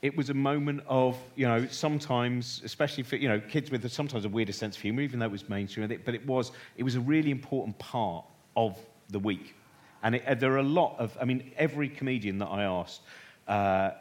it 0.01 0.17
was 0.17 0.31
a 0.31 0.33
moment 0.33 0.81
of, 0.85 1.17
you 1.37 1.47
know, 1.47 1.65
sometimes, 1.67 2.61
especially 2.65 3.03
for, 3.03 3.15
you 3.15 3.29
know, 3.29 3.39
kids 3.39 3.71
with 3.71 3.89
sometimes 3.89 4.25
a 4.25 4.29
weirder 4.29 4.51
sense 4.51 4.75
of 4.75 4.81
humour, 4.81 5.01
even 5.01 5.19
though 5.19 5.27
it 5.27 5.31
was 5.31 5.47
mainstream, 5.47 5.87
but 6.03 6.13
it 6.13 6.27
was, 6.27 6.51
it 6.75 6.83
was 6.83 6.95
a 6.95 6.99
really 6.99 7.31
important 7.31 7.79
part 7.79 8.25
of 8.57 8.77
the 9.11 9.19
week. 9.19 9.55
And 10.03 10.15
it, 10.15 10.41
there 10.41 10.51
are 10.51 10.57
a 10.57 10.61
lot 10.61 10.99
of, 10.99 11.17
I 11.21 11.23
mean, 11.23 11.53
every 11.55 11.87
comedian 11.87 12.37
that 12.39 12.47
I 12.47 12.63
asked, 12.63 12.99
uh, 13.47 13.91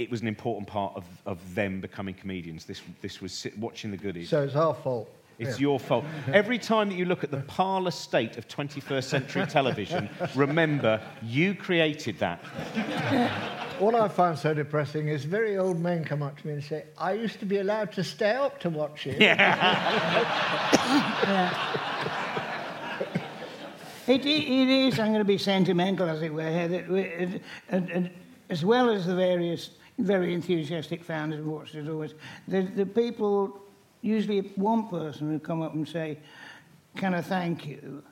it 0.00 0.10
was 0.10 0.22
an 0.22 0.28
important 0.28 0.66
part 0.66 0.96
of, 0.96 1.04
of 1.26 1.54
them 1.54 1.80
becoming 1.80 2.14
comedians. 2.14 2.64
This, 2.64 2.80
this 3.02 3.20
was 3.20 3.32
sit, 3.32 3.58
watching 3.58 3.90
the 3.90 3.98
goodies. 3.98 4.30
So 4.30 4.42
it's 4.42 4.56
our 4.56 4.72
fault. 4.74 5.10
It's 5.38 5.58
Yeah. 5.58 5.68
your 5.68 5.78
fault. 5.80 6.04
Every 6.32 6.58
time 6.58 6.88
that 6.88 6.96
you 6.96 7.04
look 7.04 7.22
at 7.22 7.30
the 7.30 7.38
parlour 7.42 7.90
state 7.90 8.38
of 8.38 8.48
21st 8.48 9.04
century 9.04 9.46
television, 9.46 10.08
remember, 10.34 11.02
you 11.22 11.54
created 11.54 12.18
that. 12.18 12.38
What 13.78 13.94
I 13.94 14.08
find 14.08 14.38
so 14.38 14.54
depressing 14.54 15.08
is 15.08 15.24
very 15.24 15.58
old 15.58 15.80
men 15.80 16.04
come 16.04 16.22
up 16.22 16.38
to 16.40 16.46
me 16.46 16.54
and 16.54 16.64
say, 16.64 16.84
I 16.98 17.12
used 17.12 17.38
to 17.40 17.46
be 17.46 17.58
allowed 17.58 17.92
to 17.92 18.04
stay 18.04 18.32
up 18.32 18.58
to 18.60 18.70
watch 18.70 19.06
it. 19.06 19.20
Yeah. 19.20 19.36
It, 24.06 24.26
it 24.26 24.68
is, 24.68 24.98
I'm 24.98 25.08
going 25.08 25.18
to 25.20 25.24
be 25.24 25.38
sentimental, 25.38 26.08
as 26.08 26.20
it 26.22 26.34
were, 26.34 26.50
here, 26.50 26.66
that 26.66 26.88
we, 26.88 27.40
and, 27.68 27.88
and 27.90 28.10
as 28.48 28.64
well 28.64 28.90
as 28.90 29.06
the 29.06 29.14
various 29.14 29.70
very 30.04 30.34
enthusiastic 30.34 31.04
founders 31.04 31.40
and 31.40 31.50
watched 31.50 31.74
it 31.74 31.88
always, 31.88 32.14
the, 32.48 32.62
the 32.62 32.86
people, 32.86 33.60
usually 34.02 34.40
one 34.56 34.88
person 34.88 35.30
who 35.30 35.38
come 35.38 35.62
up 35.62 35.74
and 35.74 35.86
say, 35.88 36.18
can 36.96 37.14
I 37.14 37.22
thank 37.22 37.66
you 37.66 38.02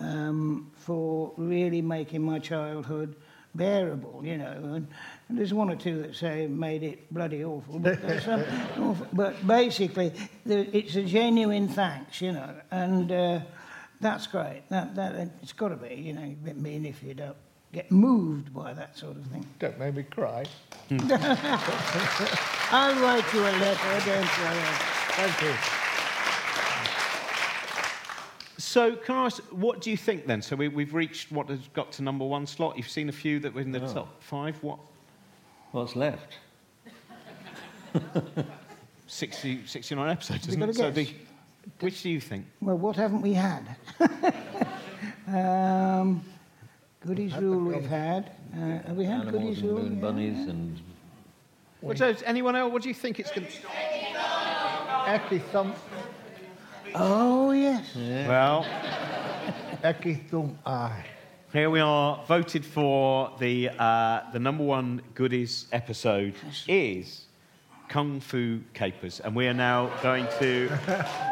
um, 0.00 0.70
for 0.76 1.32
really 1.36 1.82
making 1.82 2.22
my 2.22 2.38
childhood 2.38 3.16
bearable, 3.54 4.22
you 4.24 4.38
know. 4.38 4.52
And, 4.52 4.88
and 5.28 5.38
there's 5.38 5.52
one 5.52 5.70
or 5.70 5.76
two 5.76 6.02
that 6.02 6.14
say 6.14 6.46
made 6.46 6.82
it 6.82 7.12
bloody 7.12 7.44
awful. 7.44 7.78
But, 7.78 7.98
some 8.22 8.44
awful, 8.78 9.06
but 9.12 9.46
basically, 9.46 10.12
the, 10.44 10.76
it's 10.76 10.96
a 10.96 11.02
genuine 11.02 11.68
thanks, 11.68 12.20
you 12.20 12.32
know. 12.32 12.54
And 12.70 13.10
uh, 13.10 13.40
that's 14.00 14.26
great. 14.26 14.62
That, 14.68 14.94
that, 14.94 15.30
it's 15.42 15.52
got 15.52 15.68
to 15.68 15.76
be, 15.76 15.94
you 15.94 16.12
know. 16.12 16.34
I 16.46 16.52
mean, 16.52 16.86
if 16.86 17.02
you 17.02 17.14
don't 17.14 17.36
get 17.72 17.90
moved 17.90 18.52
by 18.54 18.72
that 18.72 18.96
sort 18.96 19.16
of 19.16 19.26
thing. 19.26 19.46
Don't 19.58 19.78
make 19.78 19.94
me 19.94 20.02
cry. 20.04 20.44
I'll 22.70 23.00
write 23.02 23.24
you 23.34 23.40
a 23.40 23.52
letter, 23.58 24.00
don't 24.06 24.38
worry. 24.38 24.74
Thank 25.12 25.42
you. 25.42 25.54
So, 28.58 28.96
can 28.96 29.14
I 29.16 29.24
ask, 29.26 29.42
what 29.50 29.80
do 29.80 29.90
you 29.90 29.96
think 29.96 30.26
then? 30.26 30.42
So, 30.42 30.54
we, 30.56 30.68
we've 30.68 30.92
reached 30.92 31.32
what 31.32 31.48
has 31.48 31.60
got 31.74 31.90
to 31.92 32.02
number 32.02 32.24
one 32.24 32.46
slot. 32.46 32.76
You've 32.76 32.88
seen 32.88 33.08
a 33.08 33.12
few 33.12 33.38
that 33.40 33.54
were 33.54 33.60
in 33.60 33.72
the 33.72 33.80
Oh. 33.82 33.92
top 33.92 34.22
five. 34.22 34.62
What? 34.62 34.78
What's 35.72 35.96
left? 35.96 36.34
60, 39.06 39.66
69 39.66 40.10
episodes, 40.10 40.48
isn't 40.48 40.62
it? 40.62 40.74
So, 40.76 40.90
the, 40.90 41.08
which 41.80 42.02
do 42.02 42.10
you 42.10 42.20
think? 42.20 42.46
Well, 42.60 42.76
what 42.76 42.96
haven't 42.96 43.22
we 43.22 43.32
had? 43.34 43.76
um, 45.28 46.22
Goodies 47.08 47.34
Rule 47.38 47.64
we've 47.64 47.86
had. 47.86 48.32
Uh, 48.52 48.58
have 48.86 48.96
we 48.96 49.04
had 49.04 49.22
Animals 49.22 49.32
Goodies 49.42 49.58
and 49.60 49.68
Rule? 49.70 49.78
moon 49.82 49.94
Yeah. 49.94 50.00
bunnies 50.02 50.46
and 50.48 50.80
What 51.80 51.96
does 51.96 52.22
anyone 52.26 52.54
else? 52.54 52.70
What 52.70 52.82
do 52.82 52.88
you 52.90 52.94
think 52.94 53.18
it's 53.18 53.30
going 53.30 53.46
to? 53.46 53.52
Ecky 55.06 55.40
Thump, 55.50 55.74
Oh, 56.94 57.52
yes. 57.52 57.94
Well, 57.96 58.66
Ecky 59.82 60.28
Thump, 60.28 60.58
aye. 60.66 61.02
here 61.50 61.70
we 61.70 61.80
are. 61.80 62.22
Voted 62.28 62.62
for 62.62 63.32
the 63.40 63.70
uh, 63.78 64.30
the 64.34 64.38
number 64.38 64.64
one 64.64 65.00
goodies 65.14 65.66
episode 65.72 66.34
is 66.66 67.24
Kung 67.88 68.20
Fu 68.20 68.60
Kapers, 68.74 69.20
and 69.20 69.34
we 69.34 69.46
are 69.46 69.54
now 69.54 69.90
going 70.02 70.26
to 70.38 70.70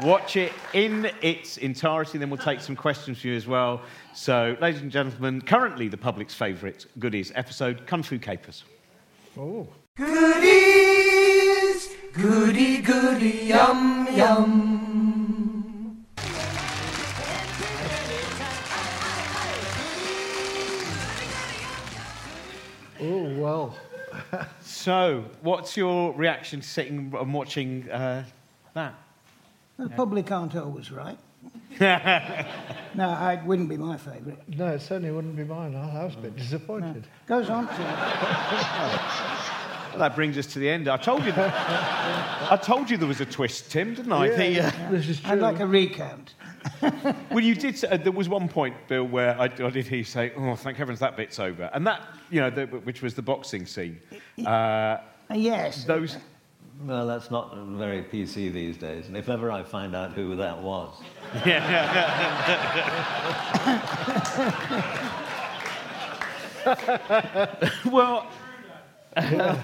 watch 0.03 0.37
it 0.37 0.53
in 0.73 1.11
its 1.21 1.59
entirety. 1.59 2.19
Then 2.19 2.31
we'll 2.31 2.39
take 2.39 2.61
some 2.61 2.75
questions 2.75 3.21
for 3.21 3.29
you 3.29 3.37
as 3.37 3.47
well. 3.47 3.83
So, 4.15 4.57
ladies 4.61 4.81
and 4.81 4.91
gentlemen, 4.91 5.43
currently 5.43 5.89
the 5.89 5.97
public's 5.99 6.35
favourite 6.35 6.87
goodies 6.99 7.31
episode, 7.35 7.87
Kung 7.87 8.03
Fu 8.03 8.19
Kapers. 8.19 8.63
Oh. 9.39 9.69
Goodies, 9.97 11.91
goody, 12.13 12.79
goody, 12.79 13.45
yum, 13.45 14.09
yum. 14.13 14.87
Oh, 22.99 23.39
well. 23.39 23.77
So, 24.63 25.25
what's 25.43 25.77
your 25.77 26.13
reaction 26.13 26.61
to 26.61 26.67
sitting 26.67 27.13
and 27.19 27.35
watching 27.35 27.91
uh, 27.91 28.25
that? 28.75 28.95
The 29.79 29.89
public 29.91 30.31
aren't 30.31 30.55
always 30.57 30.91
right. 30.91 31.19
no, 31.81 33.31
it 33.31 33.45
wouldn't 33.45 33.69
be 33.69 33.77
my 33.77 33.97
favourite. 33.97 34.39
No, 34.49 34.69
it 34.69 34.81
certainly 34.81 35.11
wouldn't 35.11 35.37
be 35.37 35.45
mine. 35.45 35.75
I 35.75 36.05
was 36.05 36.15
a 36.15 36.19
bit 36.19 36.37
disappointed. 36.37 37.07
Goes 37.27 37.51
on 37.51 37.69
to. 37.69 39.53
Well, 39.97 40.11
that 40.11 40.15
brings 40.15 40.37
us 40.37 40.47
to 40.49 40.59
the 40.59 40.69
end. 40.69 40.89
I 40.89 40.99
told 40.99 41.25
you. 41.25 41.33
That, 41.33 41.55
I 42.53 42.57
told 42.59 42.91
you 42.91 42.99
there 42.99 43.09
was 43.09 43.23
a 43.23 43.25
twist, 43.27 43.71
Tim, 43.73 43.95
didn't 43.95 44.13
I? 44.13 44.29
The, 44.29 44.61
uh, 44.61 44.71
This 44.91 45.09
is 45.09 45.21
true. 45.21 45.31
I'd 45.33 45.39
like 45.39 45.59
a 45.61 45.67
recount. 45.67 46.35
well, 47.31 47.41
you 47.41 47.55
did. 47.55 47.83
Uh, 47.83 47.97
there 47.97 48.13
was 48.13 48.29
one 48.29 48.47
point, 48.47 48.77
Bill, 48.89 49.05
where 49.05 49.41
I, 49.41 49.45
I 49.45 49.71
did 49.71 49.87
hear 49.87 49.99
you 49.99 50.05
say, 50.05 50.33
"Oh, 50.37 50.55
thank 50.55 50.77
heavens 50.77 50.99
that 50.99 51.17
bit's 51.17 51.39
over," 51.41 51.71
and 51.73 51.87
that, 51.87 52.03
you 52.29 52.43
know, 52.43 52.51
the, 52.51 52.67
which 52.67 53.01
was 53.01 53.15
the 53.15 53.23
boxing 53.23 53.65
scene. 53.65 53.99
Uh, 54.45 54.49
Uh, 54.51 54.99
yes. 55.35 55.85
those. 55.85 56.19
well, 56.85 57.07
that's 57.07 57.31
not 57.31 57.57
very 57.57 58.03
PC 58.03 58.53
these 58.53 58.77
days. 58.77 59.07
And 59.09 59.17
if 59.17 59.31
ever 59.31 59.51
I 59.51 59.63
find 59.63 59.97
out 59.97 60.13
who 60.13 60.37
that 60.37 60.61
was, 60.61 60.91
Yeah. 61.47 62.03
Well, 67.87 68.27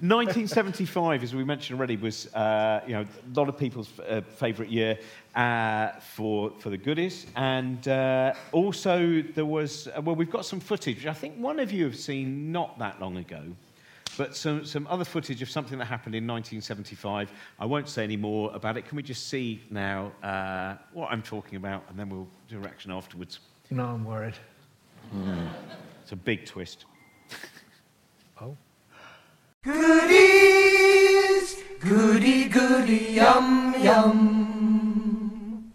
1975, 0.00 1.22
as 1.22 1.34
we 1.34 1.44
mentioned 1.44 1.78
already, 1.78 1.96
was 1.96 2.32
uh, 2.34 2.80
you 2.86 2.94
know 2.94 3.02
a 3.02 3.38
lot 3.38 3.48
of 3.48 3.56
people's 3.56 3.90
uh, 4.00 4.20
favourite 4.20 4.70
year 4.70 4.98
uh, 5.34 5.90
for 6.00 6.50
for 6.58 6.70
the 6.70 6.76
goodies, 6.76 7.26
and 7.36 7.86
uh, 7.86 8.32
also 8.52 9.22
there 9.34 9.44
was 9.44 9.88
uh, 9.88 10.00
well, 10.00 10.16
we've 10.16 10.30
got 10.30 10.44
some 10.44 10.60
footage 10.60 10.96
which 10.96 11.06
I 11.06 11.12
think 11.12 11.36
one 11.36 11.60
of 11.60 11.70
you 11.70 11.84
have 11.84 11.96
seen 11.96 12.50
not 12.50 12.78
that 12.78 13.00
long 13.00 13.16
ago. 13.16 13.42
But 14.16 14.34
some, 14.34 14.64
some 14.64 14.88
other 14.88 15.04
footage 15.04 15.42
of 15.42 15.50
something 15.50 15.78
that 15.78 15.84
happened 15.84 16.16
in 16.16 16.26
1975. 16.26 17.30
I 17.60 17.64
won't 17.64 17.88
say 17.88 18.02
any 18.02 18.16
more 18.16 18.50
about 18.52 18.76
it. 18.76 18.84
Can 18.84 18.96
we 18.96 19.02
just 19.04 19.28
see 19.28 19.62
now 19.70 20.10
uh, 20.24 20.74
what 20.92 21.12
I'm 21.12 21.22
talking 21.22 21.54
about, 21.54 21.84
and 21.88 21.96
then 21.96 22.08
we'll 22.08 22.26
do 22.48 22.56
a 22.56 22.60
reaction 22.60 22.90
afterwards? 22.90 23.38
No, 23.70 23.84
I'm 23.84 24.04
worried. 24.04 24.34
It's 26.02 26.10
a 26.10 26.16
big 26.16 26.46
twist. 26.46 26.86
Goodies, 29.68 31.56
goody, 31.78 32.48
goody, 32.48 33.08
yum, 33.10 33.74
yum. 33.78 35.72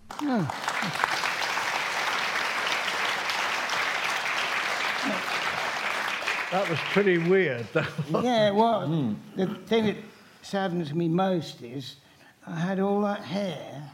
That 6.50 6.68
was 6.68 6.80
pretty 6.92 7.20
weird. 7.20 7.68
yeah, 8.24 8.50
well, 8.50 8.88
mm. 8.88 9.16
the 9.36 9.46
thing 9.68 9.86
that 9.86 9.98
saddens 10.42 10.92
me 10.92 11.08
most 11.08 11.62
is 11.62 11.98
I 12.48 12.56
had 12.56 12.80
all 12.80 13.02
that 13.02 13.22
hair 13.22 13.92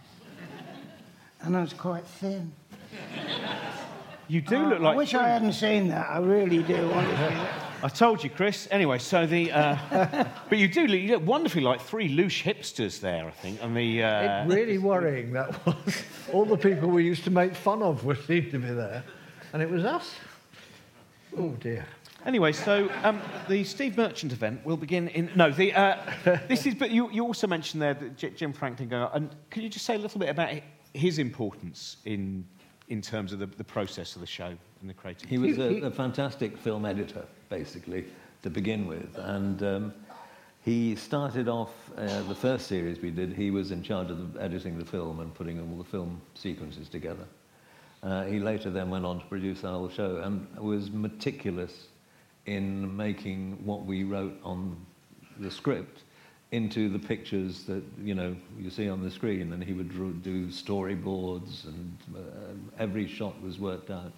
and 1.41 1.58
I 1.58 1.62
was 1.62 1.74
quite 1.74 2.06
thin. 2.06 2.54
You 4.30 4.39
do 4.39 4.56
uh, 4.56 4.70
look 4.70 4.80
like. 4.80 4.93
I 4.93 4.97
wish. 4.97 5.14
I 5.14 5.28
hadn't 5.28 5.52
seen 5.52 5.89
that. 5.89 6.10
I 6.10 6.20
really 6.20 6.64
do, 6.64 6.89
honestly. 6.93 7.68
I 7.82 7.88
told 7.88 8.23
you, 8.23 8.30
Chris. 8.30 8.67
Anyway, 8.71 8.97
so 8.97 9.25
the. 9.25 9.51
Uh, 9.51 10.25
but 10.49 10.57
you 10.57 10.67
do 10.67 10.86
look, 10.86 10.99
you 10.99 11.13
look 11.13 11.25
wonderfully 11.25 11.63
like 11.63 11.80
three 11.80 12.09
loose 12.09 12.41
hipsters 12.41 12.99
there, 12.99 13.25
I 13.25 13.32
think. 13.32 13.63
And 13.63 13.75
the. 13.75 14.03
Uh, 14.03 14.45
really 14.47 14.77
worrying 14.77 15.32
that 15.34 15.65
was. 15.65 16.03
All 16.34 16.45
the 16.45 16.57
people 16.57 16.89
we 16.89 17.05
used 17.05 17.23
to 17.23 17.32
make 17.32 17.55
fun 17.55 17.82
of 17.82 18.03
were 18.03 18.15
seemed 18.15 18.51
to 18.51 18.59
be 18.59 18.67
there, 18.67 19.03
and 19.53 19.61
it 19.61 19.69
was 19.69 19.86
us. 19.86 20.13
Oh 21.38 21.49
dear. 21.51 21.86
Anyway, 22.25 22.51
so 22.51 22.91
um, 23.03 23.21
the 23.47 23.63
Steve 23.63 23.95
Merchant 23.95 24.34
event 24.34 24.65
will 24.65 24.77
begin 24.77 25.07
in. 25.09 25.32
No, 25.36 25.49
the 25.49 25.73
uh, 25.73 25.97
this 26.49 26.65
is. 26.65 26.75
But 26.75 26.91
you, 26.91 27.09
you 27.11 27.23
also 27.23 27.47
mentioned 27.47 27.82
there 27.82 27.93
that 27.93 28.17
J- 28.17 28.32
Jim 28.32 28.51
Franklin 28.51 28.89
going. 28.89 29.09
And 29.13 29.34
could 29.49 29.63
you 29.63 29.69
just 29.69 29.86
say 29.86 29.95
a 29.95 29.99
little 29.99 30.19
bit 30.19 30.30
about 30.30 30.53
his 30.93 31.17
importance 31.17 31.97
in 32.03 32.45
in 32.89 33.01
terms 33.01 33.31
of 33.31 33.39
the, 33.39 33.45
the 33.45 33.63
process 33.63 34.15
of 34.15 34.21
the 34.21 34.27
show 34.27 34.53
and 34.81 34.89
the 34.89 34.93
creative? 34.93 35.29
He 35.29 35.37
was 35.37 35.57
a, 35.57 35.81
a 35.81 35.91
fantastic 35.91 36.57
film 36.57 36.85
editor, 36.85 37.25
basically, 37.49 38.05
to 38.43 38.49
begin 38.49 38.87
with. 38.87 39.17
And 39.17 39.63
um, 39.63 39.93
he 40.63 40.95
started 40.95 41.47
off, 41.47 41.71
uh, 41.97 42.23
the 42.23 42.35
first 42.35 42.67
series 42.67 42.99
we 42.99 43.11
did, 43.11 43.33
he 43.33 43.51
was 43.51 43.71
in 43.71 43.83
charge 43.83 44.09
of 44.09 44.33
the, 44.33 44.41
editing 44.41 44.77
the 44.77 44.85
film 44.85 45.19
and 45.19 45.33
putting 45.33 45.59
all 45.59 45.77
the 45.77 45.89
film 45.89 46.21
sequences 46.33 46.89
together. 46.89 47.25
Uh, 48.01 48.23
he 48.25 48.39
later 48.39 48.69
then 48.69 48.89
went 48.89 49.05
on 49.05 49.19
to 49.19 49.25
produce 49.25 49.61
the 49.61 49.69
whole 49.69 49.89
show 49.89 50.17
and 50.17 50.47
was 50.57 50.89
meticulous 50.89 51.87
in 52.45 52.95
making 52.95 53.63
what 53.65 53.85
we 53.85 54.03
wrote 54.03 54.39
on 54.43 54.75
the 55.39 55.51
script 55.51 56.03
into 56.52 56.89
the 56.89 56.97
pictures 56.97 57.64
that 57.66 57.84
you 58.02 58.16
know 58.16 58.36
you 58.60 58.70
see 58.70 58.89
on 58.89 59.04
the 59.04 59.12
screen 59.12 59.54
and 59.54 59.64
he 59.64 59.74
would 59.74 59.89
do 60.24 60.47
storyboards 60.47 61.66
and 61.66 61.97
uh, 62.16 62.20
every 62.80 63.08
shot 63.08 63.39
was 63.41 63.60
worked 63.60 63.91
out. 63.91 64.12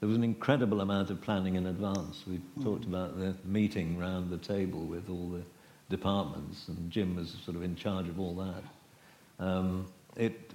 There 0.00 0.08
was 0.08 0.16
an 0.16 0.24
incredible 0.24 0.80
amount 0.80 1.10
of 1.10 1.20
planning 1.20 1.54
in 1.54 1.66
advance. 1.66 2.24
We 2.26 2.40
talked 2.62 2.84
about 2.84 3.18
the 3.18 3.36
meeting 3.44 3.98
round 3.98 4.30
the 4.30 4.38
table 4.38 4.80
with 4.80 5.08
all 5.08 5.28
the 5.28 5.42
departments 5.90 6.68
and 6.68 6.90
Jim 6.90 7.16
was 7.16 7.36
sort 7.44 7.56
of 7.56 7.62
in 7.62 7.74
charge 7.76 8.08
of 8.08 8.18
all 8.18 8.34
that. 8.34 9.44
Um, 9.44 9.86
it 10.16 10.52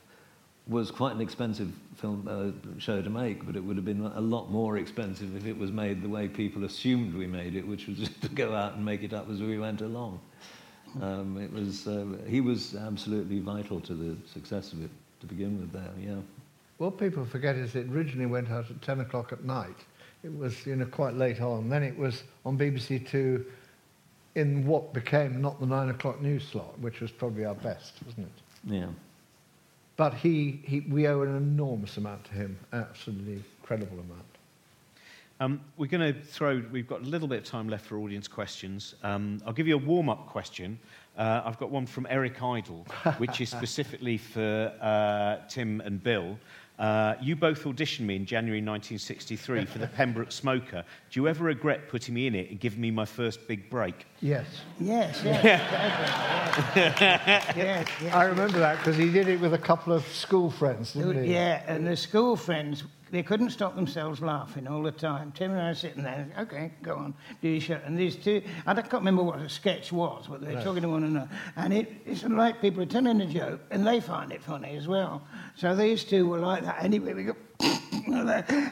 was 0.67 0.91
quite 0.91 1.15
an 1.15 1.21
expensive 1.21 1.71
film 1.95 2.27
uh, 2.29 2.79
show 2.79 3.01
to 3.01 3.09
make, 3.09 3.45
but 3.45 3.55
it 3.55 3.63
would 3.63 3.77
have 3.77 3.85
been 3.85 4.05
a 4.05 4.21
lot 4.21 4.49
more 4.49 4.77
expensive 4.77 5.35
if 5.35 5.45
it 5.45 5.57
was 5.57 5.71
made 5.71 6.01
the 6.01 6.09
way 6.09 6.27
people 6.27 6.65
assumed 6.65 7.13
we 7.13 7.25
made 7.25 7.55
it, 7.55 7.65
which 7.65 7.87
was 7.87 8.09
to 8.21 8.29
go 8.29 8.53
out 8.53 8.73
and 8.73 8.83
make 8.83 9.03
it 9.03 9.13
up 9.13 9.29
as 9.29 9.41
we 9.41 9.57
went 9.57 9.81
along. 9.81 10.19
Um, 11.01 11.37
it 11.37 11.51
was 11.51 11.87
uh, 11.87 12.05
he 12.27 12.41
was 12.41 12.75
absolutely 12.75 13.39
vital 13.39 13.79
to 13.81 13.93
the 13.93 14.17
success 14.27 14.73
of 14.73 14.83
it 14.83 14.91
to 15.21 15.25
begin 15.25 15.59
with. 15.59 15.71
There, 15.71 15.91
yeah. 15.99 16.19
What 16.77 16.97
people 16.97 17.25
forget 17.25 17.55
is 17.55 17.75
it 17.75 17.87
originally 17.89 18.27
went 18.27 18.51
out 18.51 18.69
at 18.69 18.81
10 18.81 18.99
o'clock 18.99 19.31
at 19.31 19.43
night. 19.43 19.85
It 20.23 20.35
was, 20.35 20.65
you 20.65 20.75
know, 20.75 20.85
quite 20.85 21.15
late 21.15 21.41
on. 21.41 21.69
Then 21.69 21.83
it 21.83 21.97
was 21.97 22.23
on 22.45 22.57
BBC 22.57 23.07
Two 23.07 23.45
in 24.35 24.67
what 24.67 24.93
became 24.93 25.41
not 25.41 25.59
the 25.59 25.65
9 25.65 25.89
o'clock 25.89 26.21
news 26.21 26.47
slot, 26.47 26.77
which 26.79 26.99
was 26.99 27.09
probably 27.09 27.45
our 27.45 27.55
best, 27.55 27.93
wasn't 28.05 28.27
it? 28.27 28.71
Yeah. 28.71 28.87
But 29.95 30.13
he, 30.13 30.61
he, 30.63 30.81
we 30.81 31.07
owe 31.07 31.21
an 31.23 31.35
enormous 31.35 31.97
amount 31.97 32.25
to 32.25 32.31
him, 32.33 32.59
absolutely 32.71 33.43
incredible 33.59 33.99
amount. 33.99 34.36
Um, 35.39 35.61
we're 35.77 35.87
going 35.87 36.13
to 36.13 36.19
throw, 36.19 36.63
we've 36.71 36.87
got 36.87 37.01
a 37.01 37.05
little 37.05 37.27
bit 37.27 37.37
of 37.39 37.43
time 37.43 37.69
left 37.69 37.85
for 37.85 37.99
audience 37.99 38.27
questions. 38.27 38.95
Um, 39.03 39.39
I'll 39.45 39.53
give 39.53 39.67
you 39.67 39.75
a 39.75 39.79
warm 39.79 40.09
up 40.09 40.25
question. 40.25 40.79
Uh, 41.15 41.43
I've 41.45 41.59
got 41.59 41.69
one 41.69 41.85
from 41.85 42.07
Eric 42.09 42.41
Idle, 42.41 42.87
which 43.19 43.39
is 43.39 43.49
specifically 43.51 44.17
for 44.17 44.73
uh, 44.81 45.47
Tim 45.47 45.81
and 45.81 46.01
Bill. 46.01 46.39
Uh, 46.79 47.15
you 47.21 47.35
both 47.35 47.63
auditioned 47.63 48.01
me 48.01 48.15
in 48.15 48.25
January 48.25 48.59
1963 48.59 49.65
for 49.65 49.79
the 49.79 49.87
Pembroke 49.87 50.31
Smoker. 50.31 50.83
Do 51.09 51.19
you 51.19 51.27
ever 51.27 51.45
regret 51.45 51.87
putting 51.89 52.13
me 52.13 52.27
in 52.27 52.35
it 52.35 52.51
and 52.51 52.59
giving 52.59 52.81
me 52.81 52.91
my 52.91 53.05
first 53.05 53.47
big 53.47 53.67
break? 53.69 54.05
Yes. 54.21 54.45
Yes, 54.79 55.21
yes. 55.23 55.43
yes, 56.75 57.55
yes, 57.55 57.87
yes. 58.01 58.13
I 58.13 58.25
remember 58.25 58.59
that 58.59 58.77
because 58.77 58.95
he 58.95 59.11
did 59.11 59.27
it 59.27 59.39
with 59.39 59.55
a 59.55 59.59
couple 59.59 59.91
of 59.91 60.05
school 60.07 60.51
friends, 60.51 60.93
didn't 60.93 61.23
he? 61.25 61.33
Yeah, 61.33 61.63
and 61.67 61.85
the 61.85 61.97
school 61.97 62.35
friends, 62.35 62.83
they 63.11 63.23
couldn't 63.23 63.51
stop 63.51 63.75
themselves 63.75 64.21
laughing 64.21 64.67
all 64.67 64.81
the 64.83 64.91
time. 64.91 65.31
Tim 65.31 65.51
and 65.51 65.61
I 65.61 65.69
were 65.69 65.75
sitting 65.75 66.03
there, 66.03 66.27
okay, 66.39 66.71
go 66.81 66.95
on, 66.95 67.13
do 67.41 67.47
your 67.49 67.61
show. 67.61 67.79
And 67.85 67.97
these 67.97 68.15
two, 68.15 68.41
I 68.65 68.73
don't- 68.73 68.83
can't 68.83 69.01
remember 69.01 69.23
what 69.23 69.39
the 69.39 69.49
sketch 69.49 69.91
was, 69.91 70.25
but 70.29 70.41
they 70.41 70.55
were 70.55 70.61
talking 70.61 70.81
to 70.83 70.89
one 70.89 71.03
another. 71.03 71.29
And 71.55 71.73
it, 71.73 71.91
it's 72.05 72.23
like 72.23 72.61
people 72.61 72.81
are 72.83 72.85
telling 72.87 73.19
a 73.21 73.25
joke, 73.25 73.61
and 73.71 73.85
they 73.85 73.99
find 73.99 74.31
it 74.31 74.41
funny 74.41 74.75
as 74.77 74.87
well. 74.87 75.21
So 75.55 75.75
these 75.75 76.03
two 76.03 76.27
were 76.27 76.39
like 76.39 76.63
that. 76.63 76.83
Anyway, 76.83 77.13
we 77.13 77.23
go, 77.23 77.35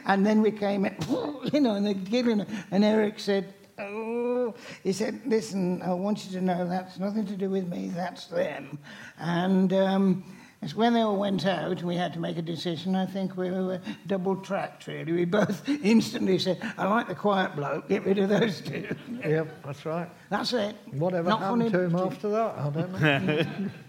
and 0.05 0.25
then 0.25 0.41
we 0.41 0.51
came 0.51 0.85
in, 0.85 0.95
you 1.53 1.59
know, 1.59 1.75
and 1.75 1.85
they're 1.85 1.93
giggling. 1.93 2.45
And 2.71 2.83
Eric 2.83 3.19
said, 3.19 3.53
Oh, 3.77 4.53
he 4.83 4.93
said, 4.93 5.19
listen, 5.25 5.81
I 5.81 5.93
want 5.93 6.25
you 6.25 6.31
to 6.39 6.41
know 6.41 6.65
that's 6.67 6.97
nothing 6.97 7.25
to 7.25 7.35
do 7.35 7.49
with 7.49 7.67
me, 7.67 7.91
that's 7.93 8.27
them. 8.27 8.79
And 9.19 9.73
um, 9.73 10.23
it's 10.65 10.75
when 10.75 10.93
they 10.93 11.01
all 11.01 11.15
went 11.15 11.45
out 11.45 11.71
and 11.77 11.83
we 11.83 11.95
had 11.95 12.11
to 12.13 12.19
make 12.19 12.37
a 12.37 12.41
decision, 12.41 12.95
I 12.95 13.05
think 13.05 13.37
we 13.37 13.51
were 13.51 13.79
double 14.07 14.35
tracked, 14.35 14.87
really. 14.87 15.11
We 15.11 15.25
both 15.25 15.69
instantly 15.83 16.39
said, 16.39 16.59
I 16.75 16.87
like 16.87 17.07
the 17.07 17.13
quiet 17.13 17.55
bloke, 17.55 17.87
get 17.87 18.03
rid 18.03 18.17
of 18.17 18.29
those 18.29 18.61
two. 18.61 18.87
Yep, 19.25 19.63
that's 19.63 19.85
right. 19.85 20.09
That's 20.29 20.53
it. 20.53 20.75
Whatever 20.91 21.29
Not 21.29 21.39
happened 21.41 21.71
to 21.71 21.81
him 21.81 21.91
but- 21.91 22.07
after 22.07 22.29
that, 22.29 22.57
I 22.57 22.69
don't 22.69 22.99
know. 23.01 23.69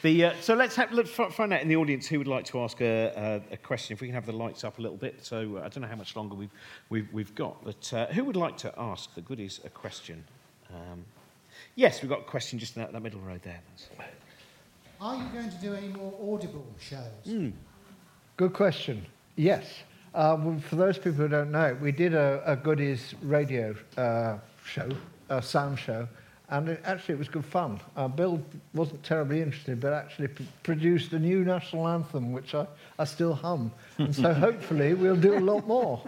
The, 0.00 0.24
uh, 0.24 0.32
so 0.40 0.54
let's, 0.54 0.74
have, 0.76 0.90
let's 0.90 1.10
fi- 1.10 1.28
find 1.28 1.52
out 1.52 1.60
in 1.60 1.68
the 1.68 1.76
audience 1.76 2.06
who 2.06 2.16
would 2.16 2.26
like 2.26 2.46
to 2.46 2.60
ask 2.62 2.80
a, 2.80 3.42
a, 3.50 3.52
a 3.52 3.56
question. 3.58 3.92
If 3.92 4.00
we 4.00 4.06
can 4.08 4.14
have 4.14 4.24
the 4.24 4.32
lights 4.32 4.64
up 4.64 4.78
a 4.78 4.80
little 4.80 4.96
bit. 4.96 5.22
So 5.22 5.58
uh, 5.58 5.60
I 5.60 5.68
don't 5.68 5.82
know 5.82 5.86
how 5.86 5.96
much 5.96 6.16
longer 6.16 6.34
we've, 6.34 6.50
we've, 6.88 7.12
we've 7.12 7.34
got, 7.34 7.62
but 7.62 7.92
uh, 7.92 8.06
who 8.06 8.24
would 8.24 8.36
like 8.36 8.56
to 8.58 8.72
ask 8.78 9.14
the 9.14 9.20
goodies 9.20 9.60
a 9.62 9.68
question? 9.68 10.24
Um, 10.70 11.04
yes, 11.74 12.00
we've 12.00 12.08
got 12.08 12.20
a 12.20 12.24
question 12.24 12.58
just 12.58 12.74
in 12.76 12.80
that, 12.82 12.92
that 12.92 13.02
middle 13.02 13.20
row 13.20 13.38
there. 13.42 13.60
That's- 13.98 14.08
Are 15.00 15.16
you 15.16 15.24
going 15.32 15.50
to 15.50 15.56
do 15.56 15.72
any 15.72 15.88
more 15.88 16.12
Audible 16.34 16.66
shows? 16.78 17.00
Mm. 17.26 17.52
Good 18.36 18.52
question. 18.52 19.06
Yes. 19.36 19.64
Uh, 20.14 20.36
well, 20.38 20.60
for 20.68 20.76
those 20.76 20.98
people 20.98 21.12
who 21.12 21.28
don't 21.28 21.50
know, 21.50 21.76
we 21.80 21.90
did 21.90 22.14
a, 22.14 22.42
a 22.44 22.54
goodies 22.56 23.14
radio 23.22 23.74
uh, 23.96 24.36
show, 24.64 24.88
a 25.30 25.40
sound 25.40 25.78
show, 25.78 26.06
and 26.50 26.68
it, 26.68 26.82
actually 26.84 27.14
it 27.14 27.18
was 27.18 27.28
good 27.28 27.46
fun. 27.46 27.80
Uh, 27.96 28.08
Bill 28.08 28.42
wasn't 28.74 29.02
terribly 29.02 29.40
interested, 29.40 29.80
but 29.80 29.94
actually 29.94 30.28
p- 30.28 30.46
produced 30.64 31.12
a 31.12 31.18
new 31.18 31.44
national 31.44 31.88
anthem, 31.88 32.32
which 32.32 32.54
I, 32.54 32.66
I 32.98 33.04
still 33.04 33.32
hum. 33.32 33.72
And 33.96 34.14
so 34.14 34.34
hopefully 34.46 34.92
we'll 34.92 35.16
do 35.16 35.38
a 35.38 35.40
lot 35.40 35.66
more. 35.66 36.02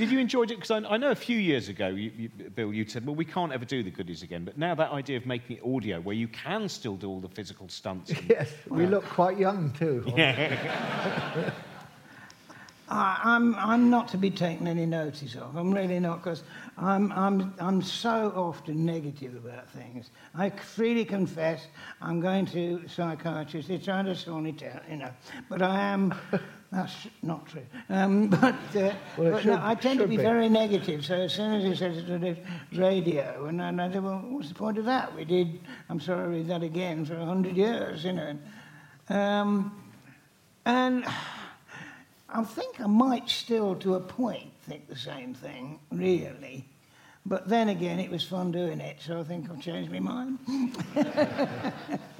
Did 0.00 0.10
you 0.10 0.18
enjoy 0.18 0.44
it? 0.44 0.48
Because 0.48 0.70
I, 0.70 0.78
I 0.78 0.96
know 0.96 1.10
a 1.10 1.14
few 1.14 1.36
years 1.36 1.68
ago, 1.68 1.88
you, 1.88 2.10
you, 2.16 2.28
Bill, 2.30 2.72
you 2.72 2.88
said, 2.88 3.04
well, 3.04 3.14
we 3.14 3.26
can't 3.26 3.52
ever 3.52 3.66
do 3.66 3.82
the 3.82 3.90
goodies 3.90 4.22
again. 4.22 4.46
But 4.46 4.56
now 4.56 4.74
that 4.74 4.92
idea 4.92 5.18
of 5.18 5.26
making 5.26 5.58
it 5.58 5.62
audio, 5.62 6.00
where 6.00 6.16
you 6.16 6.26
can 6.26 6.70
still 6.70 6.96
do 6.96 7.06
all 7.06 7.20
the 7.20 7.28
physical 7.28 7.68
stunts. 7.68 8.10
and- 8.10 8.22
yes, 8.30 8.50
we 8.70 8.86
look 8.86 9.04
quite 9.04 9.38
young 9.38 9.70
too. 9.72 10.02
I, 12.90 13.20
I'm, 13.22 13.54
I'm 13.54 13.88
not 13.88 14.08
to 14.08 14.18
be 14.18 14.30
taken 14.30 14.66
any 14.66 14.84
notice 14.84 15.36
of. 15.36 15.56
I'm 15.56 15.72
really 15.72 16.00
not, 16.00 16.22
because 16.22 16.42
I'm, 16.76 17.12
I'm, 17.12 17.54
I'm 17.60 17.82
so 17.82 18.32
often 18.34 18.84
negative 18.84 19.36
about 19.36 19.70
things. 19.70 20.10
I 20.34 20.50
freely 20.50 21.04
confess 21.04 21.66
I'm 22.02 22.20
going 22.20 22.46
to 22.46 22.82
psychiatrists. 22.88 23.68
They're 23.68 23.78
trying 23.78 24.06
to 24.06 24.16
sort 24.16 24.46
it 24.46 24.62
out, 24.64 24.82
you 24.90 24.96
know. 24.96 25.10
But 25.48 25.62
I 25.62 25.80
am. 25.80 26.14
That's 26.72 27.08
not 27.22 27.48
true. 27.48 27.66
Um, 27.88 28.28
but 28.28 28.54
uh, 28.76 28.92
Well, 29.16 29.32
but 29.32 29.44
no, 29.44 29.58
I 29.60 29.74
tend 29.74 29.98
to 30.00 30.06
be, 30.06 30.16
be. 30.16 30.22
very 30.22 30.48
negative. 30.48 31.04
So 31.04 31.14
as 31.14 31.32
soon 31.32 31.52
as 31.54 31.64
he 31.64 31.74
says 31.74 31.98
it 31.98 32.10
on 32.10 32.36
radio, 32.72 33.46
and 33.46 33.58
then 33.58 33.80
I 33.80 33.92
said, 33.92 34.04
well, 34.04 34.22
what's 34.28 34.48
the 34.48 34.54
point 34.54 34.78
of 34.78 34.84
that? 34.84 35.14
We 35.14 35.24
did, 35.24 35.60
I'm 35.88 35.98
sorry, 35.98 36.28
read 36.28 36.48
that 36.48 36.62
again 36.62 37.04
for 37.04 37.18
100 37.18 37.56
years, 37.56 38.04
you 38.04 38.12
know. 38.12 38.38
Um, 39.08 39.76
and 40.64 41.04
I 42.32 42.44
think 42.44 42.80
I 42.80 42.86
might 42.86 43.28
still, 43.28 43.74
to 43.76 43.94
a 43.94 44.00
point, 44.00 44.50
think 44.62 44.88
the 44.88 44.96
same 44.96 45.34
thing, 45.34 45.80
really. 45.90 46.64
But 47.26 47.48
then 47.48 47.68
again, 47.68 47.98
it 48.00 48.10
was 48.10 48.24
fun 48.24 48.50
doing 48.52 48.80
it, 48.80 48.96
so 49.00 49.20
I 49.20 49.24
think 49.24 49.50
I've 49.50 49.60
changed 49.60 49.92
my 49.92 49.98
mind. 50.00 50.38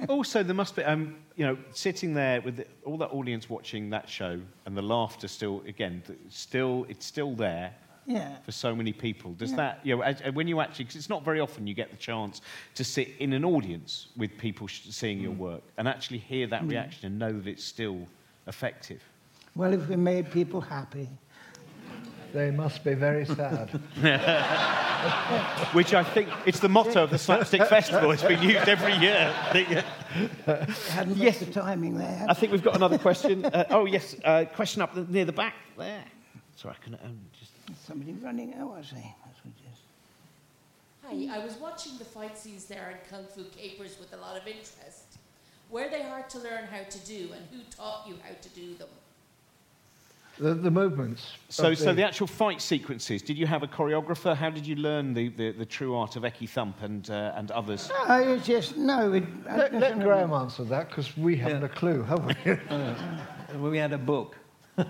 also, 0.09 0.43
there 0.43 0.55
must 0.55 0.77
be, 0.77 0.85
um, 0.85 1.17
you 1.37 1.47
know, 1.47 1.57
sitting 1.73 2.13
there 2.15 2.41
with 2.43 2.57
the, 2.59 2.67
all 2.85 2.99
that 2.99 3.09
audience 3.09 3.49
watching 3.49 3.91
that 3.91 4.09
show 4.09 4.41
and 4.67 4.77
the 4.77 4.83
laughter 4.83 5.29
still, 5.29 5.63
again, 5.67 6.03
still, 6.29 6.85
it's 6.89 7.07
still 7.07 7.35
there 7.35 7.73
Yeah. 8.07 8.37
for 8.45 8.53
so 8.53 8.75
many 8.75 8.93
people. 8.93 9.33
Does 9.33 9.51
Yeah. 9.53 9.57
that, 9.57 9.81
you 9.85 9.97
know, 9.97 10.03
as, 10.03 10.21
when 10.35 10.49
you 10.49 10.61
actually, 10.61 10.85
because 10.87 10.97
it's 10.97 11.09
not 11.09 11.25
very 11.25 11.41
often 11.41 11.67
you 11.67 11.75
get 11.75 11.91
the 11.91 11.97
chance 11.97 12.43
to 12.75 12.85
sit 12.85 13.09
in 13.21 13.33
an 13.33 13.45
audience 13.45 14.09
with 14.17 14.37
people 14.37 14.67
sh- 14.67 14.83
seeing 14.91 15.19
Mm. 15.19 15.23
your 15.23 15.33
work 15.33 15.63
and 15.79 15.89
actually 15.89 16.19
hear 16.19 16.47
that 16.49 16.67
reaction 16.67 17.07
and 17.07 17.19
know 17.19 17.33
that 17.33 17.47
it's 17.49 17.65
still 17.65 18.07
effective. 18.47 19.03
Well, 19.55 19.73
if 19.73 19.89
we 19.89 19.97
made 19.97 20.31
people 20.31 20.61
happy. 20.61 21.09
They 22.33 22.51
must 22.53 22.85
be 22.85 22.95
very 22.95 23.27
sad. 23.27 23.71
Which 25.73 25.95
I 25.95 26.05
think 26.05 26.29
it's 26.47 26.61
the 26.61 26.69
motto 26.69 27.03
of 27.05 27.11
the 27.11 27.19
Slapstick 27.19 27.67
Festival. 27.67 28.13
It's 28.13 28.23
been 28.23 28.41
used 28.43 28.69
every 28.69 28.95
year. 28.97 29.33
Hadn't 30.91 31.17
Yes. 31.17 31.41
the 31.41 31.47
timing 31.47 31.99
there. 31.99 32.27
I 32.29 32.35
think 32.35 32.53
we've 32.53 32.63
got 32.63 32.77
another 32.77 32.99
question. 32.99 33.45
Uh, 33.45 33.65
oh 33.71 33.87
yes, 33.87 34.15
uh, 34.25 34.45
question 34.55 34.83
up 34.83 34.95
the, 34.95 35.03
near 35.05 35.25
the 35.25 35.33
back 35.33 35.55
there. 35.77 36.05
Sorry, 36.55 36.77
I 36.81 36.85
can 36.85 36.95
um, 37.05 37.19
just. 37.39 37.51
Somebody 37.87 38.13
running. 38.13 38.55
Oh, 38.61 38.75
I 38.79 38.83
see. 38.83 38.95
That's 38.95 39.45
what 39.45 39.55
it 39.57 41.19
is. 41.19 41.29
Hi, 41.31 41.41
I 41.41 41.45
was 41.45 41.55
watching 41.55 41.99
the 41.99 42.05
fight 42.05 42.39
scenes 42.39 42.67
there 42.67 42.91
in 42.91 42.99
Kung 43.11 43.25
Fu 43.35 43.43
Kapers 43.45 43.99
with 43.99 44.13
a 44.13 44.17
lot 44.19 44.37
of 44.37 44.47
interest. 44.47 45.19
Were 45.71 45.89
they 45.89 46.03
hard 46.03 46.29
to 46.31 46.39
learn 46.39 46.65
how 46.65 46.83
to 46.83 46.99
do, 47.01 47.31
and 47.35 47.45
who 47.51 47.63
taught 47.77 48.07
you 48.07 48.15
how 48.23 48.35
to 48.41 48.49
do 48.51 48.75
them? 48.75 48.89
The, 50.41 50.55
the 50.55 50.70
movements. 50.70 51.32
So, 51.51 51.72
of 51.72 51.78
so 51.78 51.93
the 51.93 52.03
actual 52.03 52.26
fight 52.26 52.62
sequences. 52.62 53.20
Did 53.20 53.36
you 53.36 53.47
have 53.47 53.62
a 53.62 53.66
choreographer? 53.66 54.34
How 54.34 54.49
did 54.49 54.66
you 54.66 54.74
learn 54.76 55.12
the, 55.12 55.28
the, 55.28 55.53
the 55.53 55.66
true 55.66 55.95
art 55.95 56.16
of 56.16 56.22
Ecky 56.22 56.49
Thump 56.49 56.80
and 56.80 57.11
uh, 57.11 57.34
and 57.36 57.51
others? 57.51 57.91
No, 58.09 58.16
it's 58.20 58.47
just 58.47 58.78
no. 58.78 59.12
It, 59.12 59.24
Let, 59.45 59.74
let 59.74 60.01
Graham 60.01 60.32
answer 60.32 60.64
that 60.64 60.88
because 60.88 61.14
we 61.14 61.36
haven't 61.36 61.64
a 61.64 61.68
clue, 61.68 62.03
have 62.05 62.24
we? 62.24 62.34
We 63.70 63.78
had 63.78 63.93
a 63.93 63.99
book. 63.99 64.36
a 64.78 64.84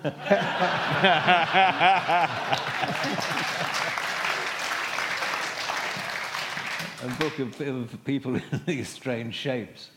book 7.19 7.39
of, 7.39 7.61
of 7.61 8.05
people 8.05 8.37
in 8.37 8.43
these 8.67 8.89
strange 8.89 9.35
shapes. 9.35 9.91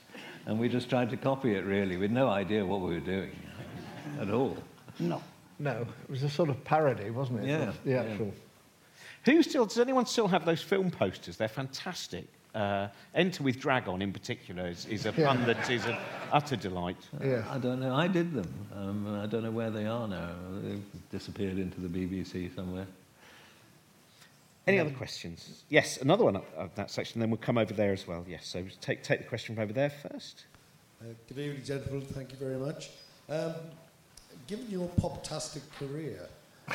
And 0.45 0.59
we 0.59 0.67
just 0.69 0.89
tried 0.89 1.09
to 1.11 1.17
copy 1.17 1.55
it, 1.55 1.65
really, 1.65 1.97
with 1.97 2.11
no 2.11 2.27
idea 2.29 2.65
what 2.65 2.81
we 2.81 2.93
were 2.93 2.99
doing 2.99 3.31
at 4.19 4.29
all. 4.29 4.57
no. 4.99 5.21
No, 5.59 5.81
it 5.81 6.09
was 6.09 6.23
a 6.23 6.29
sort 6.29 6.49
of 6.49 6.63
parody, 6.63 7.09
wasn't 7.09 7.43
it? 7.43 7.47
Yeah, 7.47 7.69
of 7.69 7.83
The 7.83 7.89
yeah. 7.91 8.01
actual. 8.03 8.33
Who 9.25 9.41
still 9.43 9.65
does 9.65 9.79
anyone 9.79 10.05
still 10.05 10.27
have 10.27 10.45
those 10.45 10.61
film 10.61 10.91
posters? 10.91 11.37
They're 11.37 11.47
fantastic. 11.47 12.25
Uh, 12.53 12.87
Enter 13.15 13.41
with 13.43 13.59
Dragon, 13.59 14.01
in 14.01 14.11
particular, 14.13 14.67
is, 14.67 14.85
is 14.85 15.05
a 15.05 15.13
Yeah. 15.17 15.25
fun 15.25 15.45
that 15.45 15.69
is 15.71 15.85
an 15.85 15.95
utter 16.31 16.55
delight. 16.55 16.97
Yeah. 17.23 17.43
I 17.49 17.57
don't 17.57 17.79
know. 17.79 17.95
I 17.95 18.07
did 18.07 18.33
them. 18.33 18.53
Um, 18.75 19.19
I 19.21 19.25
don't 19.25 19.43
know 19.43 19.51
where 19.51 19.71
they 19.71 19.85
are 19.87 20.07
now. 20.07 20.29
They've 20.61 20.83
disappeared 21.11 21.57
into 21.57 21.79
the 21.81 21.87
BBC 21.87 22.53
somewhere. 22.53 22.85
Any 24.67 24.79
other 24.79 24.91
questions? 24.91 25.63
Yes, 25.69 25.97
another 25.97 26.23
one 26.23 26.35
up 26.37 26.45
of 26.55 26.73
that 26.75 26.89
section. 26.91 27.19
Then 27.19 27.29
we'll 27.29 27.37
come 27.37 27.57
over 27.57 27.73
there 27.73 27.91
as 27.91 28.07
well. 28.07 28.23
Yes. 28.27 28.45
So 28.47 28.63
take 28.81 29.03
take 29.03 29.19
the 29.19 29.27
question 29.27 29.55
from 29.55 29.63
over 29.63 29.73
there 29.73 29.89
first. 29.89 30.45
Uh, 31.01 31.05
good 31.27 31.37
evening, 31.39 31.63
gentlemen. 31.65 32.01
Thank 32.01 32.31
you 32.31 32.37
very 32.37 32.55
much. 32.57 32.91
Um, 33.29 33.55
given 34.47 34.69
your 34.69 34.87
pop-tastic 34.99 35.63
career, 35.77 36.27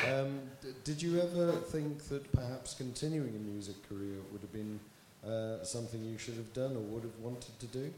um, 0.07 0.39
d- 0.61 0.69
did 0.83 1.01
you 1.01 1.19
ever 1.19 1.51
think 1.53 2.03
that 2.09 2.31
perhaps 2.31 2.73
continuing 2.73 3.35
a 3.35 3.39
music 3.39 3.75
career 3.87 4.17
would 4.31 4.41
have 4.41 4.53
been 4.53 4.79
uh, 5.25 5.63
something 5.63 6.03
you 6.03 6.17
should 6.17 6.35
have 6.35 6.53
done 6.53 6.75
or 6.75 6.79
would 6.79 7.03
have 7.03 7.17
wanted 7.19 7.57
to 7.59 7.65
do? 7.67 7.91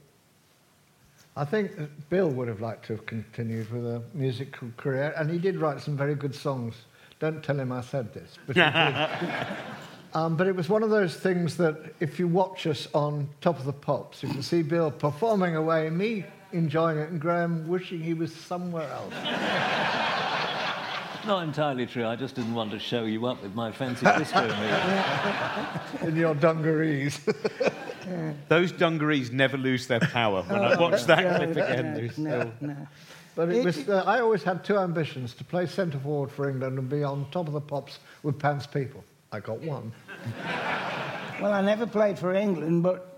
I 1.35 1.45
think 1.45 1.71
Bill 2.09 2.29
would 2.29 2.47
have 2.47 2.59
liked 2.59 2.85
to 2.87 2.93
have 2.93 3.05
continued 3.05 3.71
with 3.71 3.85
a 3.85 4.01
musical 4.13 4.69
career, 4.75 5.13
and 5.17 5.29
he 5.29 5.37
did 5.37 5.57
write 5.57 5.79
some 5.81 5.95
very 5.95 6.15
good 6.15 6.35
songs. 6.35 6.75
Don't 7.19 7.43
tell 7.43 7.59
him 7.59 7.71
I 7.71 7.81
said 7.81 8.13
this, 8.13 8.37
but 8.47 8.55
he 8.55 8.61
did. 8.61 9.47
Um, 10.13 10.35
but 10.35 10.45
it 10.47 10.53
was 10.53 10.67
one 10.67 10.83
of 10.83 10.89
those 10.89 11.15
things 11.15 11.55
that 11.55 11.93
if 12.01 12.19
you 12.19 12.27
watch 12.27 12.67
us 12.67 12.85
on 12.93 13.29
Top 13.39 13.57
of 13.57 13.63
the 13.63 13.71
Pops, 13.71 14.21
you 14.21 14.27
can 14.27 14.43
see 14.43 14.61
Bill 14.61 14.91
performing 14.91 15.55
away, 15.55 15.89
me 15.89 16.25
enjoying 16.53 16.97
it, 16.97 17.09
and 17.09 17.19
Graham 17.19 17.67
wishing 17.67 17.99
he 18.01 18.13
was 18.13 18.33
somewhere 18.33 18.89
else. 18.91 19.13
Not 21.27 21.43
entirely 21.43 21.85
true. 21.85 22.05
I 22.07 22.15
just 22.15 22.33
didn't 22.35 22.55
want 22.55 22.71
to 22.71 22.79
show 22.79 23.03
you 23.05 23.27
up 23.27 23.43
with 23.43 23.53
my 23.53 23.71
fancy 23.71 24.05
disco 24.17 24.41
move. 26.01 26.07
in 26.09 26.15
your 26.15 26.33
dungarees. 26.33 27.19
Those 28.49 28.71
dungarees 28.71 29.31
never 29.31 29.55
lose 29.57 29.85
their 29.87 29.99
power. 29.99 30.41
When 30.41 30.59
I 30.61 30.79
watch 30.79 31.03
that 31.05 31.23
no, 31.23 31.37
clip 31.37 31.51
again, 31.51 31.85
no, 31.85 31.95
there's 31.95 32.17
no, 32.17 32.51
no. 32.59 32.75
but 33.35 33.49
it 33.49 33.57
It- 33.57 33.65
was, 33.65 33.87
uh, 33.87 34.03
I 34.07 34.19
always 34.19 34.41
had 34.41 34.63
two 34.65 34.77
ambitions 34.79 35.35
to 35.35 35.43
play 35.43 35.67
centre 35.67 35.99
forward 35.99 36.31
for 36.31 36.49
England 36.49 36.79
and 36.79 36.89
be 36.89 37.03
on 37.03 37.27
Top 37.29 37.45
of 37.47 37.53
the 37.53 37.61
Pops 37.61 37.99
with 38.23 38.39
Pan's 38.39 38.65
People. 38.65 39.03
I 39.31 39.39
got 39.39 39.59
one. 39.61 39.91
Well, 41.39 41.53
I 41.53 41.61
never 41.61 41.85
played 41.85 42.17
for 42.17 42.33
England, 42.33 42.81
but 42.83 43.10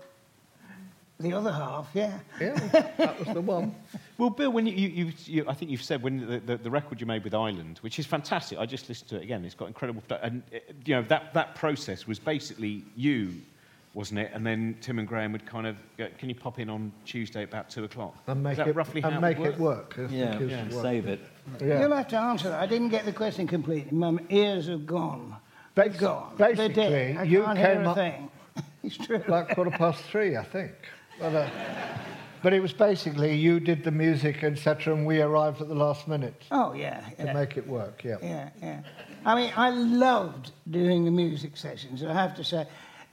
the 1.24 1.32
other 1.36 1.52
half, 1.52 1.88
yeah. 1.94 2.18
Yeah, 2.40 2.54
that 2.98 3.18
was 3.18 3.28
the 3.34 3.40
one. 3.40 3.74
Well, 4.18 4.30
Bill, 4.30 4.50
when 4.50 4.66
you, 4.66 4.74
you, 4.74 4.88
you, 4.88 5.12
you 5.24 5.44
I 5.48 5.54
think 5.54 5.70
you've 5.70 5.82
said 5.82 6.02
when 6.02 6.26
the, 6.28 6.38
the, 6.38 6.56
the 6.56 6.70
record 6.70 7.00
you 7.00 7.06
made 7.06 7.24
with 7.24 7.34
Ireland, 7.34 7.78
which 7.80 7.98
is 7.98 8.06
fantastic. 8.06 8.58
I 8.58 8.66
just 8.66 8.88
listened 8.88 9.08
to 9.10 9.16
it 9.16 9.22
again. 9.22 9.44
It's 9.44 9.54
got 9.54 9.66
incredible, 9.68 10.02
produ- 10.08 10.22
and 10.22 10.42
uh, 10.54 10.58
you 10.84 10.94
know 10.94 11.02
that 11.02 11.34
that 11.34 11.54
process 11.56 12.06
was 12.06 12.18
basically 12.18 12.84
you, 12.96 13.34
wasn't 13.94 14.20
it? 14.20 14.30
And 14.34 14.46
then 14.46 14.76
Tim 14.80 14.98
and 14.98 15.08
Graham 15.08 15.32
would 15.32 15.46
kind 15.46 15.66
of, 15.66 15.76
go, 15.98 16.08
can 16.18 16.28
you 16.28 16.34
pop 16.34 16.58
in 16.60 16.68
on 16.70 16.92
Tuesday 17.04 17.42
about 17.42 17.70
two 17.70 17.84
o'clock? 17.84 18.14
And 18.26 18.42
make 18.42 18.52
is 18.52 18.58
that 18.58 18.68
it 18.68 18.76
roughly 18.76 19.02
and 19.02 19.14
how 19.14 19.20
make 19.20 19.38
it, 19.38 19.46
it 19.54 19.58
work. 19.58 19.96
Yeah, 20.10 20.38
yeah. 20.38 20.64
what- 20.68 20.82
save 20.82 21.06
it. 21.06 21.20
Yeah. 21.60 21.80
You'll 21.80 21.94
have 21.96 22.08
to 22.08 22.18
answer 22.18 22.48
that. 22.50 22.60
I 22.60 22.66
didn't 22.66 22.88
get 22.90 23.04
the 23.04 23.12
question 23.12 23.46
completely. 23.46 23.96
My 23.96 24.16
ears 24.30 24.68
have 24.68 24.86
gone. 24.86 25.36
They're 25.74 25.88
Basi- 25.88 25.98
gone. 25.98 26.34
They're 26.38 26.54
dead. 26.54 26.74
basically, 26.74 27.16
I 27.18 27.22
you 27.24 27.42
can't 27.42 27.58
hear 27.58 27.74
came 27.74 27.84
a 27.84 27.90
up- 27.90 27.96
thing. 27.96 28.30
it's 28.84 28.96
true. 28.96 29.22
like 29.26 29.48
quarter 29.56 29.72
past 29.72 30.02
three, 30.04 30.36
I 30.36 30.44
think. 30.44 30.72
But, 31.18 31.34
uh, 31.34 31.48
but 32.42 32.52
it 32.52 32.60
was 32.60 32.72
basically 32.72 33.34
you 33.34 33.60
did 33.60 33.84
the 33.84 33.90
music, 33.90 34.42
etc., 34.44 34.94
and 34.94 35.06
we 35.06 35.20
arrived 35.22 35.60
at 35.60 35.68
the 35.68 35.74
last 35.74 36.08
minute 36.08 36.42
Oh, 36.50 36.72
yeah. 36.72 37.00
to 37.18 37.32
make 37.32 37.56
it 37.56 37.66
work. 37.66 38.02
Yeah. 38.04 38.16
Yeah, 38.22 38.50
yeah. 38.60 38.80
I 39.24 39.34
mean, 39.34 39.52
I 39.56 39.70
loved 39.70 40.52
doing 40.70 41.04
the 41.04 41.10
music 41.10 41.56
sessions. 41.56 42.02
I 42.02 42.12
have 42.12 42.34
to 42.36 42.44
say, 42.44 42.66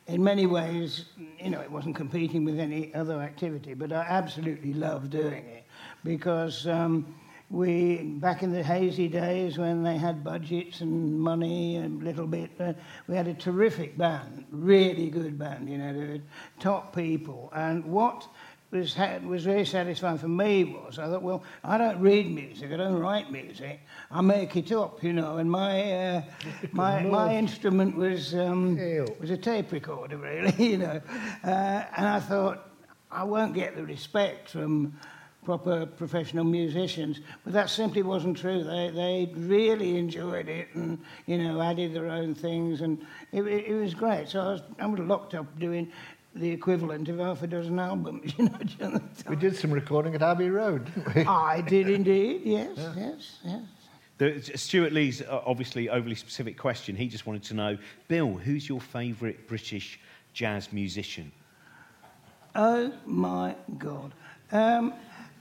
in 0.08 0.24
many 0.24 0.46
ways, 0.48 1.06
you 1.40 1.50
know, 1.50 1.62
it 1.62 1.72
wasn't 1.72 1.96
competing 1.96 2.44
with 2.44 2.60
any 2.60 2.94
other 2.94 3.22
activity, 3.22 3.74
but 3.74 3.94
I 3.94 4.02
absolutely 4.10 4.74
loved 4.74 5.12
doing 5.12 5.46
it 5.46 5.64
because 6.04 6.68
um, 6.68 7.16
we, 7.52 7.98
back 7.98 8.44
in 8.44 8.52
the 8.54 8.64
hazy 8.64 9.10
days 9.10 9.58
when 9.58 9.84
they 9.84 9.98
had 9.98 10.24
budgets 10.24 10.80
and 10.80 11.20
money 11.20 11.76
and 11.76 12.02
a 12.02 12.06
little 12.06 12.26
bit, 12.26 12.50
uh, 12.60 12.74
we 13.08 13.16
had 13.16 13.28
a 13.28 13.34
terrific 13.34 13.98
band, 13.98 14.46
really 14.52 15.10
good 15.10 15.38
band, 15.38 15.70
you 15.70 15.78
know, 15.78 16.20
top 16.60 16.96
people. 16.96 17.52
And 17.54 17.84
what 17.86 18.26
was, 18.72 18.96
ha- 18.96 19.20
was 19.26 19.44
very 19.44 19.66
satisfying 19.66 20.18
for 20.18 20.30
me 20.30 20.64
was 20.64 20.98
I 20.98 21.08
thought, 21.08 21.24
well, 21.24 21.44
I 21.62 21.78
don't 21.78 22.00
read 22.00 22.34
music, 22.34 22.72
I 22.72 22.78
don't 22.78 23.00
write 23.00 23.32
music, 23.32 23.82
I 24.10 24.22
make 24.22 24.56
it 24.56 24.72
up, 24.72 25.04
you 25.04 25.12
know. 25.12 25.38
And 25.38 25.52
my 25.52 25.92
uh, 25.92 26.22
my 26.72 27.04
my 27.04 27.36
instrument 27.36 27.98
was 27.98 28.34
um, 28.34 28.78
was 29.20 29.30
a 29.30 29.38
tape 29.38 29.74
recorder, 29.74 30.18
really, 30.18 30.72
you 30.72 30.78
know. 30.78 31.02
Uh, 31.44 31.84
and 31.98 32.08
I 32.08 32.22
thought 32.22 32.70
I 33.12 33.26
won't 33.26 33.54
get 33.54 33.76
the 33.76 33.84
respect 33.84 34.50
from 34.50 34.98
proper 35.44 35.86
professional 35.86 36.44
musicians, 36.44 37.20
but 37.44 37.54
that 37.54 37.70
simply 37.70 38.04
wasn't 38.04 38.38
true. 38.38 38.64
They 38.64 38.92
they 38.94 39.32
really 39.36 39.98
enjoyed 39.98 40.48
it 40.48 40.68
and 40.74 41.00
you 41.26 41.38
know 41.38 41.62
added 41.62 41.94
their 41.94 42.08
own 42.08 42.36
things, 42.36 42.82
and 42.82 43.02
it, 43.32 43.44
it, 43.44 43.66
it 43.68 43.76
was 43.76 43.94
great. 43.94 44.30
So 44.30 44.40
I 44.40 44.52
was 44.52 44.62
I 44.80 44.86
was 44.86 45.00
locked 45.00 45.34
up 45.34 45.60
doing 45.60 45.92
the 46.36 46.50
equivalent 46.50 47.10
of 47.10 47.20
half 47.20 47.44
a 47.44 47.48
dozen 47.48 47.80
albums, 47.80 48.34
you 48.38 48.46
know. 48.46 48.58
during 48.78 48.94
the 48.94 49.00
time. 49.00 49.30
We 49.30 49.36
did 49.36 49.56
some 49.56 49.72
recording 49.72 50.16
at 50.16 50.22
Abbey 50.22 50.50
Road, 50.50 50.86
didn't 50.86 51.16
we? 51.16 51.26
I 51.26 51.62
did 51.62 51.90
indeed, 52.00 52.42
yes, 52.46 52.78
yes, 52.96 53.40
yes. 53.44 53.62
The, 54.18 54.40
Stewart 54.56 54.94
Lee's 54.94 55.24
uh, 55.24 55.42
obviously 55.46 55.90
overly 55.90 56.14
specific 56.14 56.58
question. 56.58 56.96
He 56.96 57.08
just 57.08 57.26
wanted 57.26 57.44
to 57.46 57.56
know, 57.56 57.78
Bill, 58.08 58.34
who's 58.34 58.70
your 58.70 58.80
favourite 58.80 59.48
British 59.48 60.00
jazz 60.34 60.72
musician? 60.72 61.32
Oh 62.54 62.94
my 63.06 63.56
God. 63.78 64.14
Um, 64.52 64.94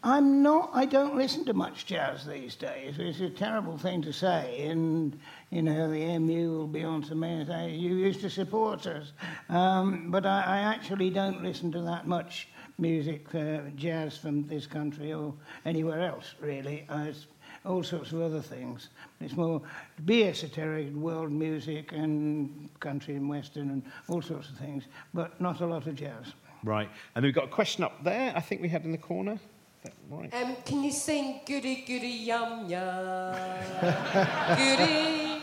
I'm 0.03 0.43
not, 0.43 0.71
I 0.73 0.87
don't 0.87 1.15
listen 1.15 1.45
to 1.45 1.53
much 1.53 1.85
jazz 1.85 2.25
these 2.25 2.55
days. 2.55 2.95
It's 2.99 3.21
a 3.21 3.29
terrible 3.29 3.77
thing 3.77 4.01
to 4.03 4.13
say. 4.13 4.67
And, 4.67 5.19
you 5.51 5.61
know, 5.61 5.91
the 5.91 6.19
MU 6.19 6.57
will 6.57 6.67
be 6.67 6.85
on 6.85 7.03
to 7.03 7.15
me 7.15 7.29
and 7.29 7.47
say, 7.47 7.71
you 7.73 7.97
used 7.97 8.23
to 8.23 8.31
support 8.31 8.87
us. 8.87 9.13
Um, 9.51 10.11
but 10.11 10.25
I, 10.25 10.43
I 10.43 10.59
actually 10.61 11.11
don't 11.11 11.43
listen 11.43 11.71
to 11.73 11.83
that 11.83 12.07
much 12.07 12.49
music, 12.79 13.27
uh, 13.35 13.59
jazz 13.77 14.17
from 14.17 14.47
this 14.47 14.67
country 14.67 15.13
or 15.13 15.35
anywhere 15.67 16.01
else, 16.01 16.35
really. 16.41 16.87
Uh, 16.89 17.05
it's 17.09 17.27
all 17.67 17.83
sorts 17.83 18.13
of 18.13 18.23
other 18.23 18.41
things. 18.41 18.89
It's 19.21 19.37
more 19.37 19.61
to 19.97 20.03
be 20.03 20.25
esoteric, 20.25 20.95
world 20.95 21.31
music 21.31 21.93
and 21.93 22.71
country 22.81 23.17
and 23.17 23.29
western 23.29 23.69
and 23.69 23.83
all 24.09 24.23
sorts 24.23 24.49
of 24.49 24.57
things, 24.57 24.85
but 25.13 25.39
not 25.43 25.61
a 25.61 25.67
lot 25.67 25.87
of 25.87 25.95
jazz. 25.95 26.33
Right. 26.65 26.89
And 27.15 27.25
we've 27.25 27.35
got 27.35 27.45
a 27.45 27.49
question 27.49 27.85
up 27.85 28.03
there, 28.03 28.33
I 28.35 28.41
think 28.41 28.63
we 28.63 28.69
had 28.69 28.85
in 28.85 28.93
the 28.93 28.99
corner. 28.99 29.39
That- 29.83 29.93
Right. 30.11 30.35
Um, 30.35 30.57
can 30.65 30.83
you 30.83 30.91
sing 30.93 31.41
Goody 31.47 31.85
Goody 31.87 32.09
Yum 32.09 32.69
Yum? 32.69 33.35
goody. 34.57 35.41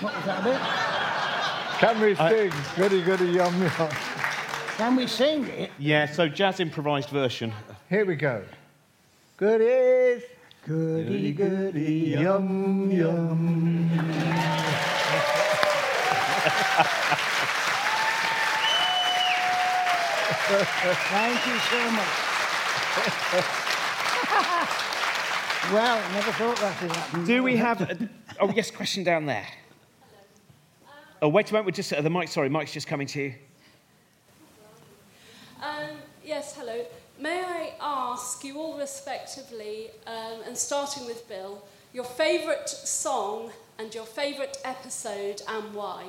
What 0.00 0.16
was 0.16 0.24
that 0.24 0.40
about? 0.40 0.90
Can 1.80 2.00
we 2.00 2.14
sing? 2.14 2.52
Goody, 2.76 3.02
goody, 3.02 3.24
yum, 3.26 3.62
yum. 3.62 3.88
Can 4.76 4.96
we 4.96 5.06
sing 5.06 5.46
it? 5.46 5.70
Yeah, 5.78 6.06
so 6.06 6.28
jazz 6.28 6.60
improvised 6.60 7.08
version. 7.10 7.52
Here 7.88 8.04
we 8.04 8.16
go. 8.16 8.42
Goodies, 9.38 10.22
Goody, 10.66 11.32
goody, 11.32 12.16
Yum, 12.20 12.90
yum. 12.90 13.90
Thank 20.50 21.46
you 21.46 21.58
so 21.58 21.90
much. 21.92 22.08
well, 25.72 26.12
never 26.12 26.32
thought 26.32 26.56
that 26.56 26.82
would 26.82 26.90
happen. 26.90 27.24
Do 27.24 27.44
we 27.44 27.56
have? 27.56 27.80
A, 27.82 28.08
oh 28.40 28.50
yes, 28.50 28.72
question 28.72 29.04
down 29.04 29.26
there. 29.26 29.46
Oh 31.22 31.28
wait 31.28 31.48
a 31.50 31.52
moment, 31.52 31.66
we're 31.66 31.72
just 31.72 31.92
uh, 31.92 32.00
the 32.00 32.10
mic. 32.10 32.28
Sorry, 32.28 32.48
Mike's 32.48 32.72
just 32.72 32.88
coming 32.88 33.06
to 33.08 33.22
you. 33.22 33.34
Um, 35.62 35.90
yes, 36.24 36.56
hello. 36.56 36.84
May 37.20 37.44
I 37.44 37.72
ask 37.80 38.42
you 38.42 38.58
all 38.58 38.76
respectively, 38.76 39.90
um, 40.08 40.42
and 40.46 40.58
starting 40.58 41.06
with 41.06 41.28
Bill, 41.28 41.62
your 41.92 42.04
favourite 42.04 42.68
song 42.68 43.52
and 43.78 43.94
your 43.94 44.04
favourite 44.04 44.58
episode 44.64 45.42
and 45.46 45.72
why? 45.74 46.06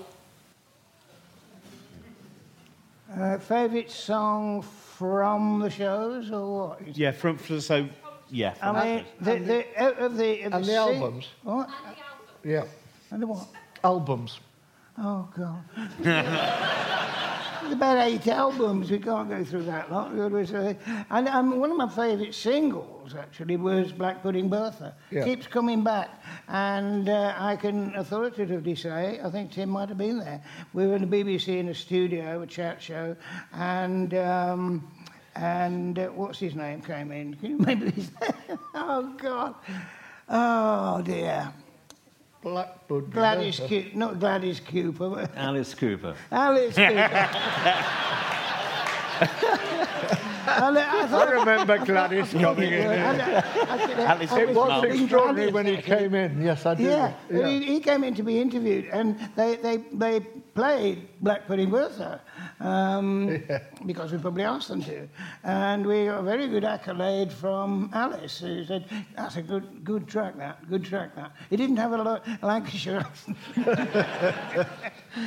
Uh, 3.19 3.37
favourite 3.39 3.91
song 3.91 4.61
from 4.61 5.59
the 5.59 5.69
shows 5.69 6.31
or 6.31 6.69
what? 6.69 6.97
Yeah, 6.97 7.11
from, 7.11 7.37
from 7.37 7.59
so 7.59 7.87
yeah. 8.29 8.53
From 8.53 8.75
I 8.77 8.85
mean, 8.85 9.05
the, 9.19 9.35
the, 9.39 9.65
out 9.83 9.97
of 9.99 10.17
the, 10.17 10.41
of 10.43 10.53
And 10.53 10.63
the 10.63 10.67
sing- 10.67 10.75
albums. 10.75 11.27
What? 11.43 11.69
Yeah. 12.43 12.63
And 13.11 13.21
the 13.21 13.27
what? 13.27 13.47
Albums. 13.83 14.39
Oh, 14.97 15.27
God. 15.35 15.63
There's 17.71 17.79
about 17.79 18.05
eight 18.05 18.27
albums. 18.27 18.91
We 18.91 18.99
can't 18.99 19.29
go 19.29 19.45
through 19.45 19.63
that 19.63 19.89
lot. 19.89 20.11
And 20.11 21.27
um, 21.29 21.57
one 21.57 21.71
of 21.71 21.77
my 21.77 21.87
favourite 21.87 22.35
singles, 22.35 23.15
actually, 23.15 23.55
was 23.55 23.93
Black 23.93 24.21
Pudding 24.21 24.49
Bertha. 24.49 24.93
Yeah. 25.09 25.23
Keeps 25.23 25.47
coming 25.47 25.81
back. 25.81 26.09
And 26.49 27.07
uh, 27.07 27.33
I 27.37 27.55
can 27.55 27.95
authoritatively 27.95 28.75
say, 28.75 29.21
I 29.23 29.29
think 29.29 29.53
Tim 29.53 29.69
might 29.69 29.87
have 29.87 29.97
been 29.97 30.19
there. 30.19 30.43
We 30.73 30.85
were 30.85 30.97
in 30.97 31.09
the 31.09 31.23
BBC 31.23 31.59
in 31.59 31.69
a 31.69 31.73
studio, 31.73 32.41
a 32.41 32.47
chat 32.47 32.81
show, 32.81 33.15
and... 33.53 34.13
Um, 34.15 34.91
and 35.33 35.97
uh, 35.97 36.07
what's 36.07 36.39
his 36.39 36.55
name 36.55 36.81
came 36.81 37.09
in? 37.13 37.35
Can 37.35 37.51
you 37.51 37.57
remember 37.59 37.89
his 37.89 38.11
name? 38.21 38.59
oh, 38.73 39.13
God. 39.17 39.55
Oh, 40.27 41.01
dear. 41.03 41.53
Blackwood. 42.41 43.11
Gladys 43.11 43.59
Cooper, 43.59 43.95
not 43.97 44.19
Gladys 44.19 44.59
Cooper, 44.59 45.09
but 45.09 45.31
Alice 45.37 45.73
Cooper. 45.75 46.15
Alice 46.31 46.75
Cooper. 46.75 46.91
And 46.91 47.07
I, 50.77 51.07
I 51.11 51.31
remember 51.31 51.77
Gladys 51.85 52.31
coming 52.33 52.73
in. 52.73 52.81
and 52.81 53.21
I- 53.21 53.43
I 53.69 53.77
said, 53.77 53.99
Alice 53.99 54.31
It 54.33 54.55
was 54.55 54.83
extraordinary 54.83 55.51
when 55.51 55.65
he 55.67 55.77
came 55.77 56.15
in. 56.15 56.41
Yes, 56.41 56.65
I 56.65 56.73
do. 56.75 56.83
Yeah, 56.83 57.13
Yeah. 57.29 57.47
He, 57.47 57.63
he 57.63 57.79
came 57.79 58.03
in 58.03 58.15
to 58.15 58.23
be 58.23 58.39
interviewed, 58.41 58.85
and 58.91 59.17
they, 59.35 59.55
they, 59.57 59.77
they 59.93 60.19
played 60.55 61.07
Black 61.21 61.45
Pudding 61.47 61.69
Bertha 61.69 62.21
um, 62.61 63.43
because 63.85 64.11
we 64.11 64.17
probably 64.17 64.43
asked 64.43 64.67
them 64.69 64.83
to. 64.83 65.07
And 65.43 65.85
we 65.85 66.05
got 66.05 66.19
a 66.19 66.23
very 66.23 66.47
good 66.47 66.63
accolade 66.63 67.31
from 67.31 67.89
Alice, 67.93 68.39
who 68.39 68.63
said, 68.63 68.85
That's 69.15 69.37
a 69.37 69.41
good, 69.41 69.83
good 69.83 70.07
track, 70.07 70.37
that, 70.37 70.69
good 70.69 70.83
track, 70.83 71.15
that. 71.15 71.31
He 71.49 71.57
didn't 71.57 71.77
have 71.77 71.91
a 71.93 71.97
lo- 71.97 72.21
Lancashire 72.41 73.05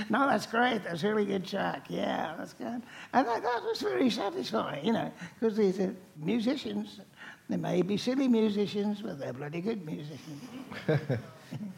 no, 0.08 0.26
that's 0.28 0.46
great, 0.46 0.84
that's 0.84 1.02
a 1.02 1.08
really 1.08 1.26
good 1.26 1.46
track, 1.46 1.86
yeah, 1.88 2.34
that's 2.38 2.52
good. 2.52 2.82
And 3.12 3.26
that, 3.26 3.42
that 3.42 3.62
was 3.62 3.80
very 3.82 4.10
satisfying, 4.10 4.84
you 4.84 4.92
know, 4.92 5.12
because 5.38 5.56
these 5.56 5.80
are 5.80 5.94
musicians. 6.16 7.00
They 7.48 7.56
may 7.56 7.82
be 7.82 7.96
silly 7.96 8.28
musicians, 8.28 9.02
but 9.02 9.18
they're 9.18 9.32
bloody 9.32 9.60
good 9.60 9.84
musicians. 9.84 10.42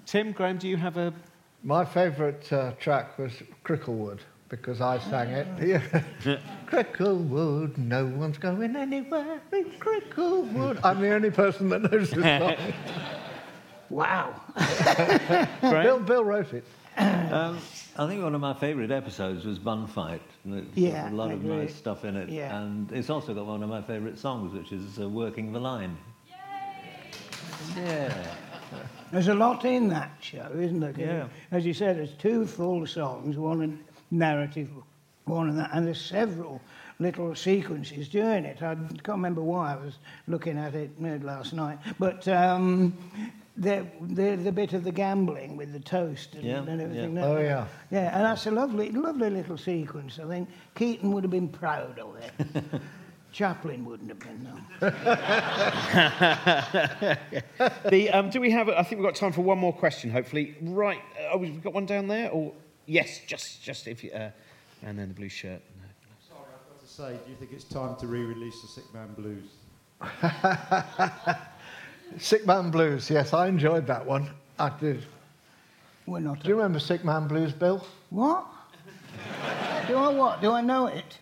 Tim 0.06 0.32
Graham, 0.32 0.58
do 0.58 0.68
you 0.68 0.76
have 0.76 0.96
a? 0.96 1.12
My 1.64 1.84
favourite 1.84 2.52
uh, 2.52 2.72
track 2.78 3.18
was 3.18 3.32
Cricklewood 3.64 4.20
because 4.48 4.80
I 4.80 4.98
sang 4.98 5.28
it. 5.30 5.46
Yeah. 6.24 6.38
Cricklewood, 6.66 7.78
no 7.78 8.06
one's 8.06 8.38
going 8.38 8.74
anywhere 8.76 9.40
in 9.52 9.64
Cricklewood. 9.78 10.80
I'm 10.82 11.00
the 11.00 11.10
only 11.14 11.30
person 11.30 11.68
that 11.68 11.82
knows 11.90 12.10
this 12.10 12.40
song. 12.40 12.54
Wow. 13.88 14.34
Bill, 15.62 16.00
Bill 16.00 16.24
wrote 16.24 16.52
it. 16.52 16.64
Um, 16.98 17.58
I 17.96 18.08
think 18.08 18.20
one 18.20 18.34
of 18.34 18.40
my 18.40 18.52
favourite 18.52 18.90
episodes 18.90 19.44
was 19.44 19.60
Bun 19.60 19.86
Fight. 19.86 20.20
and 20.44 20.54
It's 20.54 20.66
got 20.70 20.76
Yeah, 20.76 21.08
a 21.08 21.14
lot 21.14 21.30
I 21.30 21.34
of 21.34 21.44
agree. 21.44 21.56
nice 21.58 21.74
stuff 21.76 22.04
in 22.04 22.16
it. 22.16 22.28
Yeah. 22.28 22.58
And 22.60 22.90
it's 22.90 23.10
also 23.10 23.32
got 23.32 23.46
one 23.46 23.62
of 23.62 23.68
my 23.68 23.80
favourite 23.82 24.18
songs, 24.18 24.52
which 24.52 24.72
is 24.72 24.98
uh, 24.98 25.08
Working 25.08 25.52
the 25.52 25.60
Line. 25.60 25.96
Yeah. 27.76 28.12
There's 29.12 29.28
a 29.28 29.34
lot 29.34 29.64
in 29.64 29.86
that 29.90 30.10
show, 30.20 30.50
isn't 30.58 30.80
there? 30.80 30.92
'Cause 30.92 31.00
Yeah. 31.00 31.28
As 31.52 31.64
you 31.64 31.72
said, 31.72 31.96
there's 31.96 32.14
two 32.16 32.44
full 32.44 32.86
songs, 32.88 33.36
one 33.38 33.62
in 33.62 33.78
narrative, 34.10 34.68
one 35.24 35.48
in 35.48 35.56
that, 35.56 35.70
and 35.72 35.86
there's 35.86 36.00
several 36.00 36.60
little 36.98 37.34
sequences 37.34 38.08
during 38.08 38.44
it. 38.44 38.62
I 38.62 38.74
can't 38.74 39.08
remember 39.08 39.42
why 39.42 39.74
I 39.74 39.76
was 39.76 39.98
looking 40.28 40.58
at 40.58 40.74
it 40.74 40.90
last 41.22 41.52
night, 41.52 41.78
but 41.98 42.26
um, 42.28 42.96
the, 43.56 43.86
the 44.02 44.36
the 44.36 44.52
bit 44.52 44.72
of 44.72 44.84
the 44.84 44.92
gambling 44.92 45.56
with 45.56 45.72
the 45.72 45.80
toast 45.80 46.34
and, 46.34 46.44
Yeah, 46.44 46.58
and 46.62 46.80
everything. 46.80 47.16
yeah. 47.16 47.24
Oh, 47.24 47.38
yeah. 47.40 47.66
Yeah, 47.90 48.14
and 48.16 48.24
that's 48.24 48.46
a 48.46 48.50
lovely, 48.50 48.90
lovely 48.92 49.30
little 49.30 49.58
sequence. 49.58 50.18
I 50.22 50.26
think 50.28 50.48
Keaton 50.74 51.12
would 51.12 51.24
have 51.24 51.30
been 51.30 51.48
proud 51.48 51.98
of 51.98 52.16
it. 52.16 52.32
Chaplin 53.32 53.84
wouldn't 53.84 54.08
have 54.08 54.18
been, 54.20 54.48
though. 54.80 54.88
The, 57.90 58.10
um, 58.10 58.30
do 58.30 58.40
we 58.40 58.50
have? 58.50 58.68
I 58.68 58.82
think 58.82 59.00
we've 59.00 59.08
got 59.08 59.14
time 59.14 59.32
for 59.32 59.42
one 59.42 59.58
more 59.58 59.72
question. 59.72 60.10
Hopefully, 60.10 60.56
right? 60.62 61.00
Uh, 61.18 61.32
oh, 61.32 61.38
we've 61.38 61.62
got 61.62 61.72
one 61.74 61.86
down 61.86 62.08
there. 62.08 62.30
Or 62.30 62.52
yes, 62.86 63.20
just 63.26 63.62
just 63.62 63.86
if 63.86 64.02
you. 64.02 64.10
Uh, 64.12 64.30
and 64.82 64.98
then 64.98 65.08
the 65.08 65.14
blue 65.14 65.28
shirt. 65.28 65.60
No. 65.80 65.84
Sorry, 66.28 66.40
I've 66.54 66.68
got 66.68 66.80
to 66.80 66.86
say, 66.86 67.18
do 67.24 67.30
you 67.30 67.36
think 67.36 67.52
it's 67.52 67.64
time 67.64 67.96
to 67.96 68.06
re-release 68.06 68.60
the 68.62 68.68
Sick 68.68 68.84
Man 68.92 69.08
Blues? 69.14 69.48
Sick 72.18 72.46
Man 72.46 72.70
Blues, 72.70 73.10
yes, 73.10 73.32
I 73.32 73.48
enjoyed 73.48 73.86
that 73.86 74.04
one. 74.04 74.30
I 74.58 74.70
did. 74.78 75.04
We're 76.06 76.20
not. 76.20 76.40
Do 76.42 76.48
you 76.48 76.56
remember 76.56 76.78
Sick 76.78 77.04
Man 77.04 77.26
Blues, 77.26 77.52
Bill? 77.52 77.84
What? 78.10 78.46
Do 79.88 79.96
I 79.96 80.08
what? 80.12 80.40
Do 80.40 80.52
I 80.52 80.60
know 80.60 80.86
it? 80.86 81.18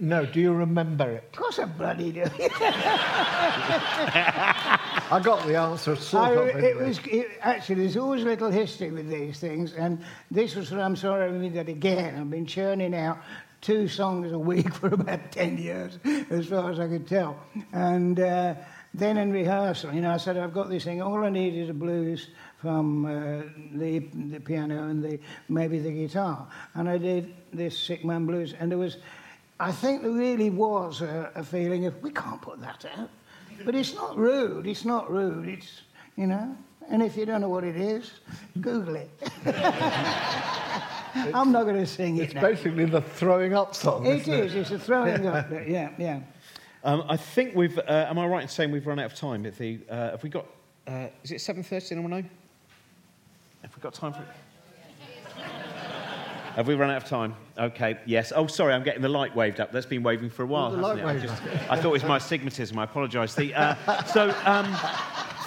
No, 0.00 0.24
do 0.24 0.40
you 0.40 0.52
remember 0.52 1.10
it? 1.10 1.24
Of 1.32 1.38
course 1.38 1.58
I 1.58 1.64
bloody 1.64 2.12
do. 2.12 2.22
I 5.10 5.20
got 5.22 5.44
the 5.44 5.56
answer 5.56 5.96
sort 5.96 6.24
I, 6.24 6.32
of. 6.34 6.46
it 6.48 6.54
anyway. 6.56 6.88
was 6.88 7.00
it, 7.06 7.26
actually 7.40 7.76
there's 7.76 7.96
always 7.96 8.22
a 8.22 8.26
little 8.26 8.50
history 8.50 8.92
with 8.92 9.08
these 9.10 9.40
things, 9.40 9.72
and 9.72 10.04
this 10.30 10.54
was 10.54 10.70
what 10.70 10.80
I'm 10.80 10.94
sorry 10.94 11.28
I 11.28 11.32
did 11.38 11.54
that 11.54 11.68
again. 11.68 12.14
I've 12.20 12.30
been 12.30 12.46
churning 12.46 12.94
out 12.94 13.18
two 13.60 13.88
songs 13.88 14.30
a 14.30 14.38
week 14.38 14.72
for 14.80 14.94
about 14.94 15.32
ten 15.32 15.58
years, 15.58 15.98
as 16.30 16.46
far 16.46 16.70
as 16.70 16.78
I 16.78 16.86
could 16.86 17.08
tell, 17.08 17.36
and. 17.72 18.20
Uh, 18.20 18.54
then 18.94 19.18
in 19.18 19.30
rehearsal, 19.30 19.92
you 19.92 20.00
know, 20.00 20.10
I 20.10 20.16
said, 20.16 20.38
I've 20.38 20.54
got 20.54 20.70
this 20.70 20.84
thing, 20.84 21.02
all 21.02 21.22
I 21.22 21.28
need 21.28 21.54
is 21.54 21.68
a 21.68 21.74
blues 21.74 22.28
from 22.56 23.04
uh, 23.04 23.42
the, 23.74 23.98
the 24.30 24.40
piano 24.40 24.88
and 24.88 25.04
the, 25.04 25.20
maybe 25.48 25.78
the 25.78 25.92
guitar. 25.92 26.48
And 26.74 26.88
I 26.88 26.98
did 26.98 27.34
this 27.52 27.78
Sick 27.78 28.04
Man 28.04 28.26
Blues, 28.26 28.54
and 28.58 28.70
there 28.70 28.78
was, 28.78 28.96
I 29.60 29.72
think 29.72 30.02
there 30.02 30.10
really 30.12 30.50
was 30.50 31.00
a, 31.00 31.30
a 31.34 31.42
feeling 31.42 31.86
of, 31.86 32.00
we 32.02 32.10
can't 32.10 32.40
put 32.40 32.60
that 32.60 32.84
out. 32.96 33.10
But 33.64 33.74
it's 33.74 33.94
not 33.94 34.16
rude, 34.16 34.66
it's 34.66 34.84
not 34.84 35.10
rude, 35.10 35.48
it's, 35.48 35.82
you 36.16 36.26
know, 36.28 36.56
and 36.88 37.02
if 37.02 37.16
you 37.16 37.26
don't 37.26 37.40
know 37.40 37.48
what 37.48 37.64
it 37.64 37.76
is, 37.76 38.12
Google 38.60 38.96
it. 38.96 39.10
I'm 41.34 41.50
not 41.50 41.64
going 41.64 41.76
to 41.76 41.86
sing 41.86 42.18
it 42.18 42.24
It's 42.24 42.34
now. 42.34 42.42
basically 42.42 42.84
the 42.84 43.00
throwing 43.00 43.54
up 43.54 43.74
song. 43.74 44.06
It 44.06 44.20
isn't 44.20 44.32
is, 44.32 44.54
it's 44.54 44.70
a 44.70 44.78
throwing 44.78 45.26
up, 45.26 45.50
yeah, 45.66 45.90
yeah. 45.98 46.20
Um, 46.84 47.02
I 47.08 47.16
think 47.16 47.56
we've. 47.56 47.76
Uh, 47.76 48.06
am 48.08 48.20
I 48.20 48.26
right 48.28 48.42
in 48.42 48.48
saying 48.48 48.70
we've 48.70 48.86
run 48.86 49.00
out 49.00 49.06
of 49.06 49.14
time? 49.18 49.44
If 49.44 49.58
the, 49.58 49.80
uh, 49.90 50.12
have 50.12 50.22
we 50.22 50.28
got? 50.30 50.46
Uh, 50.86 51.08
is 51.24 51.32
it 51.32 51.40
seven 51.40 51.64
thirty? 51.64 51.92
Anyone 51.92 52.10
know? 52.12 52.22
Have 53.62 53.76
we 53.76 53.82
got 53.82 53.94
time 53.94 54.12
for 54.12 54.20
it? 54.20 54.28
Have 56.58 56.66
we 56.66 56.74
run 56.74 56.90
out 56.90 57.04
of 57.04 57.08
time? 57.08 57.36
Okay, 57.56 58.00
yes. 58.04 58.32
Oh, 58.34 58.48
sorry, 58.48 58.74
I'm 58.74 58.82
getting 58.82 59.00
the 59.00 59.08
light 59.08 59.32
waved 59.36 59.60
up. 59.60 59.70
That's 59.70 59.86
been 59.86 60.02
waving 60.02 60.28
for 60.28 60.42
a 60.42 60.46
while, 60.46 60.72
the 60.72 60.78
hasn't 60.78 60.98
it? 60.98 61.04
I, 61.06 61.16
just, 61.16 61.42
I 61.70 61.76
thought 61.76 61.90
it 61.90 61.92
was 61.92 62.02
my 62.02 62.16
astigmatism. 62.16 62.76
I 62.76 62.82
apologise. 62.82 63.38
Uh, 63.38 64.02
so, 64.06 64.34
um, 64.44 64.76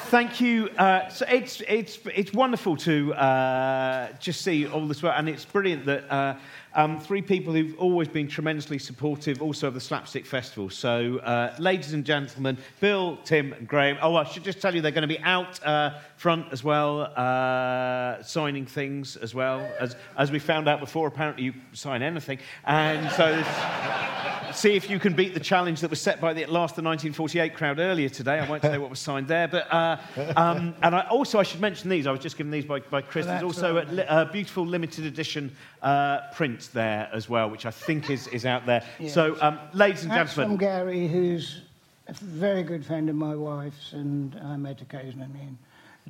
thank 0.06 0.40
you. 0.40 0.70
Uh, 0.78 1.10
so 1.10 1.26
it's 1.28 1.62
it's 1.68 2.00
it's 2.16 2.32
wonderful 2.32 2.78
to 2.78 3.14
uh, 3.16 4.14
just 4.22 4.40
see 4.40 4.66
all 4.66 4.88
this 4.88 5.04
work, 5.04 5.16
and 5.18 5.28
it's 5.28 5.44
brilliant 5.44 5.86
that. 5.86 6.38
Um, 6.74 7.00
three 7.00 7.22
people 7.22 7.54
who've 7.54 7.78
always 7.78 8.08
been 8.08 8.28
tremendously 8.28 8.80
supportive 8.80 9.42
also 9.42 9.68
of 9.68 9.74
the 9.74 9.82
Slapstick 9.82 10.26
Festival. 10.26 10.70
So, 10.70 11.18
uh, 11.18 11.54
ladies 11.60 11.94
and 11.94 12.06
gentlemen, 12.06 12.58
Bill, 12.80 13.18
Tim, 13.26 13.52
and 13.52 13.68
Graham. 13.68 13.98
Oh, 14.02 14.16
I 14.16 14.24
should 14.24 14.46
just 14.46 14.62
tell 14.62 14.74
you 14.74 14.82
they're 14.82 14.92
going 14.92 15.02
to 15.02 15.08
be 15.08 15.20
out 15.20 15.62
uh, 15.66 16.00
front 16.16 16.48
as 16.52 16.64
well, 16.64 17.02
uh, 17.02 18.24
signing 18.24 18.66
things 18.66 19.18
as 19.18 19.36
well. 19.36 19.60
As, 19.80 19.98
as 20.18 20.32
we 20.32 20.40
found 20.40 20.70
out 20.70 20.80
before, 20.80 21.08
apparently 21.08 21.44
you 21.44 21.54
sign 21.74 22.02
anything. 22.02 22.40
And 22.64 23.12
so. 23.12 23.44
see 24.54 24.76
if 24.76 24.90
you 24.90 25.00
can 25.00 25.14
beat 25.14 25.34
the 25.34 25.40
challenge 25.40 25.82
that 25.82 25.90
was 25.90 26.02
set 26.02 26.20
by 26.20 26.34
the 26.34 26.42
Last 26.46 26.76
the 26.76 26.82
1948 26.82 27.56
crowd 27.56 27.80
earlier 27.80 28.10
today. 28.10 28.40
I 28.40 28.50
won't 28.50 28.62
say 28.62 28.78
what 28.78 28.90
was 28.90 29.00
signed 29.00 29.28
there, 29.28 29.48
but 29.48 29.72
uh, 29.72 29.98
um, 30.36 30.76
and 30.82 30.96
I, 30.96 31.02
also 31.08 31.40
I 31.40 31.44
should 31.44 31.62
mention 31.62 31.90
these. 31.90 32.08
I 32.08 32.12
was 32.12 32.20
just 32.20 32.38
given 32.38 32.52
these 32.52 32.66
by, 32.66 32.80
by 32.80 33.02
Chris. 33.02 33.26
There's 33.26 33.44
also 33.44 33.78
a, 33.78 34.22
a 34.22 34.26
beautiful 34.26 34.66
limited 34.66 35.06
edition 35.06 35.56
uh, 35.82 36.22
print 36.34 36.70
there 36.74 37.10
as 37.14 37.28
well, 37.30 37.50
which 37.50 37.66
I 37.66 37.72
think 37.72 38.10
is, 38.10 38.28
is 38.28 38.46
out 38.46 38.66
there. 38.66 38.84
Yes. 39.00 39.14
So, 39.14 39.38
um, 39.42 39.60
ladies 39.74 40.04
and 40.04 40.12
That's 40.12 40.36
gentlemen, 40.36 40.58
from 40.58 40.66
Gary, 40.66 41.08
who's 41.08 41.62
a 42.08 42.14
very 42.14 42.64
good 42.64 42.86
friend 42.86 43.10
of 43.10 43.16
my 43.16 43.36
wife's, 43.36 43.94
and 43.94 44.40
I 44.44 44.58
met 44.58 44.82
occasionally. 44.82 45.40
And 45.42 45.58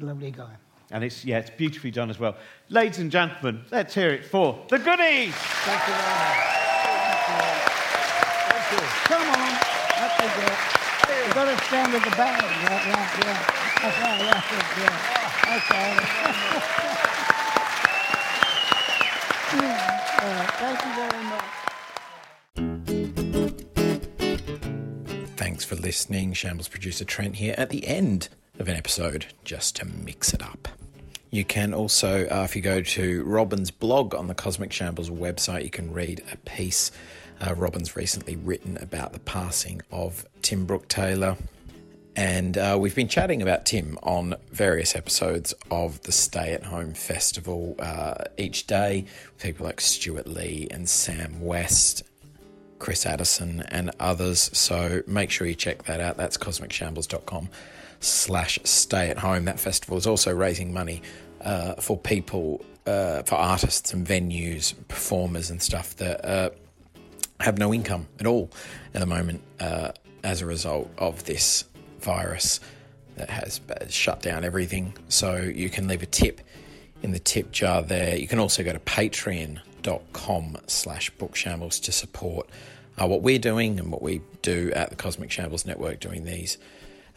a 0.01 0.05
lovely 0.05 0.31
guy. 0.31 0.51
and 0.91 1.03
it's 1.03 1.23
yeah, 1.23 1.39
it's 1.39 1.49
beautifully 1.51 1.91
done 1.91 2.09
as 2.09 2.19
well. 2.19 2.35
Ladies 2.69 2.99
and 2.99 3.11
gentlemen, 3.11 3.63
let's 3.71 3.93
hear 3.93 4.09
it 4.09 4.25
for 4.25 4.59
the 4.69 4.77
goodies. 4.77 5.33
Thank 5.35 5.87
you 5.87 5.93
very 5.93 6.07
much. 6.09 6.51
Come 9.03 9.27
on, 9.29 9.51
up 9.97 10.19
we. 10.21 10.71
You've 11.25 11.35
got 11.35 11.45
to 11.45 11.65
stand 11.65 11.93
at 11.93 12.03
the 12.03 12.09
back. 12.15 12.41
Yeah, 12.41 12.87
yeah, 12.87 13.09
yeah. 13.25 13.39
That's 13.81 13.97
right, 14.01 14.19
that's 14.31 14.51
it, 14.51 14.65
yeah. 14.81 15.01
Okay. 16.77 16.87
Thank 19.51 20.85
you 20.85 20.93
very 20.95 21.23
much. 21.25 21.43
Thanks 25.35 25.65
for 25.65 25.75
listening. 25.75 26.33
Shambles 26.33 26.69
producer 26.69 27.03
Trent 27.03 27.35
here 27.35 27.55
at 27.57 27.69
the 27.69 27.85
end 27.85 28.29
of 28.59 28.69
an 28.69 28.77
episode 28.77 29.25
just 29.43 29.75
to 29.77 29.85
mix 29.85 30.33
it 30.33 30.41
up. 30.41 30.69
You 31.31 31.43
can 31.43 31.73
also, 31.73 32.27
uh, 32.27 32.43
if 32.43 32.55
you 32.55 32.61
go 32.61 32.81
to 32.81 33.23
Robin's 33.23 33.71
blog 33.71 34.15
on 34.15 34.27
the 34.27 34.35
Cosmic 34.35 34.71
Shambles 34.71 35.09
website, 35.09 35.63
you 35.63 35.69
can 35.69 35.91
read 35.91 36.23
a 36.31 36.37
piece 36.37 36.91
uh, 37.41 37.53
Robin's 37.55 37.95
recently 37.95 38.35
written 38.35 38.77
about 38.77 39.13
the 39.13 39.19
passing 39.19 39.81
of 39.91 40.25
Tim 40.41 40.65
Brooke 40.65 40.87
Taylor. 40.87 41.35
And 42.15 42.57
uh, 42.57 42.77
we've 42.79 42.95
been 42.95 43.07
chatting 43.07 43.41
about 43.41 43.65
Tim 43.65 43.97
on 44.03 44.35
various 44.51 44.95
episodes 44.95 45.53
of 45.69 46.01
the 46.01 46.11
Stay 46.11 46.53
at 46.53 46.63
Home 46.63 46.93
Festival 46.93 47.75
uh, 47.79 48.25
each 48.37 48.67
day. 48.67 49.05
People 49.39 49.65
like 49.65 49.79
Stewart 49.79 50.27
Lee 50.27 50.67
and 50.69 50.89
Sam 50.89 51.41
West 51.41 52.03
Chris 52.79 53.05
Addison 53.05 53.61
and 53.69 53.91
others. 53.99 54.49
So 54.57 55.03
make 55.07 55.29
sure 55.29 55.47
you 55.47 55.55
check 55.55 55.83
that 55.83 56.01
out. 56.01 56.17
That's 56.17 56.37
cosmicshambles.com 56.37 57.49
slash 57.99 58.59
stay 58.63 59.09
at 59.09 59.19
home. 59.19 59.45
That 59.45 59.59
festival 59.59 59.97
is 59.97 60.07
also 60.07 60.33
raising 60.33 60.73
money 60.73 61.03
uh, 61.41 61.75
for 61.75 61.97
people, 61.97 62.65
uh, 62.85 63.21
for 63.23 63.35
artists 63.35 63.93
and 63.93 64.05
venues, 64.05 64.73
performers 64.87 65.49
and 65.49 65.61
stuff 65.61 65.95
that 65.97 66.25
uh, 66.25 66.49
have 67.39 67.57
no 67.57 67.73
income 67.73 68.07
at 68.19 68.25
all 68.25 68.49
at 68.93 68.99
the 68.99 69.05
moment 69.05 69.41
uh, 69.59 69.91
as 70.23 70.41
a 70.41 70.45
result 70.45 70.91
of 70.97 71.23
this 71.25 71.63
virus 72.01 72.59
that 73.15 73.29
has 73.29 73.61
shut 73.89 74.21
down 74.21 74.43
everything. 74.43 74.93
So 75.09 75.35
you 75.35 75.69
can 75.69 75.87
leave 75.87 76.01
a 76.01 76.07
tip 76.07 76.41
in 77.01 77.11
the 77.11 77.19
tip 77.19 77.51
jar 77.51 77.81
there. 77.81 78.15
You 78.15 78.27
can 78.27 78.39
also 78.39 78.63
go 78.63 78.73
to 78.73 78.79
patreon.com 78.79 80.57
slash 80.67 81.11
bookshambles 81.17 81.81
to 81.83 81.91
support 81.91 82.49
uh, 82.97 83.07
what 83.07 83.21
we're 83.21 83.39
doing 83.39 83.79
and 83.79 83.91
what 83.91 84.01
we 84.01 84.21
do 84.41 84.71
at 84.75 84.89
the 84.89 84.95
Cosmic 84.95 85.31
Shambles 85.31 85.65
Network 85.65 85.99
doing 85.99 86.23
these 86.25 86.57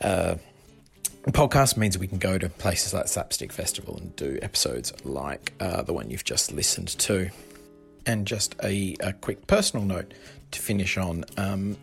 uh, 0.01 0.37
podcasts 1.33 1.77
means 1.77 1.99
we 1.99 2.07
can 2.07 2.19
go 2.19 2.39
to 2.39 2.49
places 2.49 2.93
like 2.93 3.09
Slapstick 3.09 3.53
Festival 3.53 3.97
and 3.97 4.15
do 4.17 4.39
episodes 4.43 4.93
like 5.05 5.53
uh, 5.61 5.83
the 5.83 5.93
one 5.93 6.11
you've 6.11 6.25
just 6.25 6.53
listened 6.53 6.89
to. 6.89 7.31
And 8.07 8.27
just 8.27 8.55
a, 8.63 8.97
a 9.01 9.15
quick 9.15 9.47
personal 9.47 9.87
note 9.87 10.13
to 10.51 10.61
finish 10.61 10.99
on. 10.99 11.25
Um, 11.39 11.79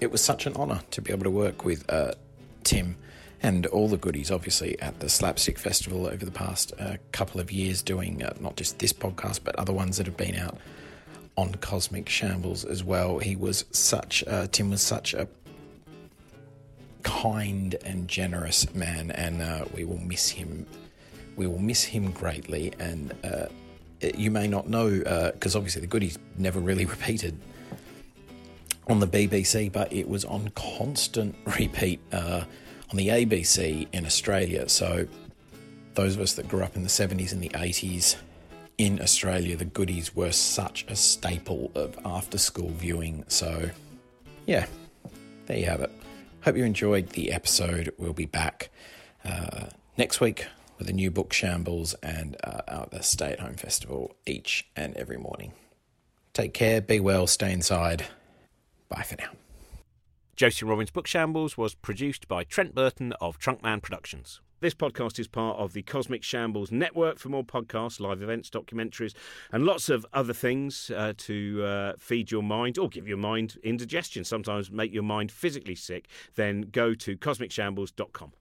it 0.00 0.12
was 0.12 0.20
such 0.20 0.44
an 0.44 0.54
honour 0.54 0.82
to 0.90 1.00
be 1.00 1.12
able 1.12 1.24
to 1.24 1.30
work 1.30 1.64
with 1.64 1.90
uh, 1.90 2.12
Tim 2.64 2.96
and 3.42 3.66
all 3.66 3.88
the 3.88 3.96
goodies, 3.96 4.30
obviously, 4.30 4.80
at 4.80 5.00
the 5.00 5.08
Slapstick 5.08 5.58
Festival 5.58 6.06
over 6.06 6.24
the 6.24 6.30
past 6.30 6.72
uh, 6.78 6.96
couple 7.10 7.40
of 7.40 7.50
years, 7.50 7.82
doing 7.82 8.22
uh, 8.22 8.34
not 8.40 8.56
just 8.56 8.78
this 8.78 8.92
podcast, 8.92 9.40
but 9.42 9.56
other 9.56 9.72
ones 9.72 9.96
that 9.96 10.06
have 10.06 10.16
been 10.16 10.36
out 10.36 10.58
on 11.36 11.54
Cosmic 11.56 12.08
Shambles 12.08 12.64
as 12.64 12.84
well. 12.84 13.18
He 13.18 13.34
was 13.34 13.64
such, 13.72 14.22
uh, 14.28 14.46
Tim 14.52 14.70
was 14.70 14.80
such 14.80 15.12
a 15.12 15.26
kind 17.02 17.74
and 17.84 18.06
generous 18.06 18.72
man, 18.74 19.10
and 19.10 19.42
uh, 19.42 19.64
we 19.74 19.84
will 19.84 19.98
miss 19.98 20.28
him. 20.28 20.64
We 21.34 21.48
will 21.48 21.58
miss 21.58 21.82
him 21.82 22.12
greatly, 22.12 22.72
and 22.78 23.12
uh, 23.24 23.46
you 24.16 24.30
may 24.30 24.46
not 24.46 24.68
know 24.68 25.30
because 25.32 25.56
obviously 25.56 25.80
the 25.80 25.88
goodies 25.88 26.16
never 26.38 26.60
really 26.60 26.84
repeated 26.96 27.40
on 28.88 29.00
the 29.00 29.06
BBC, 29.06 29.70
but 29.70 29.92
it 29.92 30.08
was 30.08 30.24
on 30.24 30.48
constant 30.54 31.34
repeat 31.58 32.00
uh, 32.12 32.44
on 32.90 32.96
the 32.96 33.08
ABC 33.08 33.86
in 33.92 34.04
Australia. 34.04 34.68
So 34.68 35.06
those 35.94 36.14
of 36.14 36.22
us 36.22 36.34
that 36.34 36.48
grew 36.48 36.62
up 36.62 36.76
in 36.76 36.82
the 36.82 36.88
70s 36.88 37.32
and 37.32 37.42
the 37.42 37.50
80s 37.50 38.16
in 38.78 39.00
Australia, 39.00 39.56
the 39.56 39.64
goodies 39.64 40.14
were 40.14 40.32
such 40.32 40.84
a 40.88 40.96
staple 40.96 41.70
of 41.74 41.98
after 42.04 42.38
school 42.38 42.70
viewing. 42.70 43.24
So, 43.28 43.70
yeah, 44.46 44.66
there 45.46 45.58
you 45.58 45.66
have 45.66 45.80
it. 45.80 45.90
Hope 46.42 46.56
you 46.56 46.64
enjoyed 46.64 47.10
the 47.10 47.30
episode. 47.30 47.92
We'll 47.98 48.12
be 48.12 48.26
back 48.26 48.70
uh, 49.24 49.66
next 49.96 50.20
week 50.20 50.46
with 50.78 50.88
a 50.88 50.92
new 50.92 51.10
book, 51.10 51.32
Shambles, 51.32 51.94
and 52.02 52.36
uh, 52.42 52.86
the 52.90 53.02
Stay 53.02 53.32
at 53.32 53.40
Home 53.40 53.54
Festival 53.54 54.16
each 54.26 54.66
and 54.74 54.96
every 54.96 55.18
morning. 55.18 55.52
Take 56.32 56.54
care, 56.54 56.80
be 56.80 56.98
well, 56.98 57.26
stay 57.26 57.52
inside. 57.52 58.06
Bye 58.94 59.02
for 59.02 59.16
now. 59.16 59.30
Josie 60.36 60.66
Robbins 60.66 60.90
Book 60.90 61.06
Shambles 61.06 61.56
was 61.56 61.74
produced 61.74 62.28
by 62.28 62.44
Trent 62.44 62.74
Burton 62.74 63.14
of 63.22 63.38
Trunkman 63.38 63.80
Productions. 63.80 64.42
This 64.60 64.74
podcast 64.74 65.18
is 65.18 65.26
part 65.28 65.58
of 65.58 65.72
the 65.72 65.82
Cosmic 65.82 66.22
Shambles 66.22 66.70
network. 66.70 67.18
For 67.18 67.30
more 67.30 67.42
podcasts, 67.42 68.00
live 68.00 68.20
events, 68.20 68.50
documentaries, 68.50 69.14
and 69.50 69.64
lots 69.64 69.88
of 69.88 70.04
other 70.12 70.34
things 70.34 70.90
uh, 70.94 71.14
to 71.16 71.64
uh, 71.64 71.92
feed 71.98 72.30
your 72.30 72.42
mind 72.42 72.76
or 72.76 72.90
give 72.90 73.08
your 73.08 73.16
mind 73.16 73.56
indigestion, 73.62 74.24
sometimes 74.24 74.70
make 74.70 74.92
your 74.92 75.02
mind 75.02 75.32
physically 75.32 75.74
sick, 75.74 76.06
then 76.34 76.60
go 76.70 76.94
to 76.94 77.16
cosmicshambles.com. 77.16 78.32